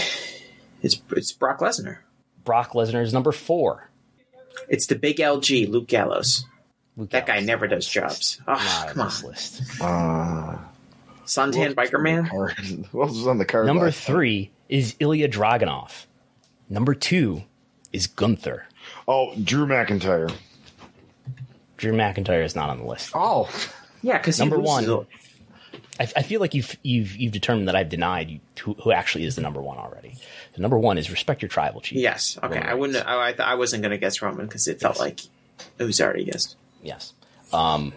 [0.82, 2.00] it's it's Brock Lesnar.
[2.44, 3.90] Brock Lesnar is number four.
[4.68, 6.46] It's the big LG, Luke Gallows.
[6.98, 8.40] Luke that guy never does jobs.
[8.40, 8.42] list.
[8.48, 9.62] Oh, come on, this list.
[9.82, 10.58] Uh,
[11.26, 12.26] Suntan Biker Man.
[12.92, 13.66] what was on the card?
[13.66, 14.14] Number last night?
[14.14, 16.06] three is Ilya Dragunov.
[16.70, 17.44] Number two
[17.92, 18.66] is Gunther.
[19.08, 20.34] Oh, Drew McIntyre.
[21.82, 23.12] Drew McIntyre is not on the list.
[23.14, 23.50] Oh,
[24.02, 25.08] Yeah, because Number one.
[26.00, 29.26] I, I feel like you've you've you've determined that I've denied you who, who actually
[29.26, 30.16] is the number one already.
[30.54, 32.00] The number one is respect your tribal chief.
[32.00, 32.38] Yes.
[32.42, 32.56] Okay.
[32.56, 32.96] Roman I wouldn't.
[32.96, 33.08] Reigns.
[33.08, 35.22] I, I, th- I wasn't gonna guess Roman because it felt like
[35.78, 36.56] it was already guessed.
[36.82, 37.14] Yes.
[37.52, 37.94] Um,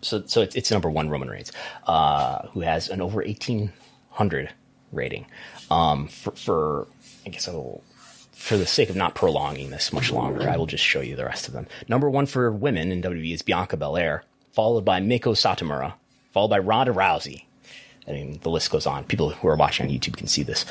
[0.00, 1.52] so so it's, it's number one Roman Reigns,
[1.86, 3.72] uh, who has an over eighteen
[4.10, 4.50] hundred
[4.90, 5.26] rating.
[5.70, 6.86] Um, for, for
[7.26, 7.84] I guess a will,
[8.42, 11.24] for the sake of not prolonging this much longer, I will just show you the
[11.24, 11.68] rest of them.
[11.86, 15.94] Number one for women in WWE is Bianca Belair, followed by Meiko Satomura,
[16.32, 17.44] followed by Ronda Rousey.
[18.08, 19.04] I mean, the list goes on.
[19.04, 20.66] People who are watching on YouTube can see this.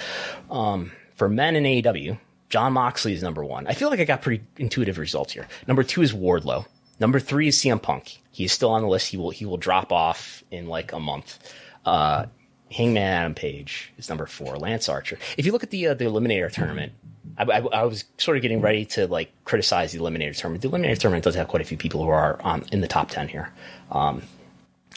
[0.49, 2.19] Um, for men in AEW,
[2.49, 3.65] Jon Moxley is number one.
[3.67, 5.47] I feel like I got pretty intuitive results here.
[5.65, 6.65] Number two is Wardlow.
[6.99, 8.17] Number three is CM Punk.
[8.31, 9.07] He's still on the list.
[9.07, 11.39] He will he will drop off in like a month.
[11.85, 12.25] Uh,
[12.71, 14.55] Hangman Adam Page is number four.
[14.57, 15.19] Lance Archer.
[15.37, 16.93] If you look at the uh, the Eliminator tournament,
[17.37, 20.61] I, I, I was sort of getting ready to like criticize the Eliminator tournament.
[20.61, 23.09] The Eliminator tournament does have quite a few people who are on in the top
[23.09, 23.51] ten here.
[23.91, 24.23] Um,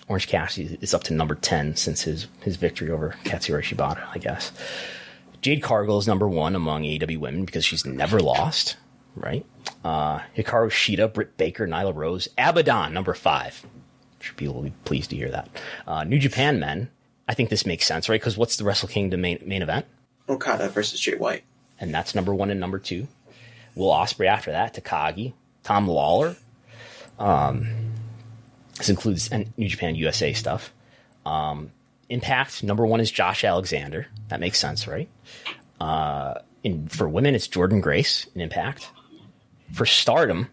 [0.09, 4.19] Orange Cassidy is up to number ten since his his victory over Katsuyori Shibata, I
[4.19, 4.53] guess.
[5.43, 8.77] Jade Cargill is number one among AEW women because she's never lost,
[9.15, 9.45] right?
[9.85, 13.63] Uh, Hikaru Shida, Britt Baker, Nyla Rose, Abaddon, number five.
[13.65, 15.51] I'm sure people will be pleased to hear that.
[15.87, 16.89] Uh, New Japan men,
[17.29, 18.21] I think this makes sense, right?
[18.21, 19.87] Because what's the Wrestle Kingdom main, main event?
[20.29, 21.45] Okada versus Jay White.
[21.81, 23.09] And that's number one and number two.
[23.75, 25.33] Will Ospreay after that, Takagi,
[25.63, 26.37] Tom Lawlor.
[27.19, 27.93] Um,
[28.79, 30.73] this includes New Japan USA stuff.
[31.27, 31.73] Um,
[32.11, 34.07] Impact number one is Josh Alexander.
[34.29, 35.09] That makes sense, right?
[35.81, 38.91] Uh, in for women, it's Jordynne Grace in Impact.
[39.73, 40.49] For Stardom,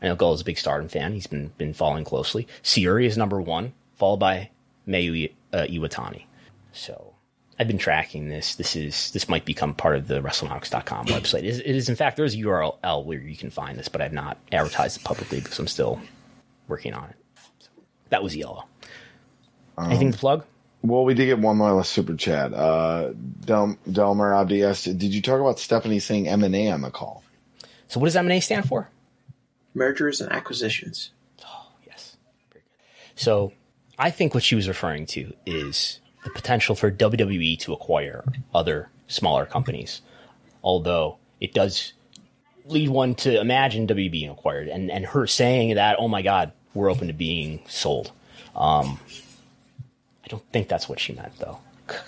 [0.00, 1.12] I know Gull is a big Stardom fan.
[1.12, 2.46] He's been been following closely.
[2.62, 4.50] Syuri is number one, followed by
[4.86, 6.24] Mayu uh, Iwatani.
[6.72, 7.14] So
[7.58, 8.54] I've been tracking this.
[8.54, 11.40] This is this might become part of the WrestleNomics.com website.
[11.40, 13.88] It is, it is in fact there is a URL where you can find this,
[13.88, 16.00] but I've not advertised it publicly because I'm still
[16.68, 17.16] working on it.
[17.58, 17.70] So
[18.10, 18.64] that was yellow.
[19.78, 20.44] Anything to plug?
[20.82, 22.52] Well, we did get one more super chat.
[22.52, 26.82] Uh, Del- Delmer Abdi asked, did you talk about Stephanie saying M and A on
[26.82, 27.22] the call?
[27.88, 28.88] So what does M&A stand for?
[29.74, 31.10] Mergers and acquisitions.
[31.44, 32.16] Oh, yes,
[32.52, 33.20] very good.
[33.20, 33.52] So
[33.98, 38.90] I think what she was referring to is the potential for WWE to acquire other
[39.08, 40.02] smaller companies.
[40.62, 41.94] Although it does
[42.66, 46.52] lead one to imagine WWE being acquired and, and her saying that, oh my God,
[46.74, 48.12] we're open to being sold.
[48.54, 49.00] Um,
[50.24, 51.60] I don't think that's what she meant though.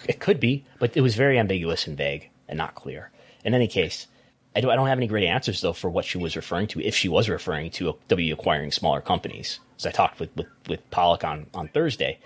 [0.06, 3.10] It could be, but it was very ambiguous and vague and not clear.
[3.44, 4.06] In any case,
[4.54, 6.80] I, do, I don't have any great answers though for what she was referring to,
[6.80, 9.60] if she was referring to W acquiring smaller companies.
[9.78, 12.18] As I talked with with, with Pollock on on Thursday,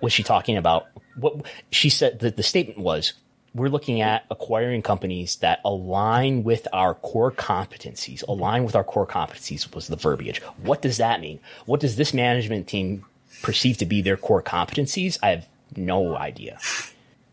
[0.00, 0.86] was she talking about
[1.16, 2.20] what she said?
[2.20, 3.12] that the statement was,
[3.54, 8.26] "We're looking at acquiring companies that align with our core competencies.
[8.26, 10.40] Align with our core competencies was the verbiage.
[10.62, 11.40] What does that mean?
[11.66, 13.04] What does this management team
[13.42, 15.18] perceive to be their core competencies?
[15.22, 16.58] I have no idea.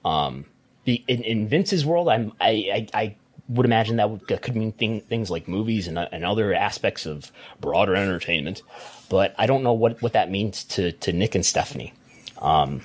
[0.03, 0.45] Um,
[0.85, 3.15] the in, in Vince's world, I'm I, I, I
[3.49, 7.05] would imagine that, would, that could mean thing, things like movies and, and other aspects
[7.05, 8.61] of broader entertainment,
[9.09, 11.93] but I don't know what, what that means to, to Nick and Stephanie.
[12.37, 12.83] Um,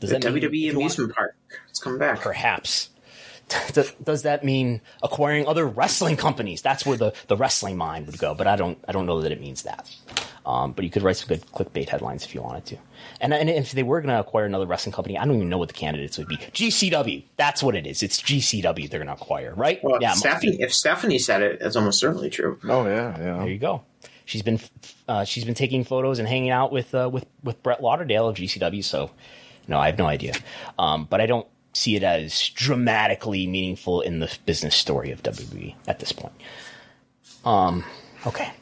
[0.00, 1.36] does the that mean- WWE amusement park.
[1.68, 2.20] It's coming back.
[2.20, 2.88] Perhaps.
[3.74, 6.62] Does, does that mean acquiring other wrestling companies?
[6.62, 9.30] That's where the, the wrestling mind would go, but I don't I don't know that
[9.32, 9.94] it means that.
[10.44, 12.76] Um, but you could write some good clickbait headlines if you wanted to.
[13.20, 15.58] And, and if they were going to acquire another wrestling company, I don't even know
[15.58, 16.36] what the candidates would be.
[16.36, 17.24] GCW.
[17.36, 18.02] That's what it is.
[18.02, 19.82] It's GCW they're going to acquire, right?
[19.84, 22.58] Well, yeah, if Stephanie, if Stephanie said it, it's almost certainly true.
[22.64, 23.38] Oh yeah, yeah.
[23.38, 23.84] There you go.
[24.24, 24.60] She's been
[25.08, 28.36] uh, she's been taking photos and hanging out with uh, with with Brett Lauderdale of
[28.36, 28.82] GCW.
[28.82, 29.10] So,
[29.68, 30.34] no, I have no idea.
[30.78, 35.74] Um, but I don't see it as dramatically meaningful in the business story of WWE
[35.86, 36.34] at this point.
[37.44, 37.84] Um,
[38.26, 38.52] okay.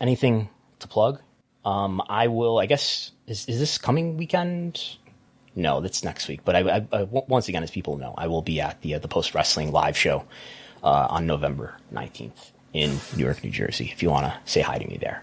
[0.00, 0.48] Anything
[0.86, 1.20] to plug?
[1.64, 2.58] Um, I will.
[2.58, 4.96] I guess is is this coming weekend?
[5.54, 6.40] No, that's next week.
[6.44, 8.98] But I, I, I once again, as people know, I will be at the uh,
[8.98, 10.24] the post wrestling live show
[10.82, 13.90] uh, on November nineteenth in Newark, New Jersey.
[13.92, 15.22] If you want to say hi to me there.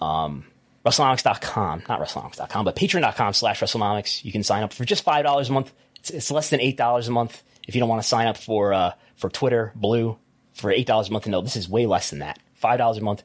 [0.00, 0.44] Um,
[0.84, 4.24] WrestleNomics.com, not WrestleNomics.com, but Patreon.com slash WrestleNomics.
[4.24, 5.72] You can sign up for just $5 a month.
[5.96, 7.42] It's, it's less than $8 a month.
[7.66, 10.16] If you don't want to sign up for uh, for Twitter Blue
[10.54, 12.38] for eight dollars a month, no, this is way less than that.
[12.54, 13.22] Five dollars a month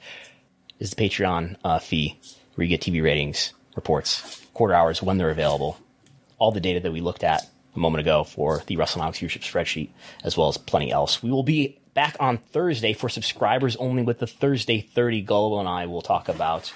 [0.80, 2.20] is the Patreon uh, fee,
[2.56, 5.78] where you get TV ratings, reports, quarter hours when they're available,
[6.38, 9.90] all the data that we looked at a moment ago for the WrestleNomics viewership spreadsheet,
[10.24, 11.24] as well as plenty else.
[11.24, 15.22] We will be back on Thursday for subscribers only with the Thursday 30.
[15.22, 16.72] Gullible and I will talk about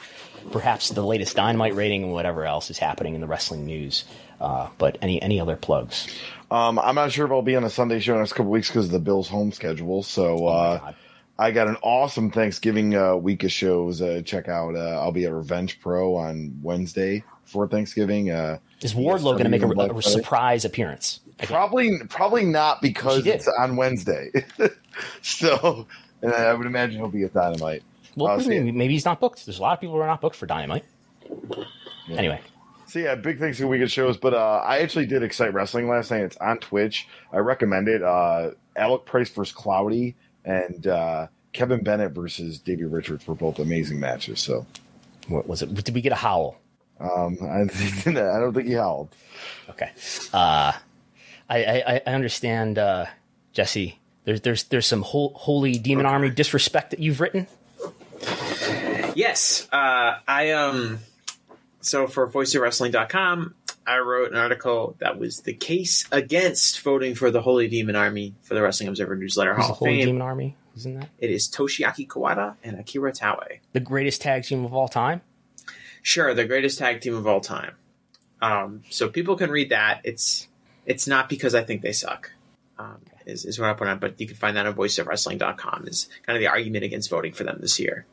[0.52, 4.06] perhaps the latest Dynamite rating and whatever else is happening in the wrestling news.
[4.40, 6.08] Uh, but any any other plugs?
[6.52, 8.52] Um, I'm not sure if I'll be on a Sunday show in the next couple
[8.52, 10.04] weeks because of the Bills' home schedule.
[10.04, 10.94] So Oh uh,
[11.40, 14.02] I got an awesome Thanksgiving uh, week of shows.
[14.02, 14.76] Uh, check out.
[14.76, 18.32] Uh, I'll be at Revenge Pro on Wednesday for Thanksgiving.
[18.32, 21.20] Uh, Is Wardlow going to make a, a surprise appearance?
[21.44, 24.32] Probably, probably not because it's on Wednesday.
[25.22, 25.86] so,
[26.24, 27.84] and I would imagine he'll be at Dynamite.
[28.16, 28.78] Well, what do so, you mean?
[28.78, 29.46] maybe he's not booked.
[29.46, 30.86] There's a lot of people who are not booked for Dynamite.
[32.10, 32.42] Anyway,
[32.88, 34.18] So yeah, big thanks to Weekend Shows.
[34.18, 36.22] But uh, I actually did Excite Wrestling last night.
[36.22, 37.08] It's on Twitch.
[37.32, 38.02] I recommend it.
[38.02, 40.16] Uh, Alec Price versus Cloudy
[40.48, 44.40] and uh, Kevin Bennett versus Davey Richards were both amazing matches.
[44.40, 44.66] So
[45.28, 45.74] what was it?
[45.74, 46.58] Did we get a howl?
[47.00, 47.62] Um, I,
[48.10, 49.10] I don't think he howled.
[49.70, 49.92] Okay.
[50.34, 50.72] Uh,
[51.50, 53.06] I, I, I understand, uh,
[53.54, 54.00] Jesse.
[54.24, 57.48] There's there's there's some hol- holy demon army disrespect that you've written.
[59.16, 61.00] Yes, uh, I um.
[61.80, 63.56] So for voiceofwrestling.com,
[63.88, 68.36] I wrote an article that was the case against voting for the Holy Demon Army
[68.44, 70.06] for the Wrestling Observer newsletter Who's Hall of holy Fame.
[70.08, 70.58] demon army?
[70.74, 71.10] Who's in that?
[71.20, 73.60] It is Toshiaki Kawada and Akira Taue.
[73.72, 75.22] The greatest tag team of all time.
[76.02, 77.76] Sure, the greatest tag team of all time.
[78.42, 80.02] Um, so people can read that.
[80.04, 80.48] It's
[80.86, 82.32] it's not because I think they suck.
[82.78, 86.08] Um, is, is what I put on, but you can find that on voiceofwrestling.com is
[86.26, 88.06] kind of the argument against voting for them this year.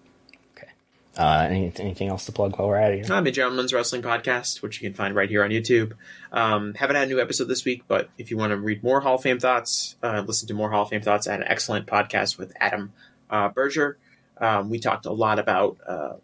[1.16, 3.10] Uh, any, anything else to plug while we're at it?
[3.10, 5.92] I'm a Gentleman's Wrestling Podcast, which you can find right here on YouTube.
[6.32, 9.00] Um, haven't had a new episode this week, but if you want to read more
[9.00, 11.86] Hall of Fame thoughts, uh, listen to more Hall of Fame thoughts, had an excellent
[11.86, 12.92] podcast with Adam
[13.30, 13.96] uh, Berger.
[14.38, 16.14] Um, we talked a lot about uh,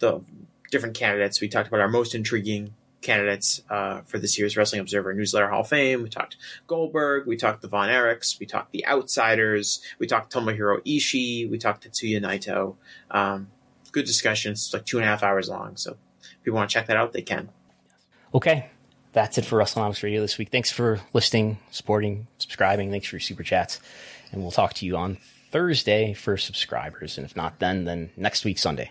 [0.00, 0.22] the
[0.70, 1.40] different candidates.
[1.40, 5.60] We talked about our most intriguing candidates uh, for this year's Wrestling Observer Newsletter Hall
[5.60, 6.02] of Fame.
[6.02, 7.26] We talked Goldberg.
[7.26, 8.40] We talked the Von Erichs.
[8.40, 9.82] We talked the Outsiders.
[9.98, 11.50] We talked Tomohiro Ishii.
[11.50, 12.76] We talked Tetsuya Naito.
[13.10, 13.48] Um,
[13.92, 14.52] good discussion.
[14.52, 15.76] It's like two and a half hours long.
[15.76, 17.50] So if you want to check that out, they can.
[18.34, 18.70] Okay.
[19.12, 20.50] That's it for WrestleNomics Radio this week.
[20.50, 22.90] Thanks for listening, supporting, subscribing.
[22.90, 23.80] Thanks for your super chats.
[24.30, 25.16] And we'll talk to you on
[25.50, 27.16] Thursday for subscribers.
[27.16, 28.90] And if not then, then next week, Sunday.